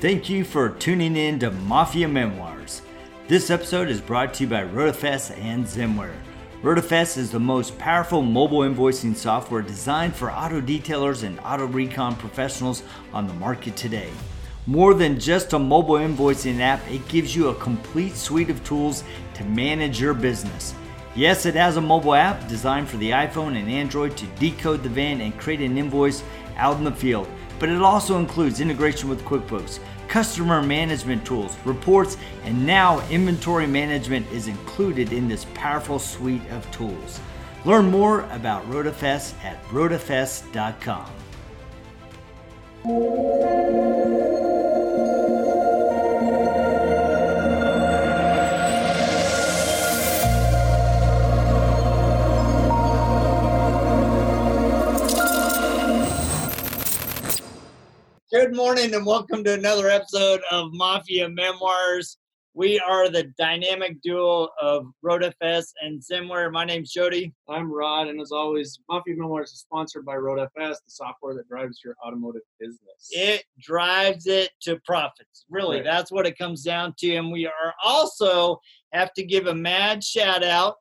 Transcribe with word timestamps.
Thank 0.00 0.30
you 0.30 0.44
for 0.44 0.70
tuning 0.70 1.14
in 1.14 1.38
to 1.40 1.50
Mafia 1.50 2.08
Memoirs. 2.08 2.80
This 3.28 3.50
episode 3.50 3.90
is 3.90 4.00
brought 4.00 4.32
to 4.32 4.44
you 4.44 4.48
by 4.48 4.62
RotaFest 4.62 5.36
and 5.36 5.66
Zimware. 5.66 6.16
RotaFest 6.62 7.18
is 7.18 7.30
the 7.30 7.38
most 7.38 7.78
powerful 7.78 8.22
mobile 8.22 8.60
invoicing 8.60 9.14
software 9.14 9.60
designed 9.60 10.16
for 10.16 10.30
auto 10.32 10.62
detailers 10.62 11.22
and 11.22 11.38
auto 11.40 11.66
recon 11.66 12.16
professionals 12.16 12.82
on 13.12 13.26
the 13.26 13.34
market 13.34 13.76
today. 13.76 14.08
More 14.66 14.94
than 14.94 15.20
just 15.20 15.52
a 15.52 15.58
mobile 15.58 15.96
invoicing 15.96 16.60
app, 16.60 16.80
it 16.90 17.06
gives 17.08 17.36
you 17.36 17.48
a 17.48 17.54
complete 17.56 18.16
suite 18.16 18.48
of 18.48 18.64
tools 18.64 19.04
to 19.34 19.44
manage 19.44 20.00
your 20.00 20.14
business. 20.14 20.74
Yes, 21.14 21.44
it 21.44 21.56
has 21.56 21.76
a 21.76 21.82
mobile 21.82 22.14
app 22.14 22.48
designed 22.48 22.88
for 22.88 22.96
the 22.96 23.10
iPhone 23.10 23.54
and 23.54 23.68
Android 23.68 24.16
to 24.16 24.24
decode 24.38 24.82
the 24.82 24.88
VIN 24.88 25.20
and 25.20 25.38
create 25.38 25.60
an 25.60 25.76
invoice 25.76 26.22
out 26.56 26.78
in 26.78 26.84
the 26.84 26.90
field, 26.90 27.28
but 27.60 27.68
it 27.68 27.80
also 27.80 28.18
includes 28.18 28.60
integration 28.60 29.08
with 29.08 29.22
QuickBooks, 29.24 29.78
customer 30.08 30.60
management 30.60 31.24
tools, 31.24 31.56
reports, 31.64 32.16
and 32.42 32.66
now 32.66 33.06
inventory 33.08 33.68
management 33.68 34.26
is 34.32 34.48
included 34.48 35.12
in 35.12 35.28
this 35.28 35.46
powerful 35.54 36.00
suite 36.00 36.42
of 36.50 36.68
tools. 36.72 37.20
Learn 37.64 37.88
more 37.90 38.22
about 38.30 38.68
RotaFest 38.68 39.34
at 39.44 39.62
rotafest.com. 39.66 41.06
Good 58.50 58.56
morning 58.56 58.94
and 58.96 59.06
welcome 59.06 59.44
to 59.44 59.54
another 59.54 59.88
episode 59.88 60.40
of 60.50 60.72
Mafia 60.72 61.28
Memoirs. 61.28 62.18
We 62.52 62.80
are 62.80 63.08
the 63.08 63.32
dynamic 63.38 64.02
duo 64.02 64.48
of 64.60 64.86
RotaFest 65.04 65.68
and 65.82 66.02
Zimware. 66.02 66.50
My 66.50 66.64
name's 66.64 66.90
Jody. 66.90 67.32
I'm 67.48 67.72
Rod, 67.72 68.08
and 68.08 68.20
as 68.20 68.32
always, 68.32 68.80
Mafia 68.88 69.14
Memoirs 69.16 69.52
is 69.52 69.60
sponsored 69.60 70.04
by 70.04 70.16
RotaFest, 70.16 70.48
the 70.56 70.74
software 70.88 71.32
that 71.34 71.46
drives 71.48 71.80
your 71.84 71.94
automotive 72.04 72.42
business. 72.58 73.08
It 73.12 73.44
drives 73.60 74.26
it 74.26 74.50
to 74.62 74.80
profits. 74.84 75.44
Really, 75.48 75.76
Right. 75.76 75.84
that's 75.84 76.10
what 76.10 76.26
it 76.26 76.36
comes 76.36 76.64
down 76.64 76.94
to. 76.98 77.14
And 77.14 77.30
we 77.30 77.46
are 77.46 77.74
also 77.84 78.60
have 78.92 79.12
to 79.12 79.22
give 79.22 79.46
a 79.46 79.54
mad 79.54 80.02
shout 80.02 80.42
out 80.42 80.74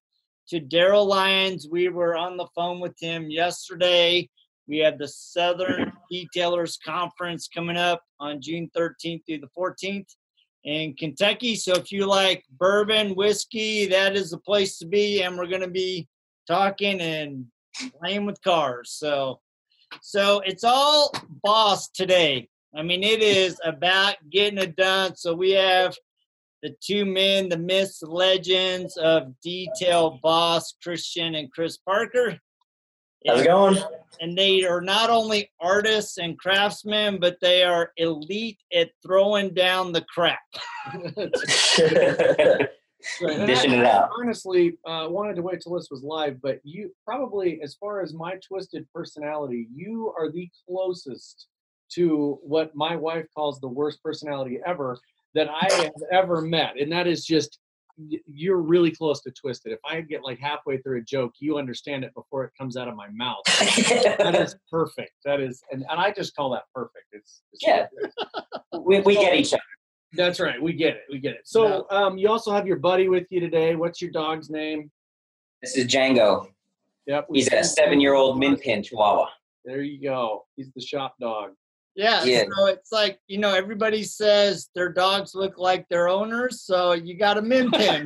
to 0.47 0.59
Daryl 0.59 1.05
Lyons. 1.05 1.67
We 1.69 1.89
were 1.89 2.17
on 2.17 2.35
the 2.35 2.47
phone 2.55 2.79
with 2.79 2.95
him 2.99 3.29
yesterday. 3.29 4.27
We 4.70 4.78
have 4.80 5.00
the 5.00 5.08
Southern 5.08 5.92
Detailers 6.14 6.78
Conference 6.86 7.48
coming 7.48 7.75
up 7.75 8.03
on 8.20 8.39
June 8.39 8.70
13th 8.78 9.23
through 9.25 9.39
the 9.39 9.50
14th 9.58 10.06
in 10.64 10.94
Kentucky. 10.94 11.56
So 11.56 11.73
if 11.73 11.92
you 11.92 12.06
like 12.06 12.45
bourbon, 12.52 13.16
whiskey, 13.16 13.88
that 13.88 14.16
is 14.16 14.30
the 14.30 14.38
place 14.38 14.78
to 14.78 14.86
be. 14.86 15.23
And 15.23 15.38
we're 15.40 15.47
going 15.47 15.62
to 15.62 15.67
be 15.67 16.08
talking 16.47 17.02
and 17.02 17.45
playing 18.00 18.28
with 18.28 18.40
cars. 18.44 18.92
So, 18.92 19.40
so 20.02 20.42
it's 20.45 20.64
all 20.64 21.12
boss 21.44 21.90
today. 21.90 22.47
I 22.75 22.84
mean, 22.84 23.02
it 23.03 23.23
is 23.23 23.59
about 23.64 24.17
getting 24.30 24.59
it 24.59 24.75
done. 24.75 25.16
So 25.16 25.34
we 25.34 25.50
have 25.52 25.95
the 26.62 26.75
two 26.80 27.06
men, 27.06 27.50
the 27.50 27.58
myths, 27.58 28.03
legends 28.03 28.97
of 28.97 29.34
detail 29.42 30.20
boss, 30.22 30.75
Christian 30.84 31.34
and 31.34 31.52
Chris 31.52 31.78
Parker. 31.78 32.40
How's 33.28 33.42
it 33.42 33.45
going? 33.45 33.78
And 34.22 34.38
they 34.38 34.64
are 34.66 34.81
not 34.81 35.09
only 35.09 35.50
artists 35.62 36.17
and 36.17 36.38
craftsmen, 36.38 37.20
but 37.20 37.38
they 37.42 37.64
are 37.64 37.92
elite 37.98 38.59
at 38.73 38.89
throwing 39.02 39.53
down 39.53 39.92
the 39.94 40.02
crap. 40.02 40.39
Right, 40.94 42.67
Dishing 43.47 43.72
it 43.72 43.85
out. 43.85 44.09
Honestly, 44.19 44.78
uh, 44.85 45.08
wanted 45.09 45.35
to 45.35 45.41
wait 45.41 45.62
till 45.62 45.74
this 45.74 45.88
was 45.90 46.03
live, 46.03 46.41
but 46.41 46.59
you 46.63 46.94
probably, 47.06 47.62
as 47.62 47.75
far 47.75 48.02
as 48.02 48.13
my 48.13 48.35
twisted 48.46 48.85
personality, 48.94 49.68
you 49.74 50.13
are 50.18 50.29
the 50.31 50.50
closest 50.68 51.47
to 51.94 52.40
what 52.44 52.75
my 52.75 52.96
wife 52.96 53.25
calls 53.34 53.59
the 53.59 53.68
worst 53.68 54.03
personality 54.03 54.59
ever 54.66 54.97
that 55.34 55.50
I 55.50 55.72
have 55.81 55.94
ever 56.12 56.41
met, 56.41 56.78
and 56.79 56.91
that 56.91 57.08
is 57.08 57.25
just 57.25 57.59
y- 57.59 57.69
you're 58.27 58.61
really 58.61 58.91
close 58.91 59.21
to 59.21 59.31
twisted. 59.31 59.71
If 59.71 59.79
I 59.85 60.01
get 60.01 60.23
like 60.23 60.39
halfway 60.39 60.77
through 60.77 60.99
a 60.99 61.01
joke, 61.01 61.33
you 61.39 61.57
understand 61.57 62.03
it 62.03 62.13
before 62.13 62.43
it 62.45 62.51
comes 62.57 62.77
out 62.77 62.87
of 62.87 62.95
my 62.95 63.07
mouth. 63.09 63.43
that 63.45 64.35
is 64.39 64.55
perfect. 64.71 65.11
That 65.25 65.39
is, 65.39 65.61
and, 65.71 65.85
and 65.89 65.99
I 65.99 66.11
just 66.11 66.35
call 66.35 66.51
that 66.51 66.63
perfect. 66.73 67.05
It's, 67.11 67.41
it's 67.53 67.65
Yeah. 67.65 67.87
we, 68.81 68.99
we 69.01 69.15
get 69.15 69.35
each 69.35 69.53
other. 69.53 69.61
That's 70.13 70.39
right. 70.39 70.61
We 70.61 70.73
get 70.73 70.95
it. 70.95 71.03
We 71.11 71.19
get 71.19 71.33
it. 71.35 71.41
So, 71.43 71.85
um, 71.91 72.17
you 72.17 72.29
also 72.29 72.51
have 72.51 72.65
your 72.65 72.77
buddy 72.77 73.09
with 73.09 73.27
you 73.29 73.39
today. 73.39 73.75
What's 73.75 74.01
your 74.01 74.11
dog's 74.11 74.49
name? 74.49 74.89
This 75.61 75.75
is 75.77 75.85
Django. 75.85 76.47
Yep. 77.05 77.27
He's 77.33 77.51
a 77.51 77.63
seven-year-old 77.63 78.39
min 78.39 78.57
pin 78.57 78.81
chihuahua. 78.81 79.27
There 79.66 79.81
you 79.81 80.01
go. 80.01 80.45
He's 80.55 80.71
the 80.75 80.81
shop 80.81 81.16
dog. 81.19 81.51
Yeah, 81.95 82.23
Yeah. 82.23 82.44
so 82.55 82.66
it's 82.67 82.91
like, 82.91 83.19
you 83.27 83.38
know, 83.39 83.53
everybody 83.53 84.03
says 84.03 84.69
their 84.75 84.89
dogs 84.89 85.35
look 85.35 85.57
like 85.57 85.88
their 85.89 86.07
owners, 86.07 86.61
so 86.61 86.94
you 86.94 87.17
got 87.17 87.38
a 87.38 87.41
min 87.41 87.72
pin. 87.72 88.05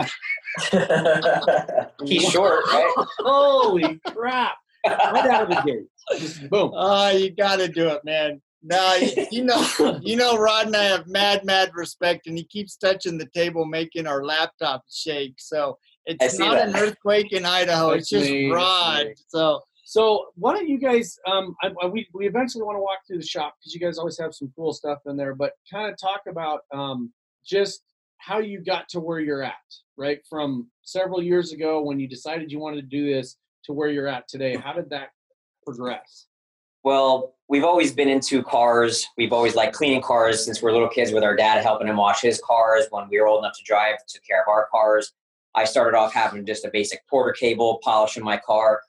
He's 2.05 2.29
short, 2.29 2.65
right? 2.71 2.91
Holy 3.19 3.99
crap! 4.07 4.57
Right 4.85 5.27
out 5.29 5.43
of 5.43 5.49
the 5.49 5.61
gate. 5.65 6.19
Just 6.19 6.49
boom. 6.49 6.71
Oh, 6.75 7.09
you 7.11 7.29
got 7.31 7.57
to 7.57 7.67
do 7.67 7.87
it, 7.89 8.03
man. 8.03 8.41
No, 8.61 8.95
you, 8.95 9.27
you 9.31 9.43
know, 9.43 9.99
you 10.01 10.15
know, 10.15 10.37
Rod 10.37 10.67
and 10.67 10.75
I 10.75 10.83
have 10.85 11.07
mad, 11.07 11.43
mad 11.43 11.71
respect, 11.73 12.27
and 12.27 12.37
he 12.37 12.45
keeps 12.45 12.77
touching 12.77 13.17
the 13.17 13.27
table, 13.33 13.65
making 13.65 14.07
our 14.07 14.23
laptop 14.23 14.83
shake. 14.89 15.35
So 15.37 15.77
it's 16.05 16.39
not 16.39 16.53
that. 16.55 16.69
an 16.69 16.75
earthquake 16.77 17.33
in 17.33 17.45
Idaho; 17.45 17.91
That's 17.91 18.03
it's 18.03 18.09
just 18.09 18.31
me, 18.31 18.49
Rod. 18.51 19.07
me. 19.07 19.13
So 19.27 19.61
So, 19.93 20.29
why 20.33 20.55
don't 20.55 20.67
you 20.67 20.79
guys? 20.79 21.19
Um, 21.27 21.55
I, 21.61 21.69
I, 21.83 21.85
we 21.85 22.07
we 22.15 22.25
eventually 22.25 22.63
want 22.63 22.77
to 22.77 22.81
walk 22.81 23.01
through 23.05 23.19
the 23.19 23.27
shop 23.27 23.53
because 23.59 23.75
you 23.75 23.79
guys 23.79 23.99
always 23.99 24.17
have 24.17 24.33
some 24.33 24.51
cool 24.55 24.73
stuff 24.73 24.97
in 25.05 25.15
there. 25.15 25.35
But 25.35 25.51
kind 25.71 25.87
of 25.87 25.99
talk 25.99 26.21
about 26.27 26.61
um, 26.73 27.13
just 27.45 27.83
how 28.17 28.39
you 28.39 28.59
got 28.59 28.89
to 28.89 28.99
where 28.99 29.19
you're 29.19 29.43
at, 29.43 29.53
right? 29.95 30.17
From 30.27 30.67
several 30.81 31.21
years 31.21 31.51
ago 31.51 31.83
when 31.83 31.99
you 31.99 32.07
decided 32.07 32.51
you 32.51 32.57
wanted 32.57 32.77
to 32.77 32.87
do 32.87 33.13
this 33.13 33.37
to 33.65 33.73
where 33.73 33.87
you're 33.89 34.07
at 34.07 34.27
today. 34.27 34.55
How 34.55 34.73
did 34.73 34.89
that 34.89 35.09
progress? 35.63 36.25
Well, 36.83 37.35
we've 37.47 37.63
always 37.63 37.93
been 37.93 38.09
into 38.09 38.41
cars. 38.41 39.05
We've 39.15 39.31
always 39.31 39.53
liked 39.53 39.75
cleaning 39.75 40.01
cars 40.01 40.43
since 40.43 40.59
we 40.59 40.71
are 40.71 40.73
little 40.73 40.89
kids 40.89 41.11
with 41.11 41.23
our 41.23 41.35
dad 41.35 41.61
helping 41.61 41.87
him 41.87 41.97
wash 41.97 42.21
his 42.21 42.41
cars. 42.43 42.87
When 42.89 43.07
we 43.09 43.21
were 43.21 43.27
old 43.27 43.43
enough 43.43 43.55
to 43.57 43.63
drive, 43.63 43.97
took 44.07 44.23
care 44.23 44.41
of 44.41 44.47
our 44.47 44.69
cars. 44.71 45.13
I 45.53 45.65
started 45.65 45.95
off 45.95 46.15
having 46.15 46.47
just 46.47 46.65
a 46.65 46.71
basic 46.73 47.07
porter 47.07 47.31
cable, 47.31 47.79
polishing 47.83 48.23
my 48.23 48.37
car. 48.37 48.81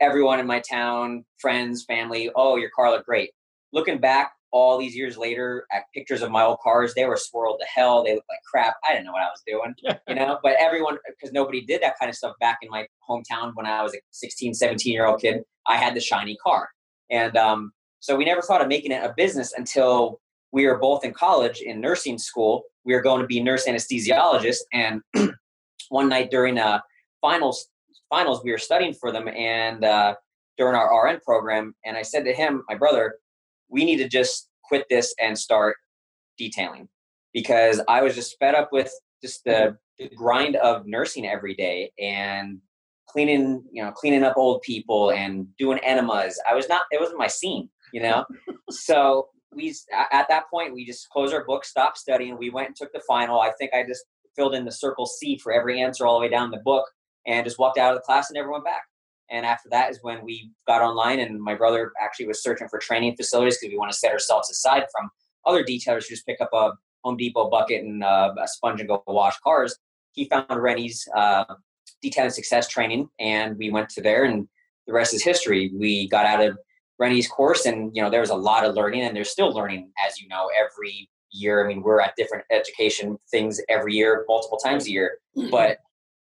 Everyone 0.00 0.40
in 0.40 0.46
my 0.46 0.60
town, 0.60 1.24
friends, 1.38 1.84
family, 1.84 2.30
oh, 2.34 2.56
your 2.56 2.70
car 2.70 2.90
looked 2.90 3.06
great. 3.06 3.30
Looking 3.72 3.98
back 3.98 4.32
all 4.52 4.78
these 4.78 4.94
years 4.94 5.16
later 5.18 5.66
at 5.72 5.84
pictures 5.94 6.22
of 6.22 6.30
my 6.30 6.42
old 6.42 6.58
cars, 6.62 6.94
they 6.94 7.04
were 7.04 7.16
swirled 7.16 7.58
to 7.60 7.66
hell. 7.66 8.04
They 8.04 8.14
looked 8.14 8.28
like 8.28 8.38
crap. 8.50 8.74
I 8.88 8.92
didn't 8.92 9.06
know 9.06 9.12
what 9.12 9.22
I 9.22 9.28
was 9.28 9.42
doing, 9.46 9.98
you 10.08 10.14
know, 10.14 10.38
but 10.42 10.56
everyone, 10.58 10.98
because 11.08 11.32
nobody 11.32 11.64
did 11.64 11.82
that 11.82 11.98
kind 11.98 12.08
of 12.08 12.16
stuff 12.16 12.34
back 12.40 12.58
in 12.62 12.70
my 12.70 12.86
hometown 13.08 13.52
when 13.54 13.66
I 13.66 13.82
was 13.82 13.94
a 13.94 13.98
16, 14.10 14.54
17 14.54 14.92
year 14.92 15.06
old 15.06 15.20
kid, 15.20 15.42
I 15.66 15.76
had 15.76 15.94
the 15.94 16.00
shiny 16.00 16.36
car. 16.42 16.68
And 17.10 17.36
um, 17.36 17.72
so 18.00 18.16
we 18.16 18.24
never 18.24 18.42
thought 18.42 18.62
of 18.62 18.68
making 18.68 18.92
it 18.92 19.04
a 19.04 19.14
business 19.16 19.52
until 19.56 20.20
we 20.52 20.66
were 20.66 20.78
both 20.78 21.04
in 21.04 21.12
college 21.12 21.60
in 21.60 21.80
nursing 21.80 22.18
school. 22.18 22.62
We 22.84 22.94
were 22.94 23.02
going 23.02 23.20
to 23.20 23.26
be 23.26 23.42
nurse 23.42 23.66
anesthesiologists. 23.66 24.60
And 24.72 25.02
one 25.88 26.08
night 26.08 26.30
during 26.30 26.58
a 26.58 26.82
finals, 27.20 27.68
finals, 28.08 28.42
we 28.44 28.52
were 28.52 28.58
studying 28.58 28.94
for 28.94 29.12
them 29.12 29.28
and 29.28 29.84
uh, 29.84 30.14
during 30.58 30.74
our 30.74 31.06
RN 31.06 31.20
program. 31.24 31.74
And 31.84 31.96
I 31.96 32.02
said 32.02 32.24
to 32.24 32.32
him, 32.32 32.64
my 32.68 32.74
brother, 32.74 33.16
we 33.68 33.84
need 33.84 33.98
to 33.98 34.08
just 34.08 34.48
quit 34.64 34.86
this 34.90 35.14
and 35.20 35.38
start 35.38 35.76
detailing 36.38 36.88
because 37.32 37.80
I 37.88 38.02
was 38.02 38.14
just 38.14 38.36
fed 38.38 38.54
up 38.54 38.70
with 38.72 38.92
just 39.22 39.44
the, 39.44 39.76
the 39.98 40.08
grind 40.14 40.56
of 40.56 40.86
nursing 40.86 41.26
every 41.26 41.54
day 41.54 41.92
and 41.98 42.58
cleaning, 43.08 43.64
you 43.72 43.82
know, 43.82 43.92
cleaning 43.92 44.24
up 44.24 44.36
old 44.36 44.62
people 44.62 45.10
and 45.10 45.46
doing 45.58 45.78
enemas. 45.78 46.40
I 46.48 46.54
was 46.54 46.68
not, 46.68 46.82
it 46.90 47.00
wasn't 47.00 47.18
my 47.18 47.28
scene, 47.28 47.68
you 47.92 48.02
know? 48.02 48.24
so 48.70 49.28
we, 49.54 49.74
at 50.12 50.28
that 50.28 50.44
point, 50.50 50.74
we 50.74 50.84
just 50.84 51.08
closed 51.10 51.34
our 51.34 51.44
book, 51.44 51.64
stopped 51.64 51.98
studying. 51.98 52.36
We 52.36 52.50
went 52.50 52.68
and 52.68 52.76
took 52.76 52.92
the 52.92 53.02
final. 53.06 53.40
I 53.40 53.52
think 53.58 53.72
I 53.74 53.84
just 53.86 54.04
filled 54.34 54.54
in 54.54 54.64
the 54.64 54.72
circle 54.72 55.06
C 55.06 55.38
for 55.38 55.52
every 55.52 55.80
answer 55.80 56.06
all 56.06 56.18
the 56.18 56.26
way 56.26 56.28
down 56.28 56.50
the 56.50 56.58
book 56.58 56.86
and 57.26 57.44
just 57.44 57.58
walked 57.58 57.78
out 57.78 57.92
of 57.92 57.98
the 57.98 58.02
class 58.02 58.30
and 58.30 58.34
never 58.34 58.50
went 58.50 58.64
back. 58.64 58.82
And 59.30 59.44
after 59.44 59.68
that 59.70 59.90
is 59.90 59.98
when 60.02 60.24
we 60.24 60.52
got 60.66 60.82
online, 60.82 61.18
and 61.18 61.40
my 61.40 61.54
brother 61.54 61.92
actually 62.00 62.26
was 62.26 62.42
searching 62.42 62.68
for 62.68 62.78
training 62.78 63.16
facilities 63.16 63.58
because 63.58 63.72
we 63.72 63.78
want 63.78 63.90
to 63.90 63.98
set 63.98 64.12
ourselves 64.12 64.50
aside 64.50 64.84
from 64.92 65.10
other 65.44 65.64
detailers 65.64 66.04
who 66.04 66.14
just 66.14 66.26
pick 66.26 66.40
up 66.40 66.50
a 66.52 66.72
Home 67.04 67.16
Depot 67.16 67.48
bucket 67.50 67.84
and 67.84 68.02
uh, 68.02 68.34
a 68.40 68.48
sponge 68.48 68.80
and 68.80 68.88
go 68.88 69.02
wash 69.06 69.38
cars. 69.40 69.76
He 70.12 70.28
found 70.28 70.46
Renny's 70.50 71.06
uh, 71.16 71.44
detailing 72.02 72.30
success 72.30 72.68
training, 72.68 73.08
and 73.18 73.56
we 73.56 73.70
went 73.70 73.88
to 73.90 74.00
there, 74.00 74.24
and 74.24 74.48
the 74.86 74.92
rest 74.92 75.14
is 75.14 75.22
history. 75.22 75.72
We 75.74 76.08
got 76.08 76.26
out 76.26 76.44
of 76.44 76.58
Renny's 76.98 77.28
course, 77.28 77.66
and 77.66 77.94
you 77.94 78.02
know 78.02 78.10
there 78.10 78.20
was 78.20 78.30
a 78.30 78.36
lot 78.36 78.64
of 78.64 78.74
learning, 78.74 79.02
and 79.02 79.16
there's 79.16 79.30
still 79.30 79.52
learning, 79.52 79.90
as 80.06 80.20
you 80.20 80.28
know, 80.28 80.50
every 80.56 81.08
year. 81.30 81.64
I 81.64 81.68
mean, 81.68 81.82
we're 81.82 82.00
at 82.00 82.14
different 82.16 82.44
education 82.50 83.18
things 83.30 83.60
every 83.68 83.94
year, 83.94 84.24
multiple 84.28 84.58
times 84.58 84.86
a 84.86 84.90
year. 84.90 85.18
Mm-hmm. 85.36 85.50
But 85.50 85.78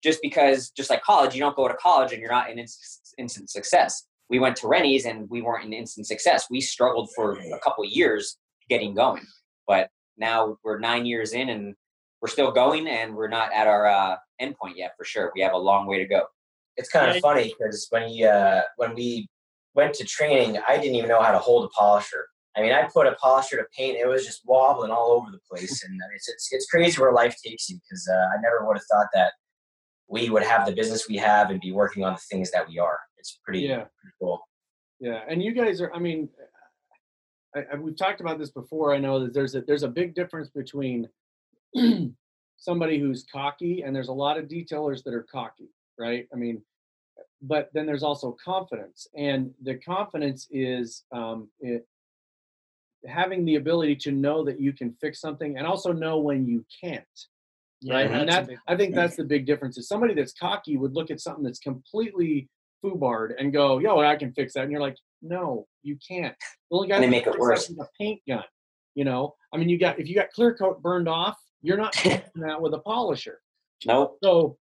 just 0.03 0.21
because, 0.23 0.71
just 0.71 0.91
like 0.91 1.03
college, 1.03 1.35
you 1.35 1.41
don't 1.41 1.57
go 1.57 1.69
to 1.69 1.75
college 1.75 2.13
and 2.13 2.21
you're 2.21 2.31
not 2.31 2.51
in 2.51 2.59
instant, 2.59 3.15
instant 3.19 3.51
success. 3.51 4.05
We 4.29 4.39
went 4.39 4.57
to 4.57 4.69
Renny's 4.69 5.05
and 5.07 5.29
we 5.31 5.43
weren't 5.43 5.65
in 5.65 5.73
instant 5.73 6.07
success. 6.07 6.47
We 6.51 6.61
struggled 6.61 7.11
for 7.15 7.39
a 7.39 7.59
couple 7.61 7.85
years 7.85 8.39
getting 8.69 8.95
going, 8.95 9.25
but 9.67 9.89
now 10.19 10.59
we're 10.65 10.79
nine 10.79 11.07
years 11.07 11.33
in 11.33 11.49
and 11.49 11.75
we're 12.21 12.29
still 12.29 12.51
going 12.51 12.89
and 12.89 13.15
we're 13.15 13.29
not 13.29 13.53
at 13.53 13.67
our 13.67 13.87
uh, 13.87 14.17
endpoint 14.41 14.77
yet 14.77 14.95
for 14.97 15.05
sure. 15.05 15.33
We 15.35 15.43
have 15.43 15.53
a 15.53 15.59
long 15.59 15.87
way 15.87 15.99
to 15.99 16.07
go. 16.07 16.25
It's 16.77 16.89
kind 16.89 17.11
of 17.11 17.23
funny 17.23 17.55
because 17.59 17.87
when 17.91 18.11
you, 18.11 18.27
uh, 18.27 18.63
when 18.77 18.95
we 18.95 19.29
went 19.75 19.95
to 19.95 20.05
training, 20.05 20.59
I 20.67 20.77
didn't 20.77 20.97
even 20.97 21.09
know 21.09 21.23
how 21.23 21.33
to 21.33 21.39
hold 21.39 21.65
a 21.65 21.69
polisher. 21.69 22.27
I 22.57 22.63
mean, 22.63 22.73
I 22.73 22.89
put 22.93 23.07
a 23.07 23.13
polisher 23.13 23.57
to 23.59 23.65
paint; 23.77 23.99
it 23.99 24.09
was 24.09 24.25
just 24.25 24.41
wobbling 24.47 24.91
all 24.91 25.13
over 25.13 25.31
the 25.31 25.39
place, 25.49 25.85
and 25.89 26.01
it's 26.15 26.29
it's, 26.29 26.49
it's 26.53 26.67
crazy 26.67 27.01
where 27.01 27.13
life 27.13 27.37
takes 27.45 27.69
you. 27.69 27.77
Because 27.77 28.09
uh, 28.11 28.37
I 28.37 28.41
never 28.43 28.67
would 28.67 28.77
have 28.77 28.87
thought 28.91 29.09
that 29.15 29.33
we 30.09 30.31
would 30.31 30.43
have 30.43 30.67
the 30.67 30.73
business 30.73 31.09
we 31.09 31.17
have 31.17 31.51
and 31.51 31.61
be 31.61 31.73
working 31.73 32.05
on 32.05 32.15
the 32.15 32.21
things 32.31 32.51
that 32.53 32.69
we 32.69 32.79
are. 32.79 32.99
It's 33.19 33.39
pretty, 33.45 33.61
Yeah. 33.61 33.77
pretty 34.01 34.15
cool. 34.21 34.41
Yeah, 34.99 35.23
and 35.29 35.43
you 35.43 35.53
guys 35.53 35.81
are. 35.83 35.93
I 35.93 35.99
mean, 35.99 36.29
I, 37.55 37.65
I, 37.73 37.77
we've 37.77 37.97
talked 37.97 38.21
about 38.21 38.39
this 38.39 38.51
before. 38.51 38.95
I 38.95 38.99
know 38.99 39.21
that 39.21 39.35
there's 39.35 39.55
a 39.55 39.61
there's 39.61 39.83
a 39.83 39.89
big 39.89 40.15
difference 40.15 40.49
between 40.49 41.09
somebody 42.57 42.99
who's 42.99 43.25
cocky, 43.31 43.83
and 43.83 43.95
there's 43.95 44.09
a 44.09 44.13
lot 44.13 44.39
of 44.39 44.47
detailers 44.47 45.03
that 45.05 45.13
are 45.13 45.27
cocky, 45.31 45.69
right? 45.99 46.27
I 46.33 46.37
mean, 46.37 46.63
but 47.43 47.69
then 47.75 47.85
there's 47.85 48.03
also 48.03 48.37
confidence, 48.43 49.07
and 49.15 49.53
the 49.63 49.75
confidence 49.75 50.49
is 50.51 51.05
um, 51.13 51.49
it, 51.61 51.87
having 53.07 53.45
the 53.45 53.57
ability 53.57 53.97
to 53.97 54.13
know 54.13 54.45
that 54.45 54.61
you 54.61 54.73
can 54.73 54.95
fix 55.01 55.21
something, 55.21 55.59
and 55.59 55.67
also 55.67 55.93
know 55.93 56.19
when 56.19 56.47
you 56.47 56.65
can't. 56.83 57.05
Right, 57.89 58.11
and 58.11 58.29
that 58.29 58.47
big- 58.49 58.59
I 58.67 58.77
think 58.77 58.95
that's 58.95 59.17
the 59.17 59.25
big 59.25 59.47
difference. 59.47 59.79
Is 59.79 59.89
somebody 59.89 60.15
that's 60.15 60.33
cocky 60.33 60.77
would 60.77 60.95
look 60.95 61.11
at 61.11 61.21
something 61.21 61.45
that's 61.45 61.59
completely 61.59 62.49
foobarred 62.85 63.35
and 63.39 63.53
go, 63.53 63.79
"Yo, 63.79 63.99
I 64.01 64.17
can 64.17 64.33
fix 64.33 64.55
that," 64.55 64.63
and 64.63 64.73
you're 64.73 64.81
like, 64.81 64.97
"No, 65.23 65.67
you 65.83 65.97
can't." 66.07 66.35
The 66.71 66.77
only 66.77 66.89
guy 66.89 66.97
And 66.97 67.05
they 67.05 67.09
make 67.11 67.27
it 67.27 67.39
worse. 67.39 67.71
is 67.71 67.79
a 67.79 67.89
paint 67.99 68.21
gun. 68.29 68.45
You 68.95 69.05
know, 69.05 69.35
I 69.53 69.59
mean, 69.59 69.69
you 69.69 69.79
got 69.79 69.99
if 70.01 70.09
you 70.09 70.15
got 70.15 70.31
clear 70.31 70.55
coat 70.55 70.81
burned 70.83 71.09
off, 71.09 71.39
you're 71.63 71.77
not 71.77 71.95
fixing 71.97 72.43
that 72.43 72.61
with 72.61 72.73
a 72.75 72.79
polisher. 72.79 73.41
Nope. 73.85 74.19
So, 74.23 74.57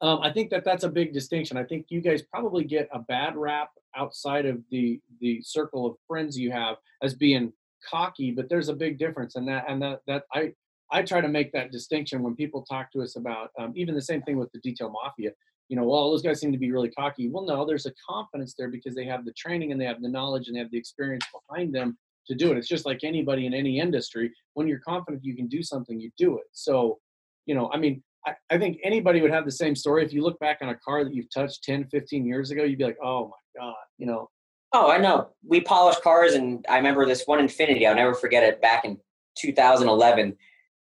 um, 0.00 0.20
I 0.20 0.32
think 0.32 0.50
that 0.50 0.64
that's 0.64 0.82
a 0.84 0.88
big 0.88 1.12
distinction. 1.12 1.56
I 1.56 1.64
think 1.64 1.86
you 1.90 2.00
guys 2.00 2.22
probably 2.22 2.64
get 2.64 2.88
a 2.92 2.98
bad 2.98 3.36
rap 3.36 3.70
outside 3.94 4.46
of 4.46 4.60
the 4.70 5.00
the 5.20 5.40
circle 5.42 5.86
of 5.86 5.96
friends 6.08 6.36
you 6.38 6.50
have 6.50 6.76
as 7.02 7.14
being 7.14 7.52
cocky, 7.88 8.30
but 8.32 8.48
there's 8.48 8.68
a 8.68 8.74
big 8.74 8.98
difference, 8.98 9.36
and 9.36 9.46
that 9.48 9.64
and 9.68 9.80
that 9.82 10.00
that 10.08 10.24
I 10.32 10.52
I 10.92 11.02
try 11.02 11.20
to 11.20 11.28
make 11.28 11.52
that 11.52 11.72
distinction 11.72 12.22
when 12.22 12.36
people 12.36 12.62
talk 12.62 12.92
to 12.92 13.02
us 13.02 13.16
about 13.16 13.50
um, 13.58 13.72
even 13.74 13.94
the 13.94 14.02
same 14.02 14.22
thing 14.22 14.36
with 14.38 14.52
the 14.52 14.60
detail 14.60 14.90
mafia. 14.90 15.30
You 15.68 15.76
know, 15.76 15.84
well, 15.84 16.10
those 16.10 16.22
guys 16.22 16.40
seem 16.40 16.52
to 16.52 16.58
be 16.58 16.70
really 16.70 16.90
cocky. 16.90 17.28
Well, 17.28 17.44
no, 17.44 17.64
there's 17.64 17.86
a 17.86 17.92
confidence 18.08 18.54
there 18.58 18.68
because 18.68 18.94
they 18.94 19.06
have 19.06 19.24
the 19.24 19.32
training 19.32 19.72
and 19.72 19.80
they 19.80 19.86
have 19.86 20.02
the 20.02 20.08
knowledge 20.08 20.48
and 20.48 20.56
they 20.56 20.60
have 20.60 20.70
the 20.70 20.78
experience 20.78 21.24
behind 21.48 21.74
them 21.74 21.96
to 22.26 22.34
do 22.34 22.52
it. 22.52 22.58
It's 22.58 22.68
just 22.68 22.84
like 22.84 23.00
anybody 23.02 23.46
in 23.46 23.54
any 23.54 23.80
industry. 23.80 24.30
When 24.54 24.68
you're 24.68 24.80
confident 24.80 25.24
you 25.24 25.34
can 25.34 25.48
do 25.48 25.62
something, 25.62 25.98
you 25.98 26.10
do 26.18 26.36
it. 26.36 26.44
So, 26.52 26.98
you 27.46 27.54
know, 27.54 27.70
I 27.72 27.78
mean, 27.78 28.02
I, 28.26 28.34
I 28.50 28.58
think 28.58 28.78
anybody 28.84 29.22
would 29.22 29.32
have 29.32 29.46
the 29.46 29.50
same 29.50 29.74
story. 29.74 30.04
If 30.04 30.12
you 30.12 30.22
look 30.22 30.38
back 30.40 30.58
on 30.60 30.68
a 30.68 30.76
car 30.76 31.04
that 31.04 31.14
you've 31.14 31.32
touched 31.32 31.64
10, 31.64 31.86
15 31.90 32.26
years 32.26 32.50
ago, 32.50 32.64
you'd 32.64 32.78
be 32.78 32.84
like, 32.84 32.98
oh 33.02 33.28
my 33.28 33.60
God, 33.60 33.74
you 33.98 34.06
know, 34.06 34.28
Oh, 34.74 34.90
I 34.90 34.96
know. 34.96 35.28
We 35.46 35.60
polish 35.60 35.98
cars, 35.98 36.32
and 36.32 36.64
I 36.68 36.78
remember 36.78 37.04
this 37.04 37.24
one 37.26 37.46
Infiniti. 37.46 37.86
I'll 37.86 37.94
never 37.94 38.14
forget 38.14 38.42
it. 38.42 38.62
Back 38.62 38.86
in 38.86 38.96
2011, 39.36 40.34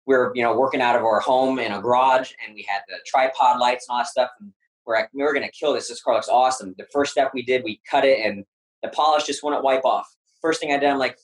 we 0.05 0.15
were 0.15 0.31
you 0.35 0.43
know 0.43 0.57
working 0.57 0.81
out 0.81 0.95
of 0.95 1.03
our 1.03 1.19
home 1.19 1.59
in 1.59 1.71
a 1.71 1.81
garage, 1.81 2.31
and 2.45 2.55
we 2.55 2.65
had 2.67 2.81
the 2.87 2.97
tripod 3.05 3.59
lights 3.59 3.87
and 3.87 3.95
all 3.95 3.99
that 3.99 4.07
stuff. 4.07 4.31
And 4.39 4.51
we're 4.85 4.95
like, 4.95 5.09
we 5.13 5.23
were 5.23 5.33
gonna 5.33 5.49
kill 5.49 5.73
this. 5.73 5.87
This 5.89 6.01
car 6.01 6.15
looks 6.15 6.29
awesome. 6.29 6.75
The 6.77 6.87
first 6.91 7.11
step 7.11 7.31
we 7.33 7.43
did, 7.43 7.63
we 7.63 7.81
cut 7.89 8.05
it, 8.05 8.25
and 8.25 8.45
the 8.83 8.89
polish 8.89 9.25
just 9.25 9.43
wouldn't 9.43 9.63
wipe 9.63 9.85
off. 9.85 10.07
First 10.41 10.59
thing 10.61 10.71
I 10.71 10.77
did, 10.77 10.89
I'm 10.89 10.99
like, 10.99 11.17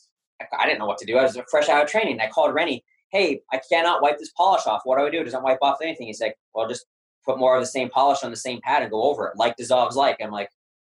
I 0.58 0.66
didn't 0.66 0.80
know 0.80 0.88
what 0.88 0.98
to 1.00 1.06
do. 1.06 1.18
I 1.18 1.24
was 1.24 1.38
fresh 1.50 1.70
out 1.70 1.84
of 1.84 1.90
training. 1.90 2.20
I 2.20 2.28
called 2.28 2.54
Renny. 2.54 2.84
Hey, 3.12 3.42
I 3.52 3.60
cannot 3.70 4.02
wipe 4.02 4.18
this 4.18 4.32
polish 4.32 4.66
off. 4.66 4.82
What 4.86 4.98
do 4.98 5.06
I 5.06 5.10
do? 5.10 5.22
It 5.22 5.26
doesn't 5.26 5.44
wipe 5.44 5.60
off 5.62 5.78
anything. 5.82 6.08
He's 6.08 6.22
like, 6.22 6.36
well, 6.56 6.68
just 6.68 6.86
put 7.26 7.38
more 7.38 7.56
of 7.56 7.62
the 7.62 7.68
same 7.68 7.90
polish 7.90 8.24
on 8.24 8.32
the 8.32 8.38
same 8.38 8.62
pad 8.62 8.82
and 8.82 8.92
go 8.92 9.04
over 9.04 9.28
it. 9.28 9.38
Like 9.38 9.58
dissolves 9.58 9.96
like. 9.96 10.18
I'm 10.22 10.32
like, 10.32 10.50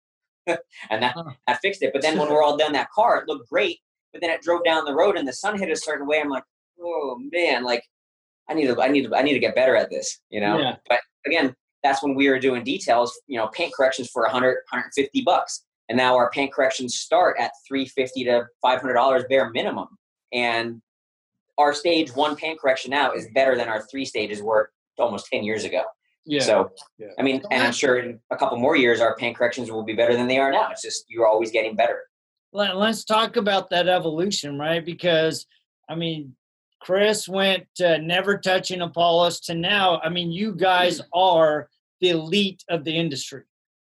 and 0.48 1.02
that 1.02 1.16
that 1.48 1.60
fixed 1.62 1.82
it. 1.82 1.92
But 1.94 2.02
then 2.02 2.18
when 2.18 2.30
we're 2.32 2.44
all 2.44 2.58
done 2.58 2.74
that 2.74 2.92
car, 2.92 3.20
it 3.20 3.28
looked 3.28 3.50
great. 3.50 3.80
But 4.12 4.22
then 4.22 4.32
it 4.32 4.42
drove 4.42 4.64
down 4.64 4.86
the 4.86 4.94
road 4.94 5.18
and 5.18 5.28
the 5.28 5.34
sun 5.34 5.58
hit 5.58 5.70
a 5.70 5.76
certain 5.76 6.08
way. 6.08 6.20
I'm 6.20 6.30
like, 6.30 6.44
oh 6.82 7.20
man, 7.32 7.64
like 7.64 7.84
I 8.50 8.54
need 8.54 8.68
to, 8.68 8.82
I 8.82 8.88
need 8.88 9.08
to, 9.08 9.16
I 9.16 9.22
need 9.22 9.34
to 9.34 9.40
get 9.40 9.56
better 9.56 9.76
at 9.76 9.90
this, 9.90 10.20
you 10.30 10.42
know. 10.42 10.58
Yeah. 10.60 10.76
But 10.88 11.00
again, 11.26 11.56
that's 11.84 12.02
when 12.04 12.16
we 12.16 12.30
were 12.30 12.40
doing 12.40 12.64
details, 12.64 13.20
you 13.28 13.38
know, 13.38 13.48
paint 13.48 13.74
corrections 13.74 14.10
for 14.10 14.24
100, 14.24 14.48
150 14.72 15.22
bucks, 15.22 15.64
and 15.88 15.98
now 15.98 16.16
our 16.16 16.30
paint 16.32 16.54
corrections 16.54 16.96
start 16.96 17.38
at 17.40 17.52
350 17.68 18.24
to 18.26 18.46
500 18.62 18.94
dollars 18.94 19.24
bare 19.30 19.50
minimum. 19.52 19.88
And 20.34 20.82
our 21.58 21.74
stage 21.74 22.16
one 22.16 22.36
paint 22.36 22.60
correction 22.60 22.92
now 22.92 23.12
is 23.12 23.28
better 23.34 23.56
than 23.56 23.68
our 23.68 23.82
three 23.90 24.06
stages 24.06 24.42
were 24.42 24.72
almost 24.98 25.28
10 25.32 25.44
years 25.44 25.64
ago. 25.64 25.84
yeah. 26.26 26.42
So, 26.42 26.72
yeah. 26.98 27.08
I 27.18 27.22
mean, 27.24 27.42
and 27.52 27.64
I'm 27.64 27.72
sure 27.72 27.98
in 27.98 28.20
a 28.32 28.38
couple 28.38 28.58
more 28.58 28.76
years, 28.76 29.00
our 29.00 29.16
paint 29.16 29.38
corrections 29.38 29.72
will 29.72 29.84
be 29.84 29.94
better 29.94 30.16
than 30.16 30.28
they 30.28 30.38
are 30.38 30.52
now. 30.52 30.70
It's 30.72 30.82
just 30.82 31.06
you're 31.10 31.28
always 31.28 31.52
getting 31.52 31.76
better. 31.76 32.04
Let, 32.52 32.78
let's 32.78 33.04
talk 33.04 33.36
about 33.36 33.70
that 33.72 33.88
evolution, 33.88 34.58
right? 34.60 34.84
Because 34.84 35.46
I 35.90 35.96
mean, 35.96 36.36
Chris 36.80 37.28
went 37.28 37.66
to 37.76 38.00
never 38.00 38.38
touching 38.38 38.82
a 38.82 38.90
polish 38.90 39.40
to 39.42 39.54
now. 39.54 40.00
I 40.04 40.10
mean, 40.10 40.32
you 40.32 40.54
guys 40.54 41.02
are 41.14 41.70
the 42.02 42.10
elite 42.10 42.64
of 42.70 42.84
the 42.84 42.96
industry. 42.96 43.44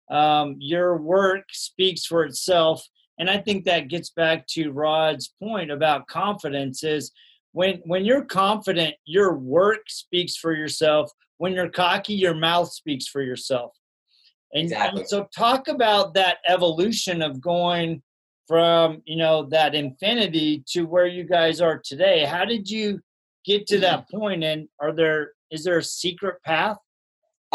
Um, 0.09 0.55
your 0.59 0.97
work 0.97 1.45
speaks 1.51 2.05
for 2.05 2.23
itself, 2.23 2.87
and 3.19 3.29
I 3.29 3.37
think 3.39 3.65
that 3.65 3.89
gets 3.89 4.11
back 4.11 4.47
to 4.47 4.71
Rod's 4.71 5.33
point 5.41 5.71
about 5.71 6.07
confidence. 6.07 6.83
Is 6.83 7.11
when 7.51 7.81
when 7.85 8.05
you're 8.05 8.25
confident, 8.25 8.95
your 9.05 9.35
work 9.35 9.81
speaks 9.87 10.35
for 10.35 10.53
yourself. 10.53 11.11
When 11.37 11.53
you're 11.53 11.69
cocky, 11.69 12.13
your 12.13 12.35
mouth 12.35 12.71
speaks 12.71 13.07
for 13.07 13.21
yourself. 13.21 13.73
And, 14.53 14.71
and 14.71 14.71
Exactly. 14.71 15.05
so, 15.05 15.27
talk 15.35 15.67
about 15.67 16.13
that 16.13 16.37
evolution 16.47 17.21
of 17.21 17.41
going 17.41 18.01
from 18.47 19.01
you 19.05 19.17
know 19.17 19.43
that 19.49 19.73
Infiniti 19.73 20.65
to 20.71 20.83
where 20.83 21.07
you 21.07 21.23
guys 21.23 21.61
are 21.61 21.81
today 21.83 22.25
how 22.25 22.45
did 22.45 22.69
you 22.69 22.99
get 23.45 23.67
to 23.67 23.79
that 23.79 24.01
mm-hmm. 24.07 24.19
point 24.19 24.43
and 24.43 24.67
are 24.79 24.93
there 24.93 25.31
is 25.51 25.63
there 25.63 25.77
a 25.77 25.83
secret 25.83 26.41
path 26.43 26.77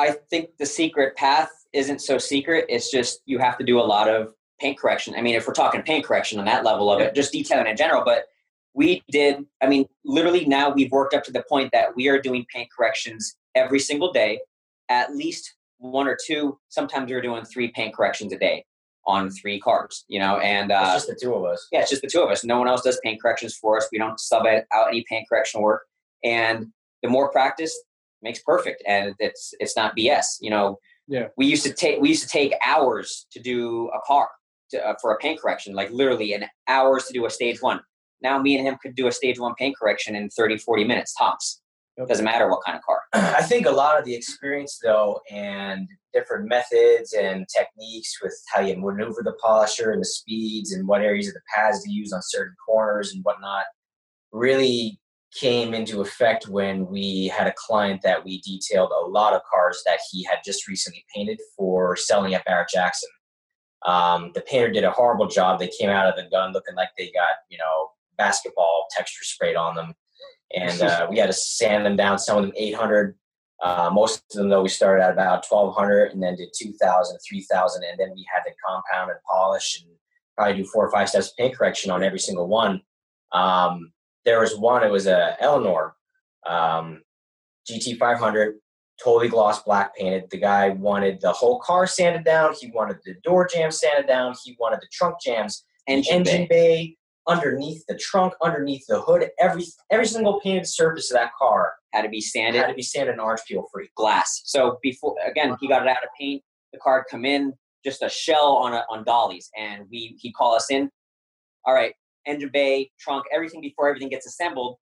I 0.00 0.12
think 0.30 0.56
the 0.58 0.66
secret 0.66 1.16
path 1.16 1.50
isn't 1.72 2.00
so 2.00 2.16
secret. 2.18 2.64
It's 2.68 2.90
just 2.90 3.20
you 3.26 3.38
have 3.38 3.58
to 3.58 3.64
do 3.64 3.78
a 3.78 3.82
lot 3.82 4.08
of 4.08 4.32
paint 4.58 4.78
correction. 4.78 5.14
I 5.14 5.20
mean, 5.20 5.34
if 5.34 5.46
we're 5.46 5.52
talking 5.52 5.82
paint 5.82 6.04
correction 6.04 6.38
on 6.38 6.46
that 6.46 6.64
level 6.64 6.90
of 6.90 7.00
it, 7.00 7.14
just 7.14 7.32
detailing 7.32 7.66
in 7.66 7.76
general, 7.76 8.02
but 8.04 8.24
we 8.72 9.02
did, 9.10 9.44
I 9.60 9.66
mean, 9.66 9.86
literally 10.04 10.46
now 10.46 10.70
we've 10.70 10.90
worked 10.90 11.12
up 11.12 11.24
to 11.24 11.32
the 11.32 11.44
point 11.48 11.70
that 11.72 11.94
we 11.96 12.08
are 12.08 12.20
doing 12.20 12.46
paint 12.52 12.68
corrections 12.74 13.36
every 13.54 13.80
single 13.80 14.12
day, 14.12 14.40
at 14.88 15.14
least 15.14 15.54
one 15.78 16.06
or 16.06 16.16
two. 16.26 16.58
Sometimes 16.68 17.10
we're 17.10 17.20
doing 17.20 17.44
three 17.44 17.68
paint 17.68 17.94
corrections 17.94 18.32
a 18.32 18.38
day 18.38 18.64
on 19.06 19.30
three 19.30 19.58
cars, 19.60 20.04
you 20.08 20.18
know, 20.18 20.38
and 20.38 20.70
uh, 20.70 20.92
it's 20.94 21.06
just 21.06 21.08
the 21.08 21.18
two 21.20 21.34
of 21.34 21.44
us. 21.44 21.66
yeah, 21.72 21.80
it's 21.80 21.90
just 21.90 22.02
the 22.02 22.08
two 22.08 22.20
of 22.20 22.30
us. 22.30 22.44
No 22.44 22.58
one 22.58 22.68
else 22.68 22.82
does 22.82 23.00
paint 23.02 23.20
corrections 23.20 23.56
for 23.56 23.76
us. 23.76 23.88
We 23.90 23.98
don't 23.98 24.20
sub 24.20 24.46
out 24.46 24.88
any 24.88 25.04
paint 25.08 25.26
correction 25.28 25.62
work. 25.62 25.82
And 26.22 26.66
the 27.02 27.08
more 27.08 27.30
practice 27.30 27.74
makes 28.22 28.40
perfect, 28.42 28.82
and 28.86 29.14
it's 29.18 29.54
it's 29.58 29.76
not 29.76 29.96
BS. 29.96 30.24
You 30.40 30.50
know, 30.50 30.78
Yeah. 31.08 31.28
We 31.36 31.46
used 31.46 31.64
to 31.64 31.72
take 31.72 32.00
we 32.00 32.10
used 32.10 32.22
to 32.22 32.28
take 32.28 32.52
hours 32.64 33.26
to 33.32 33.40
do 33.40 33.88
a 33.94 34.00
car 34.06 34.28
to, 34.70 34.86
uh, 34.86 34.94
for 35.00 35.12
a 35.12 35.18
paint 35.18 35.40
correction, 35.40 35.74
like 35.74 35.90
literally 35.90 36.34
an 36.34 36.44
hours 36.68 37.06
to 37.06 37.12
do 37.12 37.26
a 37.26 37.30
stage 37.30 37.60
one. 37.62 37.80
Now 38.22 38.38
me 38.38 38.56
and 38.56 38.66
him 38.66 38.76
could 38.82 38.94
do 38.94 39.06
a 39.06 39.12
stage 39.12 39.38
one 39.40 39.54
paint 39.58 39.76
correction 39.80 40.14
in 40.14 40.28
30, 40.28 40.58
40 40.58 40.84
minutes 40.84 41.14
tops. 41.14 41.62
Yep. 41.98 42.08
Doesn't 42.08 42.24
matter 42.24 42.48
what 42.48 42.64
kind 42.64 42.78
of 42.78 42.82
car. 42.84 43.00
I 43.12 43.42
think 43.42 43.66
a 43.66 43.70
lot 43.70 43.98
of 43.98 44.04
the 44.04 44.14
experience, 44.14 44.78
though, 44.82 45.20
and 45.30 45.88
different 46.12 46.48
methods 46.48 47.12
and 47.12 47.46
techniques 47.54 48.18
with 48.22 48.34
how 48.52 48.60
you 48.60 48.76
maneuver 48.76 49.22
the 49.22 49.36
polisher 49.42 49.90
and 49.90 50.00
the 50.00 50.06
speeds 50.06 50.72
and 50.72 50.86
what 50.86 51.02
areas 51.02 51.28
of 51.28 51.34
the 51.34 51.40
pads 51.54 51.82
to 51.82 51.90
use 51.90 52.12
on 52.12 52.20
certain 52.22 52.54
corners 52.66 53.12
and 53.12 53.22
whatnot 53.24 53.64
really 54.32 55.00
came 55.38 55.74
into 55.74 56.00
effect 56.00 56.48
when 56.48 56.86
we 56.86 57.28
had 57.28 57.46
a 57.46 57.54
client 57.56 58.00
that 58.02 58.24
we 58.24 58.40
detailed 58.40 58.90
a 58.90 59.06
lot 59.06 59.32
of 59.32 59.42
cars 59.48 59.80
that 59.86 60.00
he 60.10 60.24
had 60.24 60.38
just 60.44 60.66
recently 60.66 61.04
painted 61.14 61.38
for 61.56 61.96
selling 61.96 62.34
at 62.34 62.44
Barrett 62.44 62.68
Jackson. 62.68 63.08
Um, 63.86 64.32
the 64.34 64.40
painter 64.42 64.70
did 64.70 64.84
a 64.84 64.90
horrible 64.90 65.28
job. 65.28 65.58
They 65.58 65.70
came 65.78 65.88
out 65.88 66.08
of 66.08 66.16
the 66.16 66.28
gun 66.30 66.52
looking 66.52 66.74
like 66.74 66.90
they 66.98 67.10
got, 67.12 67.36
you 67.48 67.58
know, 67.58 67.90
basketball 68.18 68.86
texture 68.90 69.24
sprayed 69.24 69.56
on 69.56 69.74
them 69.74 69.94
and 70.54 70.82
uh, 70.82 71.06
we 71.08 71.18
had 71.18 71.26
to 71.26 71.32
sand 71.32 71.86
them 71.86 71.96
down. 71.96 72.18
Some 72.18 72.38
of 72.38 72.42
them 72.44 72.52
800. 72.56 73.16
Uh, 73.62 73.90
most 73.92 74.22
of 74.30 74.38
them, 74.38 74.48
though, 74.48 74.62
we 74.62 74.68
started 74.68 75.04
at 75.04 75.12
about 75.12 75.44
1200 75.46 76.12
and 76.12 76.22
then 76.22 76.34
did 76.36 76.48
2000, 76.56 77.18
3000, 77.28 77.82
and 77.84 78.00
then 78.00 78.10
we 78.14 78.26
had 78.32 78.42
to 78.42 78.54
compound 78.66 79.10
and 79.10 79.20
polish 79.30 79.82
and 79.82 79.92
probably 80.36 80.62
do 80.62 80.68
four 80.68 80.86
or 80.86 80.90
five 80.90 81.08
steps 81.08 81.28
of 81.28 81.36
paint 81.36 81.56
correction 81.56 81.90
on 81.90 82.02
every 82.02 82.18
single 82.18 82.48
one. 82.48 82.80
Um, 83.32 83.92
there 84.24 84.40
was 84.40 84.56
one. 84.56 84.82
It 84.82 84.90
was 84.90 85.06
a 85.06 85.36
Eleanor 85.40 85.94
um, 86.46 87.02
GT500, 87.70 88.54
totally 89.02 89.28
gloss 89.28 89.62
black 89.62 89.94
painted. 89.96 90.30
The 90.30 90.38
guy 90.38 90.70
wanted 90.70 91.20
the 91.20 91.32
whole 91.32 91.60
car 91.60 91.86
sanded 91.86 92.24
down. 92.24 92.54
He 92.58 92.70
wanted 92.70 92.98
the 93.04 93.14
door 93.22 93.46
jambs 93.46 93.80
sanded 93.80 94.06
down. 94.06 94.34
He 94.44 94.56
wanted 94.58 94.80
the 94.80 94.88
trunk 94.92 95.16
jambs, 95.24 95.64
Engine, 95.86 96.14
engine 96.14 96.46
bay. 96.48 96.96
Underneath 97.28 97.84
the 97.88 97.96
trunk, 97.96 98.34
underneath 98.42 98.84
the 98.88 99.00
hood. 99.00 99.28
Every 99.38 99.64
every 99.90 100.06
single 100.06 100.40
painted 100.40 100.66
surface 100.66 101.10
of 101.10 101.16
that 101.16 101.32
car 101.38 101.72
had 101.92 102.02
to 102.02 102.08
be 102.08 102.20
sanded. 102.20 102.60
had 102.60 102.68
to 102.68 102.74
be 102.74 102.82
sanded 102.82 103.12
and 103.12 103.20
orange 103.20 103.42
peel 103.46 103.66
free. 103.72 103.88
glass. 103.96 104.42
So 104.44 104.78
before 104.82 105.16
again, 105.26 105.56
he 105.60 105.68
got 105.68 105.82
it 105.82 105.88
out 105.88 106.02
of 106.02 106.10
paint. 106.18 106.42
The 106.72 106.78
car 106.78 106.98
would 106.98 107.10
come 107.10 107.24
in 107.24 107.52
just 107.84 108.02
a 108.02 108.08
shell 108.08 108.56
on 108.56 108.74
a, 108.74 108.84
on 108.90 109.04
dollies, 109.04 109.50
and 109.58 109.86
we 109.90 110.16
he'd 110.20 110.34
call 110.34 110.54
us 110.54 110.70
in. 110.70 110.90
All 111.64 111.74
right, 111.74 111.94
engine 112.26 112.50
bay, 112.52 112.90
trunk, 112.98 113.24
everything 113.34 113.60
before 113.60 113.88
everything 113.88 114.08
gets 114.08 114.26
assembled. 114.26 114.76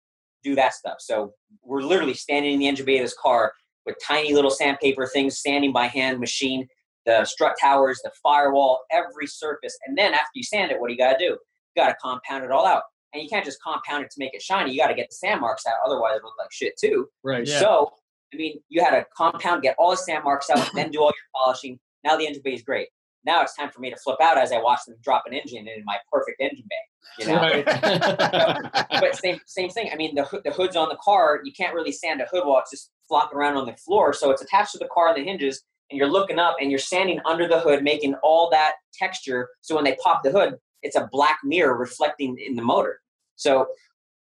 Do 0.45 0.55
that 0.55 0.75
stuff. 0.75 0.97
So 1.01 1.33
we're 1.63 1.83
literally 1.83 2.15
standing 2.15 2.53
in 2.53 2.59
the 2.61 2.69
engine 2.69 2.87
bay 2.87 2.99
of 2.99 3.05
this 3.05 3.17
car 3.21 3.53
with 3.85 3.97
tiny 4.07 4.33
little 4.33 4.51
sandpaper 4.51 5.07
things, 5.07 5.41
sanding 5.41 5.73
by 5.73 5.87
hand, 5.87 6.21
machine, 6.21 6.69
the 7.07 7.25
strut 7.25 7.57
towers, 7.61 8.01
the 8.05 8.13
firewall, 8.23 8.85
every 8.93 9.27
surface. 9.27 9.77
And 9.87 9.97
then 9.97 10.13
after 10.13 10.31
you 10.35 10.45
sand 10.45 10.71
it, 10.71 10.79
what 10.79 10.89
do 10.89 10.93
you 10.93 10.99
got 10.99 11.19
to 11.19 11.19
do? 11.19 11.39
You 11.79 11.85
got 11.85 11.91
to 11.91 11.97
compound 12.03 12.45
it 12.45 12.51
all 12.51 12.67
out. 12.67 12.83
And 13.15 13.23
you 13.23 13.29
can't 13.29 13.45
just 13.45 13.63
compound 13.63 14.05
it 14.05 14.11
to 14.11 14.17
make 14.19 14.35
it 14.35 14.43
shiny. 14.43 14.73
You 14.73 14.81
got 14.81 14.89
to 14.89 14.95
get 14.95 15.09
the 15.11 15.15
sand 15.15 15.41
marks 15.41 15.65
out, 15.67 15.77
otherwise 15.87 16.17
it 16.17 16.25
look 16.25 16.35
like 16.39 16.53
shit 16.53 16.75
too. 16.79 17.09
Right. 17.23 17.47
Yeah. 17.47 17.61
So, 17.61 17.93
I 18.35 18.37
mean, 18.37 18.61
you 18.69 18.85
had 18.85 18.91
to 18.91 19.07
compound, 19.17 19.63
get 19.63 19.77
all 19.79 19.91
the 19.93 19.97
sand 19.97 20.25
marks 20.25 20.51
out, 20.51 20.69
then 20.75 20.91
do 20.91 21.01
all 21.01 21.07
your 21.07 21.15
polishing. 21.35 21.79
Now 22.05 22.17
the 22.17 22.27
engine 22.27 22.43
bay 22.45 22.55
is 22.55 22.63
great. 22.63 22.89
Now 23.25 23.43
it's 23.43 23.55
time 23.57 23.71
for 23.71 23.81
me 23.81 23.91
to 23.91 23.97
flip 23.97 24.19
out 24.23 24.39
as 24.39 24.53
I 24.53 24.61
watch 24.61 24.81
them 24.87 24.97
drop 25.03 25.25
an 25.27 25.35
engine 25.35 25.67
in 25.69 25.85
my 25.85 25.97
perfect 26.13 26.41
engine 26.41 26.65
bay. 26.69 27.25
You 27.25 27.27
know, 27.29 27.41
Right. 27.41 27.65
but 29.01 29.17
same 29.17 29.41
same 29.47 29.71
thing. 29.71 29.91
I 29.93 29.97
mean, 29.97 30.15
the 30.15 30.41
the 30.45 30.51
hood's 30.51 30.77
on 30.77 30.89
the 30.89 30.99
car. 31.03 31.41
You 31.45 31.53
can't 31.53 31.75
really 31.75 31.93
sand 31.93 32.21
a 32.21 32.27
hood 32.27 32.47
while 32.47 32.61
it's 32.61 32.71
just 32.71 32.91
flopping 33.09 33.39
around 33.39 33.57
on 33.57 33.67
the 33.67 33.77
floor. 33.77 34.13
So 34.13 34.31
it's 34.31 34.43
attached 34.43 34.73
to 34.73 34.79
the 34.79 34.89
car 34.93 35.09
on 35.09 35.15
the 35.15 35.25
hinges, 35.25 35.63
and 35.91 35.99
you're 35.99 36.11
looking 36.11 36.39
up 36.39 36.57
and 36.61 36.71
you're 36.71 36.79
sanding 36.79 37.21
under 37.25 37.49
the 37.49 37.61
hood, 37.61 37.83
making 37.83 38.15
all 38.23 38.51
that 38.51 38.75
texture. 38.95 39.49
So 39.63 39.75
when 39.75 39.85
they 39.85 39.97
pop 40.03 40.23
the 40.23 40.31
hood, 40.31 40.57
it's 40.83 40.97
a 40.97 41.09
black 41.11 41.41
mirror 41.45 41.77
reflecting 41.77 42.39
in 42.39 42.57
the 42.57 42.63
motor. 42.63 43.01
So 43.37 43.67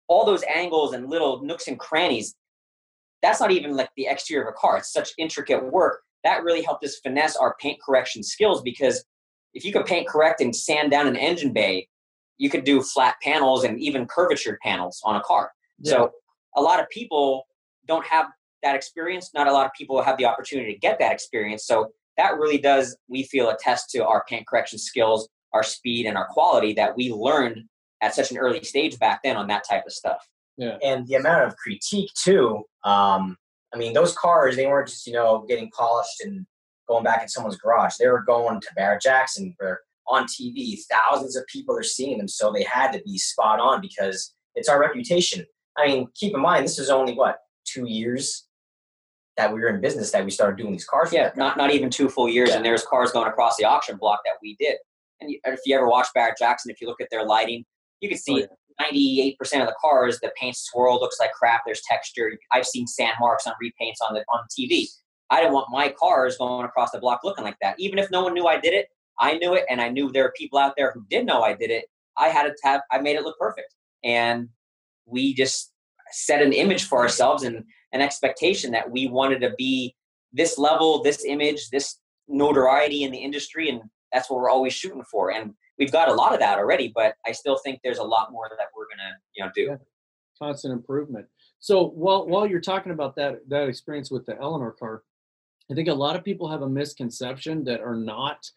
all 0.07 0.25
those 0.25 0.43
angles 0.43 0.93
and 0.93 1.09
little 1.09 1.43
nooks 1.43 1.67
and 1.67 1.79
crannies, 1.79 2.35
that's 3.21 3.39
not 3.39 3.51
even 3.51 3.75
like 3.75 3.89
the 3.97 4.07
exterior 4.07 4.47
of 4.47 4.53
a 4.53 4.57
car. 4.57 4.77
It's 4.77 4.91
such 4.91 5.09
intricate 5.17 5.71
work. 5.71 6.01
That 6.23 6.43
really 6.43 6.61
helped 6.61 6.83
us 6.83 6.99
finesse 7.03 7.35
our 7.35 7.55
paint 7.59 7.79
correction 7.81 8.23
skills 8.23 8.61
because 8.61 9.03
if 9.53 9.65
you 9.65 9.71
could 9.71 9.85
paint 9.85 10.07
correct 10.07 10.41
and 10.41 10.55
sand 10.55 10.91
down 10.91 11.07
an 11.07 11.15
engine 11.15 11.53
bay, 11.53 11.87
you 12.37 12.49
could 12.49 12.63
do 12.63 12.81
flat 12.81 13.15
panels 13.23 13.63
and 13.63 13.79
even 13.79 14.05
curvatured 14.07 14.57
panels 14.61 15.01
on 15.03 15.15
a 15.15 15.21
car. 15.21 15.51
So 15.83 16.11
a 16.55 16.61
lot 16.61 16.79
of 16.79 16.89
people 16.89 17.47
don't 17.87 18.05
have 18.05 18.27
that 18.63 18.75
experience. 18.75 19.31
Not 19.33 19.47
a 19.47 19.53
lot 19.53 19.65
of 19.65 19.71
people 19.73 20.01
have 20.01 20.17
the 20.17 20.25
opportunity 20.25 20.73
to 20.73 20.79
get 20.79 20.99
that 20.99 21.11
experience. 21.11 21.65
So 21.65 21.91
that 22.17 22.37
really 22.37 22.57
does, 22.57 22.97
we 23.07 23.23
feel, 23.23 23.49
attest 23.49 23.89
to 23.91 24.05
our 24.05 24.23
paint 24.27 24.47
correction 24.47 24.79
skills, 24.79 25.29
our 25.53 25.63
speed, 25.63 26.05
and 26.05 26.17
our 26.17 26.27
quality 26.27 26.73
that 26.73 26.95
we 26.95 27.11
learned 27.11 27.63
at 28.01 28.13
such 28.13 28.31
an 28.31 28.37
early 28.37 28.63
stage 28.63 28.99
back 28.99 29.21
then 29.23 29.37
on 29.37 29.47
that 29.47 29.67
type 29.67 29.83
of 29.85 29.93
stuff. 29.93 30.27
Yeah. 30.57 30.77
and 30.83 31.05
the 31.07 31.15
amount 31.15 31.45
of 31.45 31.55
critique 31.55 32.09
too. 32.15 32.63
Um, 32.83 33.37
I 33.73 33.77
mean, 33.77 33.93
those 33.93 34.15
cars 34.15 34.55
they 34.55 34.65
weren't 34.65 34.87
just 34.87 35.05
you 35.05 35.13
know 35.13 35.45
getting 35.47 35.69
polished 35.69 36.21
and 36.21 36.45
going 36.87 37.03
back 37.03 37.21
in 37.21 37.27
someone's 37.27 37.57
garage. 37.57 37.95
They 37.97 38.07
were 38.07 38.23
going 38.23 38.59
to 38.61 38.67
Barrett 38.75 39.01
Jackson 39.01 39.55
or 39.61 39.81
on 40.07 40.25
TV. 40.25 40.77
Thousands 40.89 41.35
of 41.35 41.45
people 41.47 41.77
are 41.77 41.83
seeing 41.83 42.17
them, 42.17 42.27
so 42.27 42.51
they 42.51 42.63
had 42.63 42.91
to 42.93 43.01
be 43.03 43.17
spot 43.17 43.59
on 43.59 43.81
because 43.81 44.33
it's 44.55 44.69
our 44.69 44.79
reputation. 44.79 45.45
I 45.77 45.87
mean, 45.87 46.07
keep 46.15 46.33
in 46.33 46.41
mind 46.41 46.65
this 46.65 46.79
is 46.79 46.89
only 46.89 47.13
what 47.13 47.37
two 47.65 47.85
years 47.87 48.47
that 49.35 49.53
we 49.53 49.59
were 49.61 49.67
in 49.67 49.79
business 49.79 50.11
that 50.11 50.25
we 50.25 50.31
started 50.31 50.57
doing 50.57 50.71
these 50.71 50.85
cars. 50.85 51.13
Yeah, 51.13 51.31
not 51.35 51.57
not 51.57 51.71
even 51.71 51.89
two 51.89 52.09
full 52.09 52.27
years, 52.27 52.49
and 52.51 52.65
there's 52.65 52.83
cars 52.83 53.11
going 53.11 53.27
across 53.27 53.57
the 53.57 53.65
auction 53.65 53.97
block 53.97 54.21
that 54.25 54.35
we 54.41 54.55
did. 54.59 54.77
And 55.19 55.35
if 55.45 55.59
you 55.65 55.75
ever 55.75 55.87
watch 55.87 56.07
Barrett 56.13 56.37
Jackson, 56.37 56.71
if 56.71 56.81
you 56.81 56.87
look 56.87 57.01
at 57.01 57.07
their 57.11 57.25
lighting, 57.25 57.65
you 58.01 58.09
can 58.09 58.17
see 58.17 58.43
oh, 58.43 58.55
ninety-eight 58.79 59.37
percent 59.37 59.61
of 59.61 59.67
the 59.67 59.75
cars, 59.81 60.19
the 60.19 60.31
paint 60.39 60.55
swirl 60.55 60.99
looks 60.99 61.17
like 61.19 61.31
crap. 61.33 61.61
There's 61.65 61.81
texture. 61.89 62.31
I've 62.51 62.65
seen 62.65 62.87
sand 62.87 63.15
marks 63.19 63.47
on 63.47 63.53
repaints 63.63 64.07
on 64.07 64.13
the 64.13 64.23
on 64.31 64.45
TV. 64.57 64.85
I 65.29 65.41
didn't 65.41 65.53
want 65.53 65.67
my 65.71 65.93
cars 65.99 66.37
going 66.37 66.65
across 66.65 66.91
the 66.91 66.99
block 66.99 67.21
looking 67.23 67.43
like 67.43 67.57
that. 67.61 67.75
Even 67.79 67.99
if 67.99 68.09
no 68.11 68.23
one 68.23 68.33
knew 68.33 68.45
I 68.45 68.59
did 68.59 68.73
it, 68.73 68.87
I 69.19 69.37
knew 69.37 69.55
it, 69.55 69.65
and 69.69 69.81
I 69.81 69.89
knew 69.89 70.11
there 70.11 70.23
were 70.23 70.33
people 70.37 70.59
out 70.59 70.73
there 70.77 70.91
who 70.93 71.03
did 71.09 71.25
know 71.25 71.41
I 71.41 71.53
did 71.53 71.71
it. 71.71 71.85
I 72.17 72.29
had 72.29 72.43
to 72.43 72.53
have. 72.63 72.81
I 72.91 72.99
made 72.99 73.15
it 73.15 73.23
look 73.23 73.37
perfect, 73.39 73.73
and 74.03 74.49
we 75.05 75.33
just 75.33 75.71
set 76.11 76.41
an 76.41 76.53
image 76.53 76.85
for 76.85 76.99
ourselves 76.99 77.43
and 77.43 77.63
an 77.91 78.01
expectation 78.01 78.71
that 78.71 78.89
we 78.89 79.07
wanted 79.07 79.41
to 79.41 79.53
be 79.57 79.95
this 80.31 80.57
level, 80.57 81.01
this 81.03 81.25
image, 81.25 81.69
this 81.69 81.99
notoriety 82.27 83.03
in 83.03 83.11
the 83.11 83.17
industry, 83.17 83.69
and 83.69 83.81
that's 84.11 84.29
what 84.29 84.39
we're 84.39 84.49
always 84.49 84.73
shooting 84.73 85.03
for. 85.03 85.31
And 85.31 85.53
we've 85.77 85.91
got 85.91 86.09
a 86.09 86.13
lot 86.13 86.33
of 86.33 86.39
that 86.39 86.57
already, 86.57 86.91
but 86.93 87.15
I 87.25 87.31
still 87.31 87.57
think 87.57 87.79
there's 87.83 87.97
a 87.99 88.03
lot 88.03 88.31
more 88.31 88.49
that 88.49 88.67
we're 88.75 88.87
gonna, 88.89 89.15
you 89.35 89.43
know, 89.43 89.51
do. 89.53 89.61
Yeah. 89.61 89.77
constant 90.39 90.73
improvement. 90.73 91.25
So 91.59 91.87
while 91.89 92.27
while 92.27 92.45
you're 92.47 92.61
talking 92.61 92.91
about 92.91 93.15
that 93.15 93.47
that 93.49 93.67
experience 93.67 94.11
with 94.11 94.25
the 94.25 94.39
Eleanor 94.39 94.71
car, 94.71 95.03
I 95.71 95.73
think 95.73 95.87
a 95.87 95.93
lot 95.93 96.15
of 96.15 96.23
people 96.23 96.49
have 96.49 96.61
a 96.61 96.69
misconception 96.69 97.63
that 97.65 97.81
are 97.81 97.95
not 97.95 98.49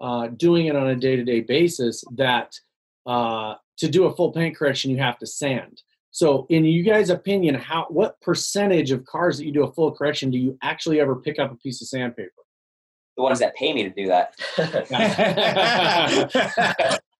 uh, 0.00 0.28
doing 0.28 0.66
it 0.66 0.76
on 0.76 0.88
a 0.88 0.96
day 0.96 1.16
to 1.16 1.24
day 1.24 1.40
basis 1.40 2.04
that 2.16 2.58
uh, 3.06 3.54
to 3.78 3.88
do 3.88 4.04
a 4.04 4.14
full 4.16 4.32
paint 4.32 4.56
correction 4.56 4.90
you 4.90 4.98
have 4.98 5.18
to 5.18 5.26
sand. 5.26 5.82
So 6.10 6.46
in 6.48 6.64
you 6.64 6.82
guys' 6.82 7.10
opinion, 7.10 7.54
how 7.54 7.86
what 7.90 8.20
percentage 8.20 8.90
of 8.90 9.04
cars 9.04 9.38
that 9.38 9.44
you 9.44 9.52
do 9.52 9.64
a 9.64 9.72
full 9.72 9.92
correction 9.92 10.30
do 10.30 10.38
you 10.38 10.58
actually 10.62 11.00
ever 11.00 11.16
pick 11.16 11.38
up 11.38 11.52
a 11.52 11.56
piece 11.56 11.80
of 11.82 11.88
sandpaper? 11.88 12.32
The 13.18 13.24
ones 13.24 13.40
that 13.40 13.56
pay 13.56 13.74
me 13.74 13.82
to 13.82 13.90
do 13.90 14.06
that. 14.06 14.32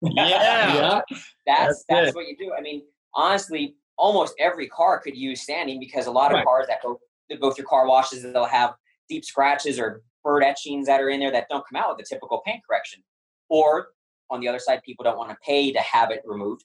yeah. 0.00 1.00
That's 1.44 1.44
That's 1.44 1.84
that's, 1.88 2.14
what 2.14 2.28
you 2.28 2.36
do. 2.36 2.52
I 2.56 2.60
mean, 2.60 2.82
honestly, 3.14 3.74
almost 3.96 4.34
every 4.38 4.68
car 4.68 5.00
could 5.00 5.16
use 5.16 5.44
sanding 5.44 5.80
because 5.80 6.06
a 6.06 6.12
lot 6.12 6.30
of 6.30 6.36
Right. 6.36 6.44
cars 6.44 6.68
that 6.68 6.80
go 6.84 7.00
that 7.30 7.40
go 7.40 7.50
through 7.50 7.64
car 7.64 7.88
washes, 7.88 8.22
they'll 8.22 8.44
have 8.44 8.74
deep 9.08 9.24
scratches 9.24 9.76
or 9.76 10.02
bird 10.22 10.44
etchings 10.44 10.86
that 10.86 11.00
are 11.00 11.10
in 11.10 11.18
there 11.18 11.32
that 11.32 11.48
don't 11.50 11.64
come 11.68 11.82
out 11.82 11.88
with 11.88 11.98
the 11.98 12.14
typical 12.14 12.42
paint 12.46 12.62
correction. 12.64 13.02
Or 13.48 13.88
on 14.30 14.38
the 14.38 14.46
other 14.46 14.60
side, 14.60 14.80
people 14.84 15.02
don't 15.02 15.18
want 15.18 15.30
to 15.30 15.36
pay 15.44 15.72
to 15.72 15.80
have 15.80 16.12
it 16.12 16.22
removed. 16.24 16.62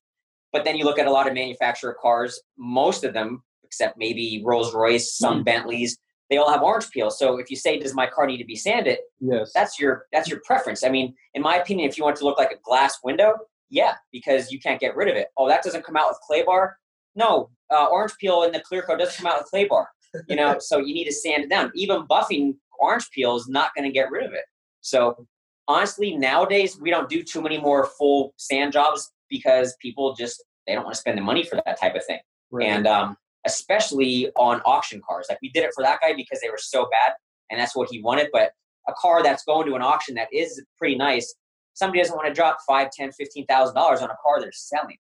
But 0.51 0.63
then 0.63 0.77
you 0.77 0.85
look 0.85 0.99
at 0.99 1.07
a 1.07 1.11
lot 1.11 1.27
of 1.27 1.33
manufacturer 1.33 1.97
cars, 1.99 2.39
most 2.55 3.03
of 3.03 3.15
them, 3.15 3.41
except 3.63 3.97
maybe 3.97 4.43
Rolls 4.45 4.75
Royce, 4.75 5.17
some 5.17 5.37
hmm. 5.37 5.43
Bentleys, 5.43 5.97
they 6.33 6.37
all 6.39 6.51
have 6.51 6.63
orange 6.63 6.89
peel. 6.89 7.11
So 7.11 7.37
if 7.37 7.51
you 7.51 7.55
say, 7.55 7.77
"Does 7.77 7.93
my 7.93 8.07
car 8.07 8.25
need 8.25 8.37
to 8.39 8.45
be 8.45 8.55
sanded?" 8.55 8.97
Yes. 9.19 9.51
that's 9.53 9.79
your 9.79 10.07
that's 10.11 10.27
your 10.27 10.41
preference. 10.43 10.83
I 10.83 10.89
mean, 10.89 11.13
in 11.35 11.43
my 11.43 11.57
opinion, 11.57 11.87
if 11.87 11.95
you 11.97 12.03
want 12.03 12.15
to 12.17 12.23
look 12.23 12.39
like 12.39 12.51
a 12.51 12.57
glass 12.63 12.97
window, 13.03 13.35
yeah, 13.69 13.93
because 14.11 14.51
you 14.51 14.59
can't 14.59 14.79
get 14.79 14.95
rid 14.95 15.07
of 15.09 15.15
it. 15.15 15.27
Oh, 15.37 15.47
that 15.47 15.61
doesn't 15.63 15.85
come 15.85 15.95
out 15.95 16.09
with 16.09 16.17
clay 16.25 16.41
bar. 16.43 16.77
No, 17.15 17.51
uh, 17.71 17.85
orange 17.85 18.13
peel 18.19 18.41
in 18.43 18.51
the 18.51 18.61
clear 18.61 18.81
coat 18.81 18.97
doesn't 18.97 19.15
come 19.21 19.31
out 19.31 19.39
with 19.39 19.47
clay 19.47 19.65
bar. 19.67 19.89
You 20.27 20.35
know, 20.35 20.57
so 20.59 20.79
you 20.79 20.93
need 20.95 21.05
to 21.05 21.13
sand 21.13 21.43
it 21.43 21.49
down. 21.51 21.71
Even 21.75 22.07
buffing 22.07 22.55
orange 22.79 23.09
peel 23.11 23.35
is 23.35 23.47
not 23.47 23.69
going 23.75 23.87
to 23.87 23.93
get 23.93 24.09
rid 24.09 24.25
of 24.25 24.33
it. 24.33 24.45
So 24.81 25.27
honestly, 25.67 26.17
nowadays 26.17 26.79
we 26.81 26.89
don't 26.89 27.07
do 27.09 27.21
too 27.21 27.41
many 27.43 27.59
more 27.59 27.85
full 27.85 28.33
sand 28.37 28.73
jobs 28.73 29.11
because 29.29 29.75
people 29.79 30.15
just 30.15 30.43
they 30.65 30.73
don't 30.73 30.83
want 30.83 30.95
to 30.95 30.99
spend 30.99 31.17
the 31.17 31.21
money 31.21 31.43
for 31.43 31.61
that 31.65 31.79
type 31.79 31.93
of 31.95 32.03
thing 32.05 32.19
Right. 32.51 32.67
and 32.69 32.87
um, 32.87 33.17
especially 33.45 34.29
on 34.35 34.61
auction 34.65 35.01
cars. 35.07 35.27
Like 35.29 35.39
we 35.41 35.49
did 35.49 35.63
it 35.63 35.71
for 35.75 35.83
that 35.83 35.99
guy 36.01 36.13
because 36.15 36.39
they 36.41 36.49
were 36.49 36.57
so 36.57 36.83
bad, 36.83 37.13
and 37.49 37.59
that's 37.59 37.75
what 37.75 37.89
he 37.91 38.01
wanted. 38.01 38.29
But 38.31 38.51
a 38.87 38.93
car 38.93 39.23
that's 39.23 39.43
going 39.43 39.67
to 39.67 39.75
an 39.75 39.81
auction 39.81 40.15
that 40.15 40.27
is 40.31 40.61
pretty 40.77 40.95
nice, 40.95 41.33
somebody 41.73 41.99
doesn't 42.01 42.15
want 42.15 42.27
to 42.27 42.33
drop 42.33 42.57
five, 42.67 42.89
ten, 42.91 43.11
fifteen 43.11 43.45
thousand 43.45 43.75
dollars 43.75 44.01
on 44.01 44.09
a 44.09 44.15
car 44.21 44.39
they're 44.39 44.51
selling. 44.51 44.97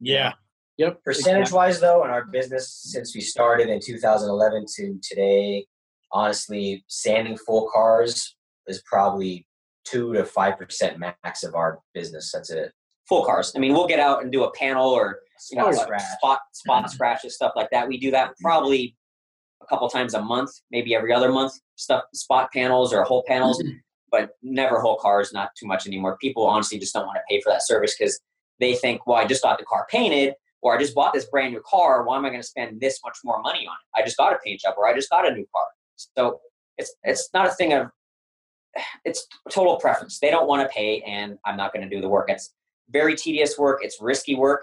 Yeah. 0.00 0.32
yep. 0.76 1.02
Percentage 1.04 1.52
wise, 1.52 1.80
though, 1.80 2.04
in 2.04 2.10
our 2.10 2.24
business 2.26 2.80
since 2.82 3.14
we 3.14 3.20
started 3.20 3.68
in 3.68 3.80
2011 3.80 4.66
to 4.76 4.98
today, 5.02 5.66
honestly, 6.12 6.84
sanding 6.88 7.36
full 7.38 7.70
cars 7.72 8.36
is 8.66 8.82
probably 8.82 9.46
two 9.84 10.12
to 10.14 10.24
five 10.24 10.58
percent 10.58 10.98
max 10.98 11.42
of 11.42 11.54
our 11.54 11.80
business. 11.92 12.30
That's 12.32 12.50
it. 12.50 12.72
Full 13.08 13.24
cars. 13.24 13.52
I 13.54 13.58
mean, 13.58 13.74
we'll 13.74 13.86
get 13.86 14.00
out 14.00 14.22
and 14.22 14.32
do 14.32 14.44
a 14.44 14.52
panel 14.52 14.88
or 14.88 15.20
you 15.50 15.58
know 15.58 15.70
scratch. 15.72 16.02
spot 16.18 16.40
spot 16.52 16.90
scratches 16.90 17.34
stuff 17.34 17.52
like 17.56 17.70
that. 17.70 17.88
We 17.88 17.98
do 17.98 18.10
that 18.10 18.32
probably 18.40 18.96
a 19.62 19.66
couple 19.66 19.88
times 19.88 20.14
a 20.14 20.22
month, 20.22 20.50
maybe 20.70 20.94
every 20.94 21.12
other 21.12 21.32
month. 21.32 21.52
Stuff 21.76 22.04
spot 22.14 22.52
panels 22.52 22.92
or 22.92 23.02
whole 23.02 23.24
panels, 23.26 23.60
mm-hmm. 23.62 23.76
but 24.10 24.30
never 24.42 24.80
whole 24.80 24.96
cars. 24.96 25.32
Not 25.32 25.50
too 25.58 25.66
much 25.66 25.86
anymore. 25.86 26.16
People 26.20 26.46
honestly 26.46 26.78
just 26.78 26.94
don't 26.94 27.06
want 27.06 27.16
to 27.16 27.22
pay 27.28 27.40
for 27.40 27.50
that 27.52 27.66
service 27.66 27.96
because 27.98 28.20
they 28.60 28.74
think, 28.74 29.06
well, 29.06 29.16
I 29.16 29.26
just 29.26 29.42
got 29.42 29.58
the 29.58 29.64
car 29.64 29.86
painted, 29.90 30.34
or 30.62 30.74
I 30.74 30.78
just 30.78 30.94
bought 30.94 31.12
this 31.12 31.26
brand 31.26 31.52
new 31.52 31.62
car. 31.66 32.04
Why 32.04 32.16
am 32.16 32.24
I 32.24 32.28
going 32.28 32.40
to 32.40 32.46
spend 32.46 32.80
this 32.80 33.00
much 33.04 33.18
more 33.24 33.40
money 33.42 33.66
on 33.66 33.74
it? 33.74 34.00
I 34.00 34.04
just 34.04 34.16
got 34.16 34.32
a 34.32 34.38
paint 34.44 34.60
job, 34.60 34.74
or 34.76 34.86
I 34.86 34.94
just 34.94 35.10
got 35.10 35.26
a 35.26 35.34
new 35.34 35.46
car. 35.54 35.66
So 35.96 36.40
it's 36.78 36.94
it's 37.02 37.28
not 37.34 37.46
a 37.46 37.50
thing 37.50 37.72
of 37.72 37.88
it's 39.04 39.26
total 39.50 39.76
preference. 39.76 40.18
They 40.18 40.30
don't 40.30 40.46
want 40.46 40.62
to 40.62 40.68
pay, 40.74 41.00
and 41.00 41.38
I'm 41.44 41.56
not 41.56 41.72
going 41.72 41.88
to 41.88 41.94
do 41.94 42.00
the 42.00 42.08
work. 42.08 42.30
It's 42.30 42.54
very 42.90 43.16
tedious 43.16 43.58
work. 43.58 43.80
It's 43.82 44.00
risky 44.00 44.34
work. 44.34 44.62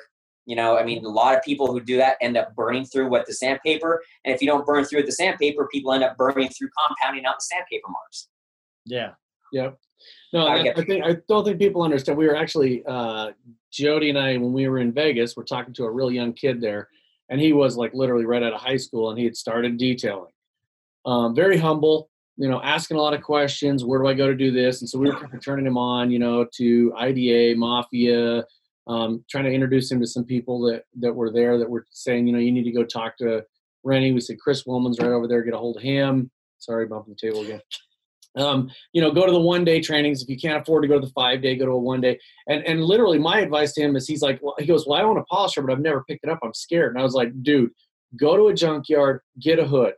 You 0.52 0.58
know, 0.58 0.78
I 0.78 0.84
mean, 0.84 1.06
a 1.06 1.08
lot 1.08 1.34
of 1.34 1.42
people 1.44 1.72
who 1.72 1.80
do 1.80 1.96
that 1.96 2.18
end 2.20 2.36
up 2.36 2.54
burning 2.58 2.84
through 2.84 3.08
what 3.08 3.26
the 3.26 3.34
sandpaper, 3.34 4.04
and 4.26 4.36
if 4.36 4.42
you 4.42 4.48
don't 4.48 4.66
burn 4.66 4.84
through 4.84 5.04
the 5.04 5.12
sandpaper, 5.14 5.66
people 5.72 5.94
end 5.94 6.04
up 6.04 6.18
burning 6.18 6.50
through 6.50 6.68
compounding 6.78 7.26
out 7.26 7.36
the 7.40 7.44
sandpaper 7.44 7.88
marks. 7.88 8.28
Yeah. 8.86 9.12
Yep. 9.54 9.80
No, 10.34 10.48
I 10.48 10.56
I, 10.56 10.74
think 10.74 11.06
I 11.06 11.16
don't 11.30 11.46
think 11.46 11.58
people 11.58 11.84
understand. 11.84 12.18
We 12.18 12.28
were 12.28 12.36
actually 12.36 12.84
uh, 12.86 13.32
Jody 13.72 14.10
and 14.10 14.20
I 14.20 14.36
when 14.36 14.52
we 14.52 14.68
were 14.68 14.80
in 14.80 14.92
Vegas. 14.92 15.38
We're 15.38 15.46
talking 15.46 15.74
to 15.76 15.86
a 15.86 15.90
real 15.90 16.12
young 16.12 16.34
kid 16.34 16.60
there, 16.60 16.90
and 17.30 17.40
he 17.40 17.54
was 17.54 17.78
like 17.78 17.94
literally 17.94 18.26
right 18.26 18.44
out 18.44 18.52
of 18.52 18.60
high 18.60 18.76
school, 18.76 19.10
and 19.10 19.18
he 19.18 19.24
had 19.24 19.38
started 19.38 19.78
detailing. 19.78 20.34
Um, 21.06 21.34
very 21.34 21.56
humble, 21.56 22.10
you 22.36 22.50
know, 22.50 22.62
asking 22.62 22.98
a 22.98 23.02
lot 23.02 23.14
of 23.14 23.22
questions. 23.22 23.86
Where 23.86 24.02
do 24.02 24.08
I 24.08 24.14
go 24.16 24.28
to 24.28 24.36
do 24.36 24.52
this? 24.52 24.82
And 24.82 24.90
so 24.90 25.00
we 25.00 25.08
were 25.08 25.18
kind 25.18 25.34
of 25.34 25.42
turning 25.42 25.66
him 25.66 25.78
on, 25.78 26.12
you 26.12 26.20
know, 26.20 26.46
to 26.56 26.94
IDA, 26.98 27.58
Mafia, 27.58 28.44
um, 28.88 29.24
trying 29.30 29.46
to 29.46 29.54
introduce 29.54 29.92
him 29.92 30.00
to 30.00 30.08
some 30.08 30.26
people 30.26 30.62
that 30.64 30.84
that 31.00 31.14
were 31.14 31.32
there 31.32 31.58
that 31.58 31.70
were 31.70 31.86
saying, 31.92 32.28
you 32.28 32.34
know, 32.34 32.40
you 32.40 32.52
need 32.52 32.64
to 32.64 32.72
go 32.72 32.84
talk 32.84 33.18
to 33.18 33.44
Renny. 33.84 34.12
We 34.12 34.22
said 34.22 34.40
Chris 34.40 34.66
Willman's 34.66 35.00
right 35.00 35.12
over 35.12 35.28
there. 35.28 35.44
Get 35.44 35.54
a 35.54 35.58
hold 35.58 35.78
of 35.78 35.84
him. 35.84 36.32
Sorry, 36.60 36.86
bumping 36.86 37.16
the 37.20 37.28
table 37.28 37.42
again 37.42 37.62
um, 38.36 38.72
you 38.94 39.02
know, 39.02 39.12
go 39.12 39.26
to 39.26 39.32
the 39.32 39.40
one 39.40 39.66
day 39.66 39.82
trainings. 39.82 40.22
If 40.22 40.30
you 40.30 40.38
can't 40.38 40.62
afford 40.62 40.84
to 40.84 40.88
go 40.88 41.00
to 41.00 41.06
the 41.06 41.14
five 41.14 41.42
day, 41.42 41.56
go 41.56 41.66
to 41.66 41.72
a 41.72 41.78
one 41.78 42.02
day. 42.02 42.20
And 42.48 42.64
and 42.66 42.84
literally, 42.84 43.20
my 43.20 43.40
advice 43.40 43.74
to 43.74 43.82
him 43.82 43.96
is, 43.96 44.08
he's 44.08 44.22
like, 44.22 44.40
well, 44.42 44.56
he 44.58 44.66
goes, 44.66 44.88
well, 44.88 45.00
I 45.00 45.04
own 45.04 45.18
a 45.18 45.24
polisher, 45.26 45.62
but 45.62 45.72
I've 45.72 45.80
never 45.80 46.04
picked 46.06 46.24
it 46.24 46.30
up. 46.30 46.40
I'm 46.44 46.54
scared. 46.54 46.94
And 46.94 47.00
I 47.00 47.04
was 47.04 47.14
like, 47.14 47.32
dude, 47.44 47.72
go 48.18 48.38
to 48.38 48.48
a 48.48 48.54
junkyard, 48.54 49.22
get 49.40 49.60
a 49.60 49.68
hood, 49.68 49.94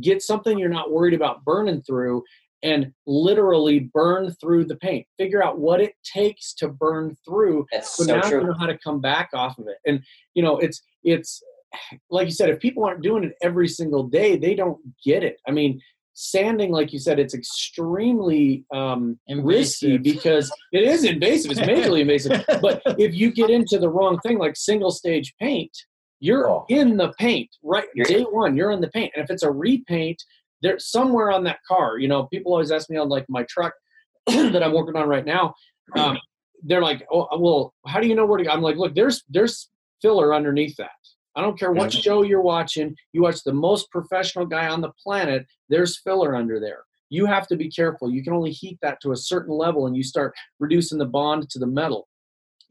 get 0.00 0.22
something 0.22 0.58
you're 0.58 0.68
not 0.68 0.92
worried 0.92 1.14
about 1.14 1.44
burning 1.44 1.82
through, 1.82 2.24
and 2.62 2.92
literally 3.06 3.90
burn 3.92 4.30
through 4.40 4.64
the 4.64 4.76
paint. 4.76 5.06
Figure 5.18 5.42
out 5.44 5.58
what 5.58 5.80
it 5.80 5.94
takes 6.04 6.54
to 6.54 6.68
burn 6.68 7.16
through. 7.24 7.66
That's 7.72 7.96
So, 7.96 8.04
so, 8.04 8.16
now 8.16 8.28
you 8.28 8.42
know 8.42 8.54
how 8.58 8.66
to 8.66 8.78
come 8.78 9.00
back 9.00 9.30
off 9.34 9.58
of 9.58 9.66
it. 9.68 9.76
And 9.86 10.02
you 10.34 10.42
know, 10.42 10.58
it's 10.58 10.82
it's 11.04 11.42
like 12.10 12.26
you 12.26 12.32
said, 12.32 12.50
if 12.50 12.60
people 12.60 12.84
aren't 12.84 13.02
doing 13.02 13.24
it 13.24 13.32
every 13.42 13.68
single 13.68 14.04
day, 14.04 14.36
they 14.36 14.54
don't 14.54 14.78
get 15.04 15.22
it. 15.22 15.38
I 15.46 15.50
mean, 15.50 15.80
sanding, 16.14 16.70
like 16.72 16.92
you 16.94 16.98
said, 16.98 17.18
it's 17.18 17.34
extremely 17.34 18.64
um, 18.72 19.18
risky 19.42 19.98
because 19.98 20.50
it 20.72 20.82
is 20.82 21.04
invasive. 21.04 21.50
It's 21.50 21.60
majorly 21.60 22.00
invasive. 22.00 22.44
But 22.62 22.80
if 22.98 23.14
you 23.14 23.30
get 23.32 23.50
into 23.50 23.78
the 23.78 23.88
wrong 23.90 24.18
thing, 24.20 24.38
like 24.38 24.56
single 24.56 24.90
stage 24.90 25.34
paint, 25.40 25.76
you're 26.20 26.48
Oh. 26.50 26.64
in 26.70 26.96
the 26.96 27.12
paint 27.18 27.50
right 27.62 27.88
You're- 27.94 28.10
day 28.14 28.22
one. 28.22 28.56
You're 28.56 28.70
in 28.70 28.80
the 28.80 28.88
paint, 28.88 29.12
and 29.14 29.22
if 29.24 29.30
it's 29.30 29.42
a 29.42 29.50
repaint, 29.50 30.22
there's 30.62 30.90
somewhere 30.90 31.30
on 31.30 31.44
that 31.44 31.58
car. 31.66 31.98
You 31.98 32.08
know, 32.08 32.24
people 32.24 32.52
always 32.52 32.70
ask 32.70 32.90
me 32.90 32.96
on 32.96 33.08
like 33.08 33.26
my 33.28 33.44
truck 33.48 33.74
that 34.26 34.62
I'm 34.62 34.72
working 34.72 34.96
on 34.96 35.08
right 35.08 35.24
now. 35.24 35.54
Um, 35.96 36.18
they're 36.62 36.82
like, 36.82 37.06
"Oh, 37.12 37.28
well, 37.38 37.74
how 37.86 38.00
do 38.00 38.08
you 38.08 38.14
know 38.14 38.26
where 38.26 38.38
to 38.38 38.44
go?" 38.44 38.50
I'm 38.50 38.62
like, 38.62 38.76
"Look, 38.76 38.94
there's 38.94 39.22
there's 39.28 39.68
filler 40.02 40.34
underneath 40.34 40.76
that. 40.76 40.90
I 41.36 41.42
don't 41.42 41.58
care 41.58 41.70
what 41.70 41.92
show 41.92 42.22
you're 42.22 42.40
watching. 42.40 42.96
You 43.12 43.22
watch 43.22 43.44
the 43.44 43.52
most 43.52 43.90
professional 43.90 44.46
guy 44.46 44.68
on 44.68 44.80
the 44.80 44.92
planet. 45.02 45.46
There's 45.68 46.00
filler 46.00 46.34
under 46.34 46.58
there. 46.58 46.84
You 47.10 47.26
have 47.26 47.46
to 47.48 47.56
be 47.56 47.70
careful. 47.70 48.10
You 48.10 48.24
can 48.24 48.32
only 48.32 48.50
heat 48.50 48.78
that 48.82 49.00
to 49.02 49.12
a 49.12 49.16
certain 49.16 49.54
level, 49.54 49.86
and 49.86 49.96
you 49.96 50.02
start 50.02 50.34
reducing 50.58 50.98
the 50.98 51.06
bond 51.06 51.50
to 51.50 51.58
the 51.58 51.66
metal. 51.66 52.08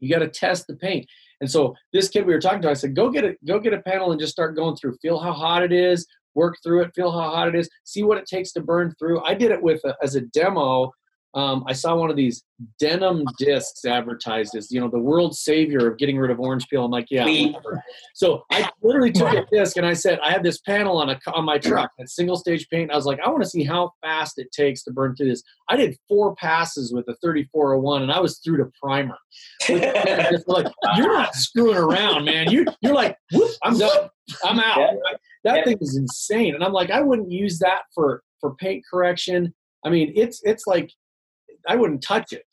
You 0.00 0.10
got 0.10 0.18
to 0.18 0.28
test 0.28 0.66
the 0.66 0.76
paint. 0.76 1.06
And 1.40 1.50
so 1.50 1.74
this 1.92 2.08
kid 2.08 2.26
we 2.26 2.34
were 2.34 2.40
talking 2.40 2.62
to, 2.62 2.70
I 2.70 2.74
said, 2.74 2.96
"Go 2.96 3.08
get 3.08 3.24
it. 3.24 3.38
Go 3.46 3.60
get 3.60 3.72
a 3.72 3.80
panel 3.80 4.10
and 4.10 4.20
just 4.20 4.32
start 4.32 4.56
going 4.56 4.76
through. 4.76 4.96
Feel 5.00 5.20
how 5.20 5.32
hot 5.32 5.62
it 5.62 5.72
is. 5.72 6.06
Work 6.36 6.58
through 6.62 6.82
it. 6.82 6.94
Feel 6.94 7.10
how 7.10 7.30
hot 7.30 7.48
it 7.48 7.56
is. 7.56 7.68
See 7.82 8.04
what 8.04 8.18
it 8.18 8.26
takes 8.26 8.52
to 8.52 8.60
burn 8.60 8.94
through." 8.98 9.24
I 9.24 9.34
did 9.34 9.50
it 9.50 9.60
with 9.60 9.80
a, 9.84 9.96
as 10.02 10.14
a 10.14 10.20
demo. 10.20 10.92
Um, 11.36 11.64
I 11.66 11.74
saw 11.74 11.94
one 11.94 12.08
of 12.08 12.16
these 12.16 12.44
denim 12.80 13.22
discs 13.38 13.84
advertised 13.84 14.56
as 14.56 14.70
you 14.70 14.80
know 14.80 14.88
the 14.88 14.98
world 14.98 15.36
savior 15.36 15.86
of 15.86 15.98
getting 15.98 16.16
rid 16.16 16.30
of 16.30 16.40
orange 16.40 16.66
peel. 16.68 16.86
I'm 16.86 16.90
like, 16.90 17.08
yeah. 17.10 17.26
Whatever. 17.26 17.84
So 18.14 18.44
I 18.50 18.70
literally 18.80 19.12
took 19.12 19.30
a 19.34 19.44
disc 19.52 19.76
and 19.76 19.84
I 19.84 19.92
said, 19.92 20.18
I 20.20 20.30
had 20.30 20.42
this 20.42 20.60
panel 20.60 20.96
on 20.96 21.10
a 21.10 21.20
on 21.34 21.44
my 21.44 21.58
truck, 21.58 21.90
that 21.98 22.08
single 22.08 22.36
stage 22.36 22.66
paint. 22.70 22.90
I 22.90 22.96
was 22.96 23.04
like, 23.04 23.20
I 23.20 23.28
want 23.28 23.42
to 23.42 23.48
see 23.50 23.64
how 23.64 23.92
fast 24.02 24.38
it 24.38 24.50
takes 24.50 24.82
to 24.84 24.92
burn 24.92 25.14
through 25.14 25.28
this. 25.28 25.42
I 25.68 25.76
did 25.76 25.98
four 26.08 26.34
passes 26.36 26.94
with 26.94 27.04
the 27.04 27.16
3401, 27.22 28.02
and 28.02 28.10
I 28.10 28.18
was 28.18 28.38
through 28.38 28.56
to 28.56 28.70
primer. 28.82 29.18
Like 29.68 30.72
you're 30.96 31.12
not 31.12 31.34
screwing 31.34 31.76
around, 31.76 32.24
man. 32.24 32.50
You 32.50 32.64
you're 32.80 32.94
like, 32.94 33.14
whoop, 33.32 33.50
I'm 33.62 33.76
done. 33.78 34.08
I'm 34.42 34.58
out. 34.58 34.78
Yeah. 34.78 35.16
That 35.46 35.58
Yeah. 35.58 35.64
thing 35.64 35.78
is 35.80 35.96
insane, 35.96 36.54
and 36.56 36.64
I'm 36.64 36.72
like, 36.72 36.90
I 36.90 37.00
wouldn't 37.00 37.30
use 37.30 37.58
that 37.60 37.82
for 37.94 38.22
for 38.40 38.54
paint 38.56 38.84
correction. 38.90 39.54
I 39.84 39.90
mean, 39.90 40.12
it's 40.16 40.40
it's 40.42 40.66
like 40.66 40.90
I 41.68 41.76
wouldn't 41.76 42.02
touch 42.02 42.32
it. 42.32 42.44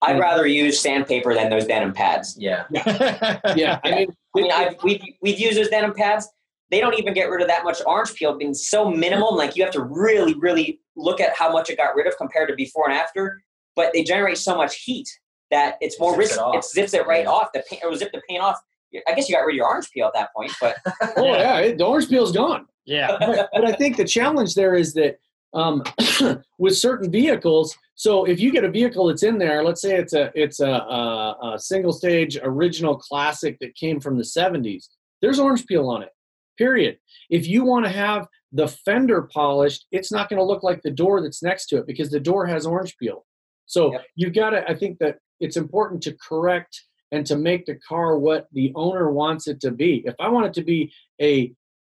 I'd 0.00 0.18
rather 0.18 0.46
use 0.46 0.80
sandpaper 0.80 1.34
than 1.34 1.50
those 1.50 1.66
denim 1.66 1.92
pads. 1.92 2.36
Yeah. 2.38 2.64
Yeah, 2.70 3.80
I 3.84 3.90
mean, 3.90 4.08
I 4.36 4.40
mean, 4.40 4.52
I've, 4.52 4.76
we've, 4.84 5.02
we've 5.22 5.38
used 5.40 5.58
those 5.58 5.68
denim 5.68 5.92
pads. 5.92 6.28
They 6.70 6.78
don't 6.80 6.96
even 6.98 7.14
get 7.14 7.28
rid 7.30 7.42
of 7.42 7.48
that 7.48 7.64
much 7.64 7.78
orange 7.84 8.14
peel, 8.14 8.38
being 8.38 8.54
so 8.54 8.88
minimal. 8.90 9.34
Like 9.36 9.56
you 9.56 9.64
have 9.64 9.72
to 9.72 9.82
really, 9.82 10.34
really 10.34 10.80
look 10.96 11.20
at 11.20 11.34
how 11.36 11.50
much 11.52 11.68
it 11.68 11.76
got 11.78 11.96
rid 11.96 12.06
of 12.06 12.16
compared 12.16 12.48
to 12.50 12.54
before 12.54 12.88
and 12.88 12.96
after. 12.96 13.42
But 13.74 13.92
they 13.92 14.04
generate 14.04 14.38
so 14.38 14.56
much 14.56 14.76
heat 14.84 15.08
that 15.50 15.74
it's 15.80 15.98
more 15.98 16.12
Zips 16.14 16.36
it 16.36 16.38
risky. 16.38 16.56
It, 16.58 16.64
zips 16.64 16.94
it 16.94 17.06
right 17.08 17.24
Yeah. 17.24 17.30
off. 17.30 17.48
The 17.52 17.64
paint, 17.68 17.82
or 17.84 17.94
zip 17.96 18.12
the 18.12 18.22
paint 18.28 18.40
off. 18.42 18.58
I 19.06 19.14
guess 19.14 19.28
you 19.28 19.34
got 19.34 19.42
rid 19.42 19.54
of 19.54 19.56
your 19.56 19.66
orange 19.66 19.90
peel 19.90 20.06
at 20.06 20.14
that 20.14 20.30
point, 20.34 20.52
but 20.60 20.76
oh 21.16 21.24
yeah, 21.36 21.58
it, 21.58 21.78
the 21.78 21.84
orange 21.84 22.08
peel's 22.08 22.32
gone. 22.32 22.66
yeah. 22.86 23.16
but, 23.20 23.48
but 23.52 23.64
I 23.64 23.72
think 23.72 23.96
the 23.96 24.04
challenge 24.04 24.54
there 24.54 24.74
is 24.74 24.94
that 24.94 25.18
um, 25.54 25.82
with 26.58 26.76
certain 26.76 27.10
vehicles. 27.10 27.76
So 27.94 28.24
if 28.24 28.38
you 28.40 28.52
get 28.52 28.64
a 28.64 28.70
vehicle 28.70 29.06
that's 29.06 29.22
in 29.22 29.38
there, 29.38 29.64
let's 29.64 29.80
say 29.82 29.96
it's 29.96 30.12
a 30.12 30.30
it's 30.34 30.60
a, 30.60 30.70
a, 30.70 31.54
a 31.54 31.58
single 31.58 31.92
stage 31.92 32.38
original 32.42 32.96
classic 32.96 33.58
that 33.60 33.74
came 33.74 34.00
from 34.00 34.16
the 34.18 34.24
'70s. 34.24 34.86
There's 35.22 35.38
orange 35.38 35.66
peel 35.66 35.88
on 35.88 36.02
it. 36.02 36.10
Period. 36.58 36.98
If 37.30 37.46
you 37.46 37.64
want 37.64 37.84
to 37.86 37.90
have 37.90 38.26
the 38.52 38.68
fender 38.68 39.28
polished, 39.32 39.86
it's 39.92 40.10
not 40.12 40.28
going 40.28 40.38
to 40.38 40.44
look 40.44 40.62
like 40.62 40.80
the 40.82 40.90
door 40.90 41.20
that's 41.22 41.42
next 41.42 41.66
to 41.66 41.76
it 41.78 41.86
because 41.86 42.10
the 42.10 42.20
door 42.20 42.46
has 42.46 42.66
orange 42.66 42.96
peel. 42.98 43.24
So 43.66 43.92
Yep. 43.92 44.04
you've 44.16 44.34
got 44.34 44.50
to. 44.50 44.68
I 44.68 44.74
think 44.74 44.98
that 45.00 45.18
it's 45.40 45.56
important 45.56 46.02
to 46.04 46.16
correct 46.26 46.84
and 47.12 47.24
to 47.26 47.36
make 47.36 47.66
the 47.66 47.76
car 47.76 48.18
what 48.18 48.48
the 48.52 48.72
owner 48.74 49.10
wants 49.10 49.48
it 49.48 49.60
to 49.60 49.70
be. 49.70 50.02
If 50.04 50.14
I 50.18 50.28
want 50.28 50.46
it 50.46 50.54
to 50.54 50.62
be 50.62 50.92
a 51.20 51.52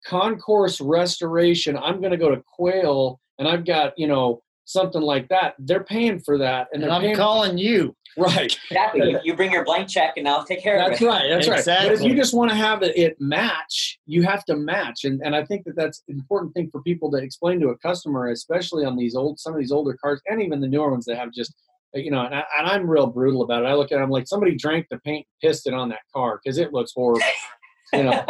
concourse 0.06 0.80
restoration 0.80 1.76
i'm 1.76 2.00
going 2.00 2.10
to 2.10 2.16
go 2.16 2.30
to 2.34 2.42
quail 2.56 3.20
and 3.38 3.46
i've 3.46 3.64
got 3.64 3.92
you 3.98 4.06
know 4.06 4.42
something 4.64 5.02
like 5.02 5.28
that 5.28 5.54
they're 5.58 5.84
paying 5.84 6.18
for 6.18 6.38
that 6.38 6.68
and 6.72 6.82
And 6.82 6.92
I'm 6.92 7.02
paying 7.02 7.16
calling 7.16 7.58
you. 7.58 7.94
right 8.16 8.56
exactly. 8.70 9.10
you, 9.10 9.20
you 9.24 9.34
bring 9.36 9.50
your 9.50 9.64
blank 9.64 9.88
check 9.88 10.14
and 10.16 10.28
I'll 10.28 10.44
take 10.44 10.62
care 10.62 10.78
of 10.80 10.86
it. 10.86 10.90
that's 10.90 11.02
right 11.02 11.28
that's 11.28 11.48
right 11.48 11.64
but 11.66 11.92
if 11.92 12.02
you 12.02 12.14
just 12.14 12.34
want 12.34 12.50
to 12.50 12.56
have 12.56 12.82
it, 12.82 12.96
it 12.96 13.16
match 13.20 13.98
you 14.06 14.22
have 14.22 14.44
to 14.46 14.56
match 14.56 15.04
and, 15.04 15.20
and 15.22 15.34
i 15.36 15.44
think 15.44 15.64
that 15.64 15.76
that's 15.76 16.02
an 16.08 16.14
important 16.14 16.54
thing 16.54 16.70
for 16.70 16.80
people 16.82 17.10
to 17.10 17.18
explain 17.18 17.60
to 17.60 17.68
a 17.68 17.78
customer 17.78 18.28
especially 18.28 18.84
on 18.84 18.96
these 18.96 19.14
old 19.14 19.38
some 19.38 19.52
of 19.52 19.58
these 19.58 19.72
older 19.72 19.96
cars 20.02 20.22
and 20.28 20.40
even 20.40 20.60
the 20.60 20.68
newer 20.68 20.90
ones 20.90 21.04
that 21.04 21.16
have 21.18 21.32
just 21.32 21.54
you 21.94 22.10
know 22.10 22.24
and, 22.24 22.34
I, 22.34 22.44
and 22.58 22.66
i'm 22.66 22.88
real 22.88 23.06
brutal 23.06 23.42
about 23.42 23.64
it 23.64 23.66
i 23.66 23.74
look 23.74 23.92
at 23.92 23.98
it 23.98 24.02
i'm 24.02 24.10
like 24.10 24.28
somebody 24.28 24.54
drank 24.54 24.86
the 24.90 24.98
paint 24.98 25.26
and 25.26 25.48
pissed 25.50 25.66
it 25.66 25.74
on 25.74 25.88
that 25.88 26.00
car 26.14 26.40
because 26.42 26.58
it 26.58 26.72
looks 26.72 26.92
horrible 26.94 27.22
you 27.92 28.04
know 28.04 28.24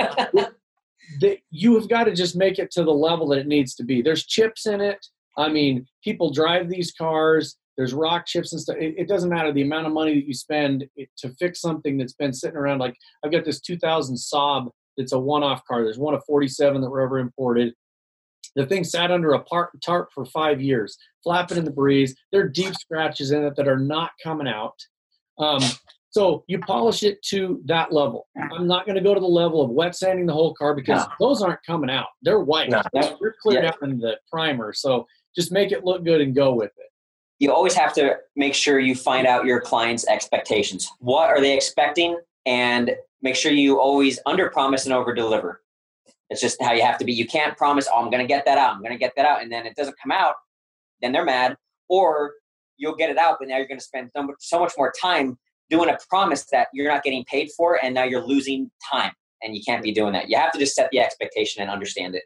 that 1.18 1.38
you 1.50 1.74
have 1.74 1.88
got 1.88 2.04
to 2.04 2.14
just 2.14 2.36
make 2.36 2.58
it 2.58 2.70
to 2.72 2.84
the 2.84 2.92
level 2.92 3.28
that 3.28 3.38
it 3.38 3.46
needs 3.46 3.74
to 3.76 3.84
be. 3.84 4.02
There's 4.02 4.24
chips 4.24 4.66
in 4.66 4.80
it. 4.80 5.04
I 5.36 5.48
mean, 5.48 5.86
people 6.04 6.30
drive 6.30 6.68
these 6.68 6.92
cars. 6.92 7.56
There's 7.76 7.94
rock 7.94 8.26
chips 8.26 8.52
and 8.52 8.60
stuff. 8.60 8.76
It, 8.78 8.94
it 8.96 9.08
doesn't 9.08 9.30
matter 9.30 9.52
the 9.52 9.62
amount 9.62 9.86
of 9.86 9.92
money 9.92 10.14
that 10.14 10.26
you 10.26 10.34
spend 10.34 10.86
it, 10.96 11.08
to 11.18 11.30
fix 11.38 11.60
something 11.60 11.96
that's 11.96 12.12
been 12.12 12.32
sitting 12.32 12.56
around. 12.56 12.78
Like 12.78 12.94
I've 13.24 13.32
got 13.32 13.44
this 13.44 13.60
2000 13.60 14.16
Saab 14.16 14.68
that's 14.96 15.12
a 15.12 15.18
one-off 15.18 15.64
car. 15.64 15.82
There's 15.82 15.98
one 15.98 16.14
of 16.14 16.22
47 16.26 16.80
that 16.80 16.90
were 16.90 17.00
ever 17.00 17.18
imported. 17.18 17.74
The 18.56 18.66
thing 18.66 18.84
sat 18.84 19.10
under 19.10 19.32
a 19.32 19.44
tarp 19.82 20.08
for 20.12 20.24
five 20.24 20.60
years, 20.60 20.96
flapping 21.22 21.58
in 21.58 21.64
the 21.64 21.70
breeze. 21.70 22.14
There 22.32 22.42
are 22.42 22.48
deep 22.48 22.74
scratches 22.74 23.30
in 23.30 23.44
it 23.44 23.56
that 23.56 23.68
are 23.68 23.78
not 23.78 24.10
coming 24.22 24.48
out. 24.48 24.74
Um, 25.38 25.62
so 26.10 26.42
you 26.48 26.58
polish 26.58 27.04
it 27.04 27.22
to 27.26 27.62
that 27.66 27.92
level. 27.92 28.26
I'm 28.52 28.66
not 28.66 28.84
going 28.84 28.96
to 28.96 29.00
go 29.00 29.14
to 29.14 29.20
the 29.20 29.26
level 29.26 29.62
of 29.62 29.70
wet 29.70 29.94
sanding 29.94 30.26
the 30.26 30.32
whole 30.32 30.52
car 30.54 30.74
because 30.74 31.06
those 31.20 31.40
aren't 31.40 31.62
coming 31.64 31.88
out. 31.90 32.06
They're 32.22 32.40
white. 32.40 32.68
No. 32.70 32.82
They're 32.92 33.34
cleared 33.40 33.62
Yeah. 33.64 33.70
out 33.70 33.82
in 33.82 33.98
the 33.98 34.18
primer. 34.30 34.72
So 34.72 35.06
just 35.36 35.52
make 35.52 35.70
it 35.70 35.84
look 35.84 36.04
good 36.04 36.20
and 36.20 36.34
go 36.34 36.52
with 36.54 36.72
it. 36.76 36.86
you 37.38 37.50
always 37.50 37.72
have 37.72 37.94
to 37.94 38.16
make 38.36 38.54
sure 38.54 38.78
you 38.80 38.94
find 38.94 39.26
out 39.26 39.46
your 39.46 39.60
client's 39.62 40.06
expectations. 40.08 40.90
What 40.98 41.30
are 41.30 41.40
they 41.40 41.54
expecting? 41.56 42.18
And 42.44 42.94
make 43.22 43.34
sure 43.34 43.50
you 43.50 43.80
always 43.80 44.18
under 44.26 44.50
promise 44.50 44.84
and 44.84 44.92
over 44.92 45.14
deliver. 45.14 45.62
It's 46.30 46.40
just 46.40 46.62
how 46.62 46.72
you 46.72 46.82
have 46.82 46.96
to 46.98 47.04
be. 47.04 47.12
You 47.12 47.26
can't 47.26 47.56
promise, 47.56 47.88
oh, 47.92 48.00
I'm 48.00 48.10
going 48.10 48.22
to 48.22 48.26
get 48.26 48.44
that 48.46 48.56
out. 48.56 48.74
I'm 48.74 48.80
going 48.80 48.92
to 48.92 48.98
get 48.98 49.12
that 49.16 49.26
out. 49.26 49.42
And 49.42 49.50
then 49.50 49.66
it 49.66 49.74
doesn't 49.76 49.96
come 50.02 50.12
out. 50.12 50.34
Then 51.02 51.12
they're 51.12 51.24
mad. 51.24 51.56
Or 51.88 52.34
you'll 52.76 52.94
get 52.94 53.10
it 53.10 53.18
out, 53.18 53.36
but 53.40 53.48
now 53.48 53.56
you're 53.56 53.66
going 53.66 53.80
to 53.80 53.84
spend 53.84 54.10
so 54.16 54.22
much, 54.22 54.36
so 54.38 54.60
much 54.60 54.72
more 54.78 54.92
time 55.00 55.36
doing 55.68 55.90
a 55.90 55.98
promise 56.08 56.46
that 56.52 56.68
you're 56.72 56.88
not 56.90 57.02
getting 57.02 57.24
paid 57.24 57.50
for. 57.56 57.78
And 57.84 57.94
now 57.94 58.04
you're 58.04 58.24
losing 58.24 58.70
time. 58.90 59.12
And 59.42 59.56
you 59.56 59.62
can't 59.66 59.82
be 59.82 59.92
doing 59.92 60.12
that. 60.12 60.28
You 60.30 60.36
have 60.36 60.52
to 60.52 60.58
just 60.58 60.74
set 60.74 60.88
the 60.92 61.00
expectation 61.00 61.62
and 61.62 61.70
understand 61.70 62.14
it. 62.14 62.22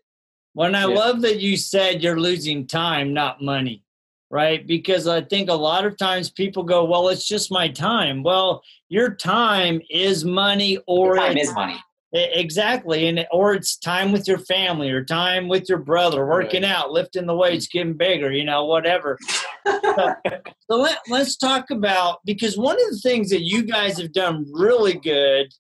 Well, 0.54 0.66
and 0.66 0.76
I 0.76 0.86
Yeah. 0.86 0.94
love 0.94 1.22
that 1.22 1.40
you 1.40 1.56
said 1.56 2.02
you're 2.02 2.20
losing 2.20 2.66
time, 2.66 3.12
not 3.14 3.42
money. 3.42 3.82
right? 4.30 4.66
Because 4.66 5.06
I 5.06 5.20
think 5.20 5.48
a 5.48 5.54
lot 5.54 5.84
of 5.84 5.96
times 5.96 6.28
people 6.28 6.64
go, 6.64 6.84
well, 6.84 7.08
it's 7.08 7.24
just 7.24 7.52
my 7.52 7.68
time. 7.68 8.24
Well, 8.24 8.62
your 8.88 9.14
time 9.14 9.80
is 9.90 10.24
money 10.24 10.78
or 10.88 11.16
time 11.16 11.36
is 11.36 11.52
money. 11.54 11.76
Exactly. 12.16 13.08
And 13.08 13.26
or 13.32 13.54
it's 13.54 13.76
time 13.76 14.12
with 14.12 14.28
your 14.28 14.38
family 14.38 14.88
or 14.90 15.04
time 15.04 15.48
with 15.48 15.68
your 15.68 15.78
brother, 15.78 16.24
working 16.24 16.62
right. 16.62 16.70
out, 16.70 16.92
lifting 16.92 17.26
the 17.26 17.34
weights, 17.34 17.66
getting 17.66 17.94
bigger, 17.94 18.30
you 18.30 18.44
know, 18.44 18.66
whatever. 18.66 19.18
so, 19.66 20.14
so 20.70 20.76
let, 20.76 20.98
let's 21.08 21.36
talk 21.36 21.70
about 21.72 22.18
because 22.24 22.56
one 22.56 22.76
of 22.76 22.88
the 22.88 23.00
things 23.02 23.30
that 23.30 23.42
you 23.42 23.64
guys 23.64 23.98
have 24.00 24.12
done 24.12 24.46
really 24.52 24.94
good 24.94 25.52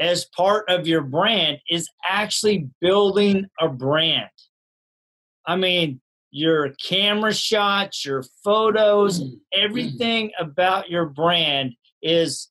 as 0.00 0.26
part 0.36 0.68
of 0.68 0.88
your 0.88 1.02
brand 1.02 1.58
is 1.70 1.88
actually 2.08 2.68
building 2.80 3.46
a 3.60 3.68
brand. 3.68 4.28
I 5.46 5.54
mean, 5.54 6.00
your 6.32 6.72
camera 6.84 7.32
shots, 7.32 8.04
your 8.04 8.24
photos, 8.42 9.20
mm-hmm. 9.20 9.34
everything 9.52 10.32
about 10.36 10.90
your 10.90 11.06
brand 11.06 11.74
is 12.02 12.48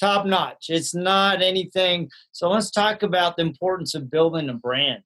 top 0.00 0.26
notch. 0.26 0.66
It's 0.68 0.94
not 0.94 1.42
anything. 1.42 2.10
So 2.32 2.48
let's 2.50 2.70
talk 2.70 3.02
about 3.02 3.36
the 3.36 3.42
importance 3.42 3.94
of 3.94 4.10
building 4.10 4.48
a 4.48 4.54
brand. 4.54 5.04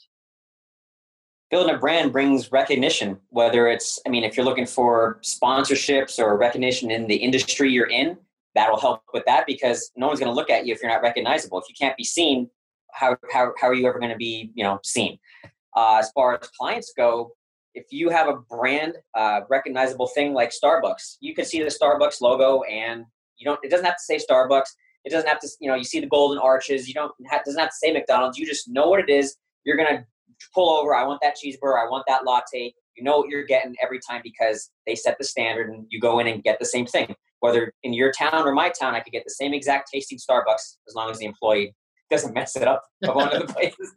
Building 1.50 1.74
a 1.74 1.78
brand 1.78 2.12
brings 2.12 2.50
recognition, 2.50 3.18
whether 3.28 3.68
it's, 3.68 4.00
I 4.06 4.08
mean, 4.08 4.24
if 4.24 4.36
you're 4.36 4.46
looking 4.46 4.66
for 4.66 5.20
sponsorships 5.22 6.18
or 6.18 6.36
recognition 6.38 6.90
in 6.90 7.06
the 7.06 7.16
industry 7.16 7.70
you're 7.70 7.90
in, 7.90 8.16
that'll 8.54 8.80
help 8.80 9.02
with 9.12 9.24
that 9.26 9.46
because 9.46 9.90
no 9.96 10.06
one's 10.06 10.20
going 10.20 10.30
to 10.30 10.34
look 10.34 10.50
at 10.50 10.66
you 10.66 10.72
if 10.72 10.80
you're 10.80 10.90
not 10.90 11.02
recognizable. 11.02 11.58
If 11.58 11.68
you 11.68 11.74
can't 11.78 11.96
be 11.96 12.04
seen, 12.04 12.48
how, 12.92 13.16
how, 13.32 13.52
how 13.60 13.68
are 13.68 13.74
you 13.74 13.86
ever 13.86 13.98
going 13.98 14.12
to 14.12 14.16
be, 14.16 14.52
you 14.54 14.64
know, 14.64 14.78
seen? 14.84 15.18
Uh, 15.76 15.98
as 15.98 16.10
far 16.12 16.38
as 16.40 16.48
clients 16.56 16.92
go, 16.96 17.32
if 17.74 17.86
you 17.90 18.08
have 18.08 18.28
a 18.28 18.36
brand 18.36 18.94
uh, 19.14 19.40
recognizable 19.50 20.06
thing 20.06 20.32
like 20.32 20.52
Starbucks, 20.52 21.16
you 21.20 21.34
can 21.34 21.44
see 21.44 21.62
the 21.62 21.68
Starbucks 21.68 22.20
logo 22.20 22.62
and 22.62 23.04
you 23.36 23.44
don't, 23.44 23.58
it 23.64 23.70
doesn't 23.70 23.84
have 23.84 23.96
to 23.96 24.02
say 24.02 24.16
Starbucks. 24.16 24.68
It 25.04 25.10
doesn't 25.10 25.28
have 25.28 25.40
to, 25.40 25.48
you 25.60 25.68
know, 25.68 25.74
you 25.74 25.84
see 25.84 26.00
the 26.00 26.06
golden 26.06 26.38
arches. 26.38 26.88
You 26.88 26.94
don't, 26.94 27.12
it 27.18 27.42
doesn't 27.44 27.60
have 27.60 27.70
to 27.70 27.76
say 27.76 27.92
McDonald's. 27.92 28.38
You 28.38 28.46
just 28.46 28.68
know 28.68 28.88
what 28.88 29.00
it 29.00 29.10
is. 29.10 29.36
You're 29.64 29.76
going 29.76 29.96
to 29.96 30.04
pull 30.54 30.70
over. 30.70 30.94
I 30.94 31.06
want 31.06 31.20
that 31.22 31.36
cheeseburger. 31.36 31.82
I 31.82 31.88
want 31.90 32.04
that 32.08 32.24
latte. 32.24 32.74
You 32.96 33.02
know 33.02 33.18
what 33.18 33.28
you're 33.28 33.44
getting 33.44 33.74
every 33.82 33.98
time 34.08 34.20
because 34.22 34.70
they 34.86 34.94
set 34.94 35.16
the 35.18 35.24
standard 35.24 35.68
and 35.70 35.86
you 35.90 36.00
go 36.00 36.20
in 36.20 36.26
and 36.26 36.42
get 36.42 36.58
the 36.58 36.64
same 36.64 36.86
thing. 36.86 37.14
Whether 37.40 37.72
in 37.82 37.92
your 37.92 38.12
town 38.12 38.46
or 38.46 38.52
my 38.52 38.70
town, 38.70 38.94
I 38.94 39.00
could 39.00 39.12
get 39.12 39.24
the 39.24 39.34
same 39.34 39.52
exact 39.52 39.90
tasting 39.92 40.18
Starbucks 40.18 40.76
as 40.88 40.94
long 40.94 41.10
as 41.10 41.18
the 41.18 41.26
employee 41.26 41.74
doesn't 42.10 42.34
mess 42.34 42.56
it 42.56 42.68
up 42.68 42.82
of 43.02 43.14
one 43.14 43.34
of 43.34 43.46
the 43.46 43.52
places. 43.52 43.92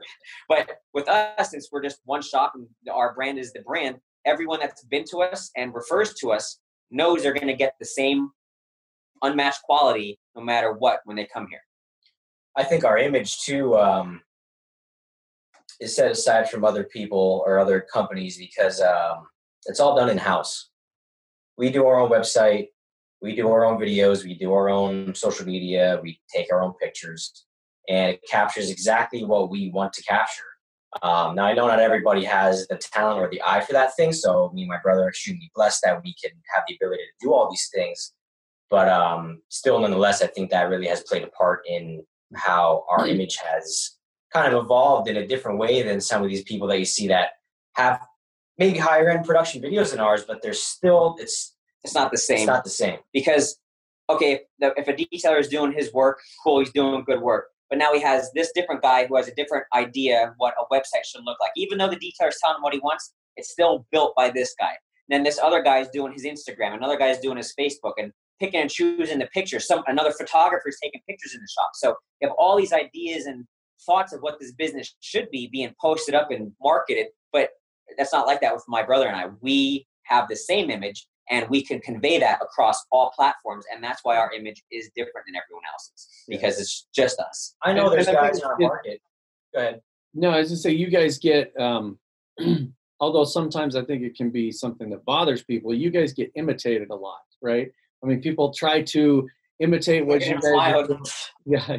But 0.50 0.70
with 0.94 1.08
us, 1.08 1.52
since 1.52 1.70
we're 1.72 1.84
just 1.84 2.00
one 2.06 2.22
shop 2.22 2.54
and 2.56 2.68
our 2.92 3.14
brand 3.14 3.38
is 3.38 3.54
the 3.54 3.62
brand, 3.62 3.98
everyone 4.26 4.60
that's 4.60 4.84
been 4.86 5.06
to 5.12 5.20
us 5.20 5.52
and 5.56 5.74
refers 5.74 6.14
to 6.16 6.32
us 6.32 6.60
knows 6.92 7.24
they're 7.24 7.34
going 7.34 7.48
to 7.48 7.54
get 7.54 7.76
the 7.80 7.86
same 7.86 8.30
unmatched 9.22 9.62
quality 9.64 10.20
no 10.36 10.42
matter 10.42 10.74
what 10.74 11.02
when 11.06 11.16
they 11.16 11.26
come 11.26 11.48
here. 11.50 11.62
I 12.56 12.64
think 12.64 12.84
our 12.84 12.98
image 12.98 13.44
too 13.44 13.78
um, 13.78 14.22
is 15.80 15.96
set 15.96 16.12
aside 16.12 16.50
from 16.50 16.66
other 16.66 16.84
people 16.84 17.44
or 17.46 17.60
other 17.60 17.86
companies 17.94 18.38
because 18.38 18.82
um, 18.82 19.28
it's 19.66 19.80
all 19.80 19.96
done 19.96 20.10
in 20.10 20.18
house. 20.18 20.70
We 21.58 21.70
do 21.70 21.86
our 21.86 22.00
own 22.00 22.10
website, 22.10 22.68
we 23.22 23.36
do 23.36 23.48
our 23.50 23.66
own 23.66 23.80
videos, 23.80 24.24
we 24.24 24.34
do 24.36 24.54
our 24.54 24.70
own 24.70 25.14
social 25.16 25.46
media, 25.46 26.00
we 26.02 26.20
take 26.34 26.52
our 26.52 26.62
own 26.62 26.74
pictures, 26.74 27.46
and 27.90 28.14
it 28.14 28.22
captures 28.30 28.70
exactly 28.70 29.24
what 29.24 29.50
we 29.50 29.70
want 29.72 29.94
to 29.94 30.04
capture. 30.04 30.44
Um, 31.02 31.36
now 31.36 31.46
I 31.46 31.54
know 31.54 31.68
not 31.68 31.80
everybody 31.80 32.24
has 32.24 32.68
the 32.68 32.78
talent 32.78 33.20
or 33.20 33.30
the 33.30 33.42
eye 33.46 33.62
for 33.62 33.74
that 33.74 33.96
thing, 33.96 34.14
so 34.14 34.52
me 34.54 34.62
and 34.62 34.70
my 34.70 34.80
brother 34.82 35.04
are 35.04 35.10
extremely 35.10 35.52
blessed 35.54 35.82
that 35.84 36.02
we 36.04 36.16
can 36.22 36.32
have 36.54 36.64
the 36.68 36.76
ability 36.76 37.04
to 37.04 37.26
do 37.26 37.34
all 37.34 37.50
these 37.50 37.70
things. 37.74 38.14
But 38.70 38.90
um, 38.90 39.42
still, 39.50 39.80
nonetheless, 39.80 40.22
I 40.22 40.28
think 40.28 40.50
that 40.52 40.70
really 40.70 40.88
has 40.88 41.02
played 41.04 41.24
a 41.24 41.28
part 41.28 41.62
in 41.68 42.04
how 42.36 42.86
our 42.90 43.00
mm-hmm. 43.00 43.16
image 43.16 43.38
has 43.38 43.98
kind 44.34 44.54
of 44.54 44.64
evolved 44.64 45.08
in 45.08 45.18
a 45.18 45.28
different 45.28 45.58
way 45.58 45.82
than 45.82 46.02
some 46.02 46.22
of 46.22 46.30
these 46.30 46.44
people 46.44 46.68
that 46.68 46.80
you 46.80 46.86
see 46.86 47.08
that 47.08 47.30
have 47.76 48.02
maybe 48.58 48.78
higher 48.78 49.10
end 49.10 49.26
production 49.26 49.62
videos 49.62 49.92
than 49.92 50.00
ours, 50.00 50.26
but 50.28 50.42
they're 50.42 50.54
still 50.54 51.16
it's 51.20 51.56
it's 51.84 51.96
not 51.96 52.12
the 52.12 52.18
same. 52.18 52.40
It's 52.40 52.48
not 52.48 52.64
the 52.64 52.70
same 52.70 53.00
because 53.14 53.58
okay, 54.10 54.42
if 54.60 54.88
a 54.88 54.94
detailer 54.94 55.40
is 55.40 55.48
doing 55.48 55.72
his 55.72 55.94
work, 55.94 56.20
cool, 56.44 56.60
he's 56.60 56.72
doing 56.72 57.04
good 57.06 57.22
work. 57.22 57.48
But 57.70 57.80
now 57.80 57.94
he 57.94 58.02
has 58.02 58.32
this 58.34 58.52
different 58.56 58.82
guy 58.82 59.06
who 59.06 59.18
has 59.18 59.28
a 59.28 59.36
different 59.36 59.66
idea 59.74 60.34
what 60.38 60.54
a 60.60 60.74
website 60.74 61.04
should 61.06 61.24
look 61.26 61.38
like. 61.42 61.52
Even 61.58 61.78
though 61.78 61.90
the 61.90 61.98
detailer 61.98 62.30
is 62.30 62.38
telling 62.42 62.58
him 62.58 62.62
what 62.62 62.74
he 62.74 62.80
wants, 62.80 63.14
it's 63.36 63.52
still 63.52 63.86
built 63.92 64.16
by 64.16 64.30
this 64.30 64.56
guy. 64.58 64.72
And 65.10 65.18
then 65.18 65.24
this 65.24 65.40
other 65.40 65.62
guy 65.62 65.80
is 65.80 65.90
doing 65.90 66.14
his 66.14 66.26
Instagram, 66.26 66.76
another 66.76 66.98
guy 66.98 67.08
is 67.08 67.20
doing 67.20 67.38
his 67.38 67.54
Facebook, 67.60 67.94
and 67.98 68.12
picking 68.40 68.62
and 68.62 68.70
choosing 68.70 69.20
the 69.20 69.28
pictures. 69.28 69.68
Some 69.68 69.84
another 69.88 70.12
photographer 70.12 70.70
is 70.70 70.78
taking 70.82 71.02
pictures 71.08 71.34
in 71.34 71.42
the 71.42 71.48
shop. 71.48 71.72
So 71.74 71.96
you 72.22 72.28
have 72.28 72.36
all 72.38 72.58
these 72.58 72.74
ideas 72.74 73.26
and 73.26 73.46
thoughts 73.86 74.14
of 74.14 74.22
what 74.22 74.40
this 74.40 74.52
business 74.54 74.96
should 75.00 75.30
be 75.32 75.50
being 75.52 75.74
posted 75.82 76.16
up 76.16 76.32
and 76.32 76.52
marketed. 76.62 77.08
But 77.32 77.50
that's 77.98 78.14
not 78.14 78.28
like 78.28 78.42
that 78.42 78.54
with 78.54 78.64
my 78.68 78.84
brother 78.84 79.08
and 79.08 79.16
I. 79.16 79.26
We 79.42 79.88
have 80.04 80.28
the 80.30 80.36
same 80.36 80.70
image 80.70 81.08
and 81.30 81.50
we 81.50 81.62
can 81.64 81.80
convey 81.80 82.20
that 82.20 82.40
across 82.42 82.86
all 82.92 83.12
platforms 83.16 83.66
and 83.74 83.84
that's 83.84 84.02
why 84.04 84.18
our 84.18 84.32
image 84.34 84.64
is 84.72 84.90
different 84.96 85.26
than 85.28 85.36
everyone 85.36 85.64
else's 85.74 86.08
because 86.28 86.60
it's 86.60 86.88
just 86.96 87.20
us 87.20 87.56
i 87.64 87.74
know 87.74 87.90
there's 87.90 88.08
guys 88.08 88.40
in 88.40 88.46
our 88.46 88.58
market 88.60 89.02
go 89.54 89.60
ahead 89.60 89.82
no 90.14 90.30
i 90.30 90.40
was 90.40 90.50
just 90.50 90.64
say 90.64 90.72
you 90.72 90.90
guys 90.90 91.18
get 91.18 91.54
um, 91.60 91.98
although 93.00 93.26
sometimes 93.26 93.76
i 93.76 93.84
think 93.84 94.04
it 94.04 94.16
can 94.16 94.30
be 94.30 94.52
something 94.52 94.90
that 94.90 95.04
bothers 95.06 95.44
people 95.44 95.74
you 95.74 95.90
guys 95.90 96.14
get 96.14 96.32
imitated 96.36 96.90
a 96.90 96.96
lot 96.96 97.20
right 97.42 97.72
i 98.04 98.08
mean 98.08 98.22
people 98.22 98.54
try 98.54 98.82
to 98.82 99.28
imitate 99.60 100.06
what 100.06 100.26
you 100.26 100.40
guys 100.40 100.88
yeah 101.46 101.78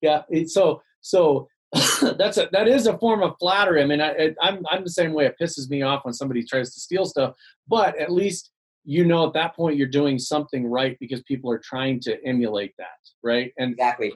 yeah 0.00 0.22
so 0.46 0.80
so 1.00 1.48
that's 2.16 2.38
a 2.38 2.48
that 2.52 2.68
is 2.68 2.86
a 2.86 2.96
form 2.98 3.22
of 3.22 3.34
flattery. 3.38 3.82
I 3.82 3.86
mean, 3.86 4.00
I, 4.00 4.34
I'm 4.40 4.64
I'm 4.70 4.84
the 4.84 4.90
same 4.90 5.12
way. 5.12 5.26
It 5.26 5.36
pisses 5.40 5.68
me 5.68 5.82
off 5.82 6.04
when 6.04 6.14
somebody 6.14 6.44
tries 6.44 6.72
to 6.74 6.80
steal 6.80 7.04
stuff, 7.04 7.34
but 7.66 7.98
at 7.98 8.12
least 8.12 8.50
you 8.84 9.04
know 9.04 9.26
at 9.26 9.32
that 9.34 9.56
point 9.56 9.76
you're 9.76 9.88
doing 9.88 10.18
something 10.18 10.66
right 10.66 10.96
because 11.00 11.22
people 11.22 11.50
are 11.50 11.58
trying 11.58 12.00
to 12.00 12.16
emulate 12.24 12.72
that, 12.78 12.98
right? 13.22 13.52
And 13.58 13.72
exactly. 13.72 14.12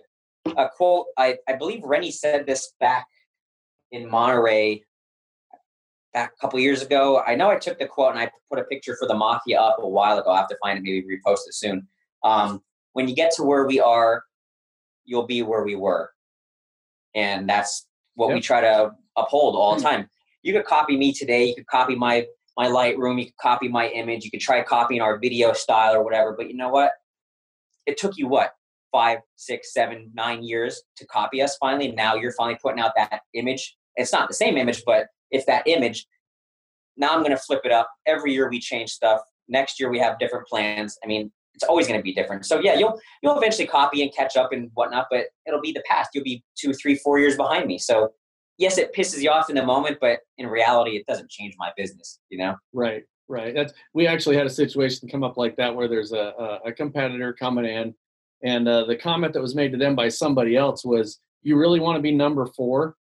A 0.57 0.69
quote 0.69 1.07
I 1.19 1.39
I 1.49 1.55
believe 1.55 1.83
Renny 1.83 2.13
said 2.13 2.47
this 2.47 2.73
back 2.81 3.07
in 3.91 4.09
Monterey 4.09 4.85
back 6.13 6.33
a 6.37 6.41
couple 6.41 6.59
years 6.59 6.83
ago. 6.83 7.21
I 7.27 7.35
know 7.35 7.51
I 7.51 7.57
took 7.57 7.79
the 7.79 7.87
quote 7.87 8.13
and 8.13 8.21
I 8.21 8.31
put 8.51 8.59
a 8.59 8.65
picture 8.65 8.97
for 8.97 9.07
the 9.07 9.15
mafia 9.15 9.61
up 9.61 9.77
a 9.81 9.89
while 9.89 10.19
ago. 10.19 10.31
I 10.31 10.39
have 10.39 10.49
to 10.49 10.57
find 10.63 10.79
it, 10.79 10.83
maybe 10.83 11.03
repost 11.03 11.47
it 11.47 11.55
soon. 11.55 11.87
Um, 12.25 12.63
when 12.93 13.09
you 13.09 13.15
get 13.15 13.33
to 13.37 13.43
where 13.43 13.67
we 13.67 13.81
are, 13.81 14.25
you'll 15.05 15.27
be 15.27 15.43
where 15.43 15.65
we 15.65 15.77
were 15.77 16.11
and 17.15 17.49
that's 17.49 17.87
what 18.15 18.29
yep. 18.29 18.35
we 18.35 18.41
try 18.41 18.61
to 18.61 18.93
uphold 19.17 19.57
all 19.57 19.75
the 19.75 19.81
hmm. 19.81 19.87
time. 19.87 20.11
You 20.43 20.53
could 20.53 20.65
copy 20.65 20.97
me 20.97 21.13
today. 21.13 21.45
You 21.45 21.55
could 21.55 21.67
copy 21.67 21.95
my 21.95 22.27
my 22.57 22.67
Lightroom. 22.67 23.19
You 23.19 23.27
could 23.27 23.37
copy 23.37 23.69
my 23.69 23.89
image. 23.89 24.25
You 24.25 24.31
could 24.31 24.41
try 24.41 24.63
copying 24.63 25.01
our 25.01 25.19
video 25.19 25.53
style 25.53 25.95
or 25.95 26.03
whatever. 26.03 26.35
But 26.37 26.49
you 26.49 26.57
know 26.57 26.69
what? 26.69 26.93
It 27.87 27.99
took 27.99 28.17
you 28.17 28.29
what 28.29 28.55
five, 28.93 29.19
six, 29.37 29.73
seven, 29.73 30.11
nine 30.15 30.43
years 30.43 30.83
to 30.97 31.07
copy 31.07 31.41
us. 31.43 31.57
Finally, 31.59 31.93
now 31.93 32.15
you're 32.15 32.33
finally 32.33 32.59
putting 32.61 32.81
out 32.81 32.93
that 32.97 33.21
image. 33.35 33.77
It's 33.97 34.13
not 34.13 34.29
the 34.29 34.35
same 34.35 34.57
image, 34.57 34.83
but 34.85 35.07
if 35.31 35.47
that 35.47 35.67
image. 35.67 36.07
Now 36.97 37.15
I'm 37.15 37.21
going 37.21 37.31
to 37.31 37.37
flip 37.37 37.61
it 37.65 37.73
up. 37.73 37.89
Every 38.07 38.33
year 38.33 38.49
we 38.51 38.61
change 38.61 38.91
stuff. 38.91 39.21
Next 39.49 39.81
year 39.81 39.91
we 39.91 39.99
have 39.99 40.19
different 40.19 40.47
plans. 40.47 40.99
I 41.03 41.07
mean, 41.07 41.33
it's 41.55 41.65
always 41.65 41.87
going 41.87 41.99
to 41.99 42.03
be 42.03 42.15
different. 42.15 42.47
So 42.47 42.61
yeah, 42.61 42.75
you'll 42.75 42.99
you'll 43.23 43.37
eventually 43.37 43.67
copy 43.67 44.03
and 44.03 44.15
catch 44.15 44.37
up 44.37 44.53
and 44.53 44.71
whatnot, 44.75 45.07
but 45.11 45.27
it'll 45.47 45.61
be 45.61 45.73
the 45.73 45.83
past. 45.89 46.11
You'll 46.15 46.25
be 46.25 46.43
two, 46.59 46.73
three, 46.73 46.97
four 46.97 47.19
years 47.19 47.37
behind 47.37 47.67
me. 47.67 47.79
So 47.79 48.13
yes, 48.59 48.79
it 48.79 48.95
pisses 48.95 49.21
you 49.23 49.31
off 49.31 49.51
in 49.51 49.57
the 49.57 49.65
moment, 49.65 49.99
but 50.01 50.21
in 50.39 50.47
reality, 50.47 50.93
it 50.93 51.07
doesn't 51.07 51.31
change 51.31 51.55
my 51.59 51.71
business. 51.77 52.21
You 52.29 52.39
know? 52.39 52.55
Right, 52.73 53.03
right. 53.29 53.55
That's 53.55 53.73
we 53.95 54.07
actually 54.07 54.37
had 54.37 54.47
a 54.47 54.51
situation 54.51 55.09
come 55.09 55.25
up 55.25 55.37
like 55.37 55.57
that 55.57 55.75
where 55.75 55.89
there's 55.89 56.13
a 56.13 56.33
a, 56.39 56.69
a 56.69 56.73
competitor 56.73 57.33
coming 57.33 57.65
in, 57.65 57.95
and 58.45 58.69
uh, 58.69 58.85
the 58.85 58.97
comment 58.97 59.35
that 59.35 59.43
was 59.43 59.55
made 59.55 59.73
to 59.73 59.79
them 59.79 59.97
by 59.97 60.09
somebody 60.09 60.57
else 60.57 60.85
was, 60.85 61.21
"You 61.43 61.59
really 61.59 61.81
want 61.81 61.97
to 61.97 62.03
be 62.03 62.13
number 62.13 62.47
four? 62.47 62.97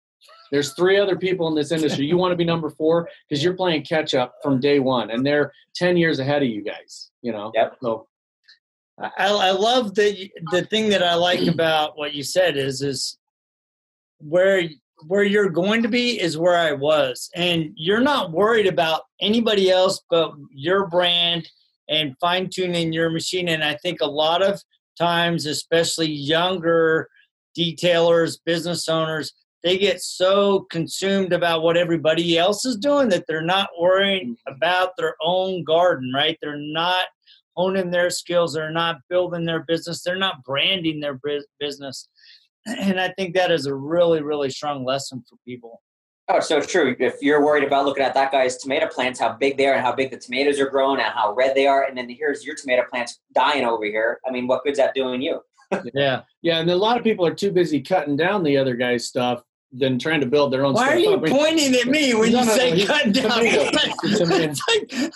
There's 0.50 0.74
three 0.74 0.98
other 0.98 1.16
people 1.16 1.48
in 1.48 1.54
this 1.54 1.72
industry. 1.72 2.06
You 2.06 2.16
want 2.16 2.32
to 2.32 2.36
be 2.36 2.44
number 2.44 2.70
four 2.70 3.08
because 3.28 3.42
you're 3.42 3.54
playing 3.54 3.84
catch 3.84 4.14
up 4.14 4.34
from 4.42 4.60
day 4.60 4.78
one, 4.78 5.10
and 5.10 5.24
they're 5.24 5.52
ten 5.74 5.96
years 5.96 6.18
ahead 6.18 6.42
of 6.42 6.48
you 6.48 6.62
guys. 6.62 7.10
You 7.22 7.32
know. 7.32 7.52
Yep. 7.54 7.78
So 7.82 8.08
I, 8.98 9.10
I 9.18 9.50
love 9.50 9.94
the 9.94 10.30
the 10.50 10.64
thing 10.66 10.88
that 10.90 11.02
I 11.02 11.14
like 11.14 11.46
about 11.52 11.98
what 11.98 12.14
you 12.14 12.22
said 12.22 12.56
is 12.56 12.82
is 12.82 13.18
where 14.18 14.62
where 15.06 15.24
you're 15.24 15.50
going 15.50 15.82
to 15.82 15.88
be 15.88 16.20
is 16.20 16.38
where 16.38 16.56
I 16.56 16.72
was, 16.72 17.30
and 17.34 17.72
you're 17.76 18.00
not 18.00 18.32
worried 18.32 18.66
about 18.66 19.02
anybody 19.20 19.70
else 19.70 20.02
but 20.10 20.32
your 20.50 20.86
brand 20.86 21.48
and 21.88 22.16
fine 22.20 22.48
tuning 22.52 22.92
your 22.92 23.10
machine. 23.10 23.48
And 23.48 23.62
I 23.62 23.74
think 23.76 24.00
a 24.00 24.06
lot 24.06 24.42
of 24.42 24.60
times, 24.98 25.46
especially 25.46 26.10
younger 26.10 27.08
detailers, 27.56 28.38
business 28.44 28.88
owners, 28.88 29.32
they 29.66 29.76
get 29.76 30.00
so 30.00 30.60
consumed 30.70 31.32
about 31.32 31.60
what 31.60 31.76
everybody 31.76 32.38
else 32.38 32.64
is 32.64 32.76
doing 32.76 33.08
that 33.08 33.24
they're 33.26 33.42
not 33.42 33.68
worrying 33.80 34.36
mm-hmm. 34.36 34.54
about 34.54 34.90
their 34.96 35.16
own 35.20 35.64
garden, 35.64 36.12
right? 36.14 36.38
They're 36.40 36.56
not 36.56 37.06
honing 37.56 37.90
their 37.90 38.10
skills, 38.10 38.54
they're 38.54 38.70
not 38.70 38.98
building 39.10 39.44
their 39.44 39.64
business, 39.64 40.04
they're 40.04 40.14
not 40.14 40.44
branding 40.44 41.00
their 41.00 41.20
business. 41.58 42.08
And 42.78 43.00
I 43.00 43.12
think 43.16 43.34
that 43.34 43.52
is 43.52 43.66
a 43.66 43.74
really, 43.74 44.22
really 44.22 44.50
strong 44.50 44.84
lesson 44.84 45.24
for 45.28 45.36
people. 45.44 45.82
Oh, 46.28 46.40
so 46.40 46.60
true. 46.60 46.96
If 46.98 47.14
you're 47.20 47.44
worried 47.44 47.62
about 47.62 47.86
looking 47.86 48.02
at 48.02 48.14
that 48.14 48.32
guy's 48.32 48.56
tomato 48.56 48.88
plants, 48.88 49.20
how 49.20 49.34
big 49.34 49.56
they 49.56 49.66
are 49.66 49.74
and 49.74 49.84
how 49.84 49.94
big 49.94 50.10
the 50.10 50.16
tomatoes 50.16 50.58
are 50.58 50.68
growing 50.68 51.00
and 51.00 51.12
how 51.12 51.32
red 51.34 51.56
they 51.56 51.66
are, 51.66 51.84
and 51.84 51.96
then 51.96 52.08
here's 52.08 52.44
your 52.44 52.56
tomato 52.56 52.82
plants 52.90 53.20
dying 53.34 53.64
over 53.64 53.84
here. 53.84 54.20
I 54.26 54.32
mean, 54.32 54.46
what 54.46 54.64
good's 54.64 54.78
that 54.78 54.94
doing 54.94 55.22
you? 55.22 55.40
yeah. 55.94 56.22
Yeah, 56.42 56.58
and 56.58 56.70
a 56.70 56.76
lot 56.76 56.98
of 56.98 57.04
people 57.04 57.26
are 57.26 57.34
too 57.34 57.52
busy 57.52 57.80
cutting 57.80 58.16
down 58.16 58.42
the 58.42 58.56
other 58.56 58.74
guy's 58.74 59.06
stuff 59.06 59.42
than 59.78 59.98
trying 59.98 60.20
to 60.20 60.26
build 60.26 60.52
their 60.52 60.64
own. 60.64 60.74
Why 60.74 60.88
are 60.90 60.98
you 60.98 61.14
up. 61.14 61.24
Pointing 61.26 61.74
at 61.74 61.86
me 61.86 62.14
when 62.14 62.32
No, 62.32 62.40
you 62.40 62.44
no, 62.46 62.50
no, 62.52 62.56
say 62.56 62.74
he's- 62.74 62.88
cut 62.88 63.12
down? 63.12 63.40
It's 63.42 64.62
like, 64.68 65.10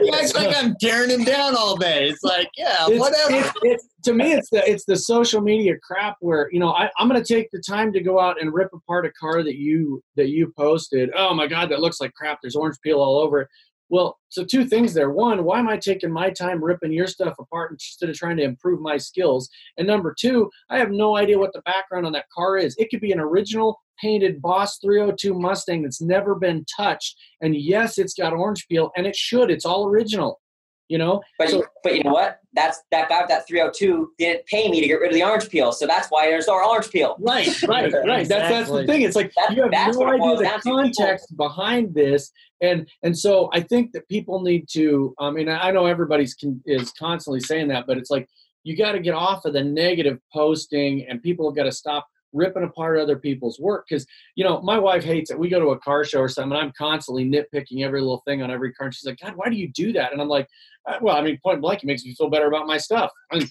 he 0.02 0.10
acts 0.12 0.34
like 0.34 0.56
I'm 0.56 0.76
tearing 0.80 1.10
him 1.10 1.24
down 1.24 1.56
all 1.56 1.76
day. 1.76 2.08
It's 2.08 2.22
like, 2.22 2.48
yeah, 2.56 2.86
it's, 2.88 3.00
whatever. 3.00 3.34
it's, 3.34 3.52
it's, 3.62 3.86
to 4.04 4.12
me, 4.12 4.32
it's 4.32 4.50
the 4.50 4.68
it's 4.68 4.84
the 4.84 4.96
social 4.96 5.40
media 5.40 5.74
crap 5.82 6.16
where 6.20 6.48
you 6.52 6.60
know 6.60 6.70
I, 6.72 6.90
I'm 6.98 7.08
going 7.08 7.22
to 7.22 7.34
take 7.34 7.50
the 7.50 7.60
time 7.60 7.92
to 7.92 8.00
go 8.00 8.18
out 8.20 8.40
and 8.40 8.52
rip 8.52 8.72
apart 8.72 9.06
a 9.06 9.12
car 9.12 9.42
that 9.42 9.56
you 9.56 10.02
that 10.16 10.28
you 10.28 10.52
posted. 10.56 11.10
Oh 11.16 11.34
my 11.34 11.46
god, 11.46 11.70
that 11.70 11.80
looks 11.80 12.00
like 12.00 12.12
crap. 12.14 12.38
There's 12.42 12.56
orange 12.56 12.76
peel 12.82 13.00
all 13.00 13.18
over 13.18 13.42
it. 13.42 13.48
Well, 13.90 14.18
so 14.28 14.44
two 14.44 14.66
things 14.66 14.92
there. 14.92 15.10
One, 15.10 15.44
why 15.44 15.58
am 15.58 15.68
I 15.68 15.78
taking 15.78 16.12
my 16.12 16.30
time 16.30 16.62
ripping 16.62 16.92
your 16.92 17.06
stuff 17.06 17.34
apart 17.38 17.72
instead 17.72 18.10
of 18.10 18.16
trying 18.16 18.36
to 18.36 18.42
improve 18.42 18.80
my 18.80 18.98
skills? 18.98 19.48
And 19.78 19.86
number 19.86 20.14
two, 20.18 20.50
I 20.68 20.78
have 20.78 20.90
no 20.90 21.16
idea 21.16 21.38
what 21.38 21.52
the 21.52 21.62
background 21.62 22.06
on 22.06 22.12
that 22.12 22.26
car 22.34 22.58
is. 22.58 22.74
It 22.78 22.90
could 22.90 23.00
be 23.00 23.12
an 23.12 23.20
original 23.20 23.80
painted 24.00 24.40
Boss 24.42 24.78
302 24.78 25.34
Mustang 25.34 25.82
that's 25.82 26.00
never 26.00 26.34
been 26.34 26.64
touched. 26.76 27.16
And 27.40 27.56
yes, 27.56 27.98
it's 27.98 28.14
got 28.14 28.32
orange 28.32 28.66
peel, 28.68 28.90
and 28.96 29.06
it 29.06 29.16
should. 29.16 29.50
It's 29.50 29.64
all 29.64 29.86
original. 29.86 30.40
You 30.88 30.96
know, 30.98 31.20
But 31.38 31.50
So- 31.50 31.64
but 31.84 31.94
you 31.96 32.02
know 32.02 32.12
what? 32.12 32.40
That's 32.54 32.80
that 32.90 33.08
guy 33.10 33.20
with 33.20 33.28
that 33.28 33.46
302 33.46 34.12
didn't 34.18 34.46
pay 34.46 34.68
me 34.70 34.80
to 34.80 34.86
get 34.86 34.94
rid 35.00 35.10
of 35.10 35.14
the 35.14 35.22
orange 35.22 35.48
peel, 35.50 35.70
so 35.70 35.86
that's 35.86 36.08
why 36.08 36.26
there's 36.26 36.48
our 36.48 36.64
orange 36.64 36.90
peel. 36.90 37.14
Right, 37.20 37.46
right, 37.68 37.92
right. 37.92 38.26
That's 38.28 38.48
that's 38.50 38.70
the 38.70 38.86
thing. 38.86 39.02
It's 39.02 39.14
like 39.14 39.32
That- 39.36 39.54
you 39.54 39.62
have 39.62 39.70
that's 39.70 39.98
no 39.98 40.04
what 40.06 40.14
it 40.14 40.18
boils 40.18 40.40
idea 40.40 40.50
the 40.50 40.56
to. 40.56 40.62
People- 40.62 40.78
context 40.78 41.36
behind 41.36 41.94
this, 41.94 42.32
and 42.62 42.88
and 43.02 43.16
so 43.16 43.50
I 43.52 43.60
think 43.60 43.92
that 43.92 44.08
people 44.08 44.40
need 44.42 44.66
to. 44.72 45.14
I 45.18 45.30
mean, 45.30 45.48
I 45.48 45.70
know 45.72 45.84
everybody's 45.86 46.34
con- 46.34 46.62
is 46.64 46.90
constantly 46.92 47.40
saying 47.40 47.68
that, 47.68 47.86
but 47.86 47.98
it's 47.98 48.10
like 48.10 48.26
you 48.64 48.76
got 48.76 48.92
to 48.92 49.00
get 49.00 49.14
off 49.14 49.44
of 49.44 49.52
the 49.52 49.62
negative 49.62 50.18
posting, 50.32 51.06
and 51.06 51.22
people 51.22 51.48
have 51.50 51.56
got 51.56 51.64
to 51.64 51.72
stop 51.72 52.06
ripping 52.34 52.62
apart 52.62 52.98
other 52.98 53.16
people's 53.18 53.58
work 53.58 53.86
because 53.88 54.06
you 54.34 54.44
know 54.44 54.60
my 54.60 54.78
wife 54.78 55.02
hates 55.02 55.30
it 55.30 55.38
we 55.38 55.48
go 55.48 55.58
to 55.58 55.68
a 55.68 55.78
car 55.78 56.04
show 56.04 56.18
or 56.20 56.28
something 56.28 56.52
and 56.52 56.60
i'm 56.60 56.70
constantly 56.76 57.24
nitpicking 57.24 57.82
every 57.82 58.02
little 58.02 58.22
thing 58.26 58.42
on 58.42 58.50
every 58.50 58.70
car 58.74 58.84
and 58.88 58.94
she's 58.94 59.06
like 59.06 59.18
god 59.18 59.32
why 59.34 59.48
do 59.48 59.56
you 59.56 59.66
do 59.72 59.94
that 59.94 60.12
and 60.12 60.20
i'm 60.20 60.28
like 60.28 60.44
"Uh, 60.44 60.77
well 61.00 61.16
i 61.16 61.22
mean 61.22 61.38
point 61.42 61.60
blank 61.60 61.82
it 61.82 61.86
makes 61.86 62.04
me 62.04 62.14
feel 62.14 62.30
better 62.30 62.46
about 62.46 62.66
my 62.66 62.78
stuff 62.78 63.10
I 63.30 63.38
mean, 63.38 63.48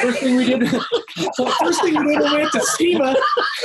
first 0.00 0.18
thing 0.20 0.36
we 0.36 0.44
did 0.46 0.68
first 1.60 1.82
thing 1.82 2.04
we 2.04 2.14
did 2.14 2.20
when 2.22 2.32
we 2.32 2.38
went 2.38 2.52
to 2.52 2.60
SEMA 2.60 3.14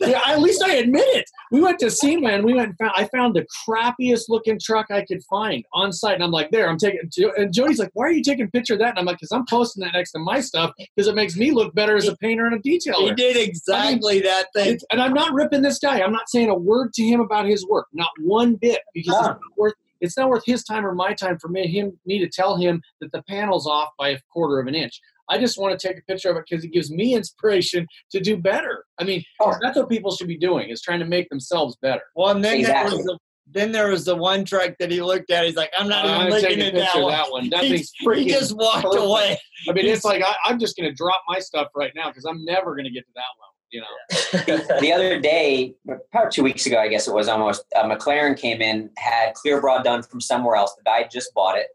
yeah, 0.00 0.20
at 0.26 0.40
least 0.40 0.62
I 0.62 0.74
admit 0.74 1.04
it. 1.08 1.24
We 1.50 1.60
went 1.60 1.78
to 1.80 1.90
SEMA 1.90 2.28
and 2.28 2.44
we 2.44 2.54
went 2.54 2.68
and 2.70 2.78
found, 2.78 2.92
I 2.94 3.08
found 3.14 3.34
the 3.34 3.46
crappiest 3.66 4.24
looking 4.28 4.58
truck 4.62 4.86
I 4.90 5.04
could 5.04 5.22
find 5.24 5.64
on 5.72 5.92
site. 5.92 6.14
And 6.14 6.22
I'm 6.22 6.30
like, 6.30 6.50
there, 6.50 6.68
I'm 6.68 6.78
taking, 6.78 7.00
and 7.36 7.52
Jody's 7.52 7.78
like, 7.78 7.90
why 7.94 8.06
are 8.06 8.10
you 8.10 8.22
taking 8.22 8.46
a 8.46 8.48
picture 8.50 8.74
of 8.74 8.80
that? 8.80 8.90
And 8.90 8.98
I'm 8.98 9.04
like, 9.04 9.16
because 9.16 9.32
I'm 9.32 9.46
posting 9.46 9.82
that 9.84 9.92
next 9.92 10.12
to 10.12 10.18
my 10.18 10.40
stuff 10.40 10.72
because 10.96 11.08
it 11.08 11.14
makes 11.14 11.36
me 11.36 11.50
look 11.50 11.74
better 11.74 11.96
as 11.96 12.08
a 12.08 12.16
painter 12.16 12.46
and 12.46 12.54
a 12.54 12.58
detailer. 12.58 13.08
He 13.08 13.14
did 13.14 13.36
exactly 13.36 14.20
that 14.20 14.46
thing. 14.54 14.78
And 14.90 15.00
I'm 15.00 15.14
not 15.14 15.32
ripping 15.32 15.62
this 15.62 15.78
guy. 15.78 16.00
I'm 16.00 16.12
not 16.12 16.28
saying 16.28 16.48
a 16.48 16.54
word 16.54 16.92
to 16.94 17.02
him 17.02 17.20
about 17.20 17.46
his 17.46 17.66
work, 17.66 17.86
not 17.92 18.10
one 18.20 18.54
bit, 18.56 18.80
because 18.94 19.14
it's 19.14 19.22
No. 19.22 19.28
not 19.28 19.38
worth. 19.56 19.74
It's 20.02 20.16
not 20.18 20.28
worth 20.28 20.42
his 20.44 20.62
time 20.64 20.84
or 20.84 20.94
my 20.94 21.14
time 21.14 21.38
for 21.38 21.48
me 21.48 21.66
him 21.66 21.98
me 22.04 22.18
to 22.18 22.28
tell 22.28 22.56
him 22.58 22.82
that 23.00 23.10
the 23.12 23.22
panel's 23.28 23.66
off 23.66 23.88
by 23.98 24.10
a 24.10 24.18
quarter 24.32 24.60
of 24.60 24.66
an 24.66 24.74
inch. 24.74 25.00
I 25.30 25.38
just 25.38 25.58
want 25.58 25.78
to 25.78 25.88
take 25.88 25.96
a 25.96 26.02
picture 26.02 26.28
of 26.30 26.36
it 26.36 26.44
because 26.48 26.64
it 26.64 26.72
gives 26.72 26.90
me 26.90 27.14
inspiration 27.20 27.86
to 28.10 28.20
do 28.20 28.36
better. 28.36 28.84
I 28.98 29.04
mean, 29.04 29.22
Oh. 29.40 29.54
that's 29.62 29.78
what 29.78 29.88
people 29.88 30.14
should 30.14 30.28
be 30.28 30.36
doing 30.38 30.68
is 30.68 30.82
trying 30.82 31.00
to 31.00 31.06
make 31.06 31.28
themselves 31.30 31.76
better. 31.80 32.02
Well, 32.14 32.30
and 32.34 32.44
then 32.44 32.62
there 32.62 32.84
was 32.84 33.04
the 33.04 33.18
then 33.48 33.70
there 33.72 33.90
was 33.90 34.04
the 34.06 34.16
one 34.16 34.44
truck 34.46 34.72
that 34.78 34.90
he 34.90 35.02
looked 35.02 35.30
at. 35.30 35.44
He's 35.44 35.56
like, 35.56 35.70
I'm 35.78 35.88
not 35.88 36.06
I'm 36.06 36.28
even 36.28 36.30
looking 36.32 36.58
taking 36.58 36.62
a 36.76 36.80
at 36.80 36.92
that 36.94 37.02
one. 37.02 37.10
that 37.12 37.30
one. 37.30 37.50
That 37.50 37.64
He- 37.64 38.24
he 38.24 38.30
just 38.30 38.56
walked 38.56 38.84
perfect. 38.84 39.02
away. 39.04 39.38
I 39.68 39.72
mean, 39.72 39.86
it's 39.86 40.04
like 40.04 40.22
I, 40.22 40.34
I'm 40.44 40.58
just 40.58 40.76
going 40.76 40.88
to 40.88 40.94
drop 40.94 41.20
my 41.28 41.38
stuff 41.38 41.68
right 41.76 41.92
now 41.94 42.08
because 42.08 42.24
I'm 42.24 42.44
never 42.44 42.74
going 42.74 42.84
to 42.86 42.90
get 42.90 43.04
to 43.04 43.12
that 43.14 43.20
level. 43.40 43.51
You 43.72 43.80
know, 43.80 43.86
the 44.80 44.92
other 44.94 45.18
day, 45.18 45.74
about 45.88 46.30
two 46.30 46.42
weeks 46.42 46.66
ago, 46.66 46.78
I 46.78 46.88
guess 46.88 47.08
it 47.08 47.14
was 47.14 47.26
almost, 47.26 47.64
a 47.74 47.84
McLaren 47.84 48.38
came 48.38 48.60
in, 48.60 48.90
had 48.98 49.32
clear 49.32 49.62
bra 49.62 49.82
done 49.82 50.02
from 50.02 50.20
somewhere 50.20 50.56
else. 50.56 50.74
The 50.74 50.82
guy 50.84 51.08
just 51.10 51.32
bought 51.34 51.56
it, 51.56 51.68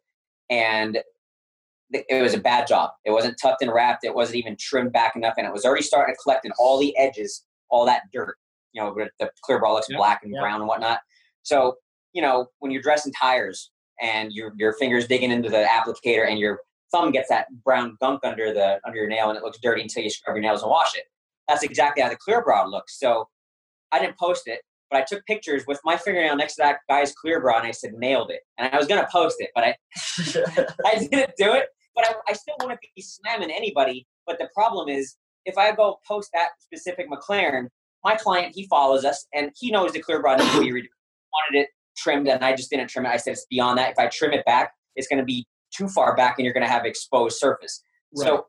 and 0.50 1.00
it 1.92 2.22
was 2.22 2.36
a 2.36 2.40
bad 2.40 2.68
job. 2.68 2.92
It 3.04 3.12
wasn't 3.12 3.38
tucked 3.42 3.64
and 3.64 3.74
wrapped. 3.74 4.04
It 4.04 4.14
wasn't 4.14 4.38
even 4.38 4.56
trimmed 4.60 4.94
back 4.94 5.16
enough, 5.16 5.34
and 5.38 5.48
it 5.48 5.52
was 5.52 5.66
already 5.66 5.82
starting 5.82 6.14
to 6.14 6.22
collect 6.22 6.46
in 6.46 6.52
all 6.60 6.80
the 6.80 6.96
edges, 6.98 7.44
all 7.70 7.86
that 7.88 8.04
dirt. 8.14 8.36
You 8.74 8.84
know, 8.84 8.96
the 9.20 9.32
clear 9.42 9.60
bra 9.60 9.74
looks 9.74 9.88
Yeah, 9.90 9.98
black 9.98 10.22
and 10.24 10.32
yeah. 10.32 10.40
brown 10.40 10.60
and 10.60 10.68
whatnot. 10.68 11.00
So, 11.42 11.78
you 12.14 12.22
know, 12.22 12.48
when 12.60 12.72
you're 12.72 12.82
dressing 12.82 13.12
tires 13.14 13.72
and 14.00 14.32
your 14.32 14.54
your 14.58 14.74
fingers 14.74 15.08
digging 15.08 15.32
into 15.32 15.50
the 15.50 15.66
applicator 15.68 16.30
and 16.30 16.38
your 16.38 16.60
thumb 16.92 17.12
gets 17.12 17.30
that 17.30 17.48
brown 17.64 17.98
gunk 18.00 18.22
under 18.24 18.54
the 18.54 18.80
under 18.86 18.98
your 18.98 19.08
nail 19.08 19.30
and 19.30 19.38
it 19.38 19.44
looks 19.44 19.58
dirty 19.62 19.82
until 19.82 20.04
you 20.04 20.10
scrub 20.10 20.36
your 20.36 20.42
nails 20.44 20.62
and 20.62 20.70
wash 20.70 20.96
it 20.96 21.06
that's 21.48 21.64
exactly 21.64 22.04
how 22.04 22.10
the 22.10 22.18
clear 22.18 22.44
bra 22.44 22.66
looks. 22.66 23.00
So 23.00 23.28
I 23.92 24.00
didn't 24.00 24.18
post 24.18 24.44
it, 24.46 24.62
but 24.90 25.00
I 25.00 25.06
took 25.08 25.26
pictures 25.26 25.64
with 25.68 25.80
my 25.84 25.98
fingernail 25.98 26.36
next 26.36 26.56
to 26.56 26.64
that 26.64 26.80
guy's 26.90 27.14
clear 27.14 27.40
bra 27.42 27.60
and 27.60 27.68
I 27.68 27.72
said, 27.72 27.94
nailed 27.94 28.32
it. 28.32 28.42
And 28.58 28.74
I 28.74 28.78
was 28.78 28.88
going 28.88 29.02
to 29.02 29.08
post 29.12 29.38
it, 29.40 29.50
but 29.56 29.64
I, 29.64 29.76
I 30.86 31.00
didn't 31.00 31.34
do 31.38 31.54
it. 31.54 31.66
But 31.96 32.10
I, 32.10 32.14
I 32.30 32.34
still 32.34 32.56
wouldn't 32.62 32.80
be 32.96 33.02
slamming 33.02 33.50
anybody. 33.52 34.06
But 34.26 34.38
the 34.38 34.50
problem 34.54 34.88
is, 34.88 35.16
if 35.46 35.58
I 35.58 35.74
go 35.74 36.00
post 36.08 36.30
that 36.34 36.50
specific 36.60 37.08
McLaren, 37.10 37.68
my 38.04 38.16
client, 38.16 38.54
he 38.56 38.68
follows 38.68 39.04
us 39.04 39.26
and 39.34 39.52
he 39.58 39.72
knows 39.72 39.94
the 39.94 40.02
clear 40.02 40.22
bra 40.22 40.36
needs 40.36 40.52
to 40.52 40.62
be 40.62 40.72
wanted 40.72 41.62
it 41.62 41.70
trimmed 41.98 42.28
and 42.28 42.44
I 42.44 42.56
just 42.56 42.70
didn't 42.70 42.90
trim 42.90 43.06
it. 43.06 43.10
I 43.10 43.18
said, 43.18 43.32
it's 43.32 43.46
beyond 43.50 43.78
that. 43.80 43.92
If 43.92 44.00
I 44.00 44.08
trim 44.08 44.34
it 44.34 44.46
back, 44.46 44.72
it's 44.96 45.08
going 45.08 45.20
to 45.20 45.26
be 45.26 45.48
too 45.76 45.88
far 45.88 46.16
back 46.16 46.36
and 46.38 46.46
you're 46.46 46.54
going 46.54 46.66
to 46.66 46.70
have 46.70 46.86
exposed 46.86 47.38
surface. 47.38 47.82
Right. 48.16 48.28
So 48.28 48.46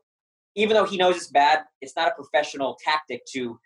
even 0.59 0.75
though 0.75 0.85
he 0.85 0.97
knows 0.97 1.15
it's 1.17 1.27
bad, 1.27 1.61
it's 1.81 1.95
not 1.95 2.07
a 2.09 2.15
professional 2.15 2.77
tactic 2.83 3.25
to, 3.33 3.59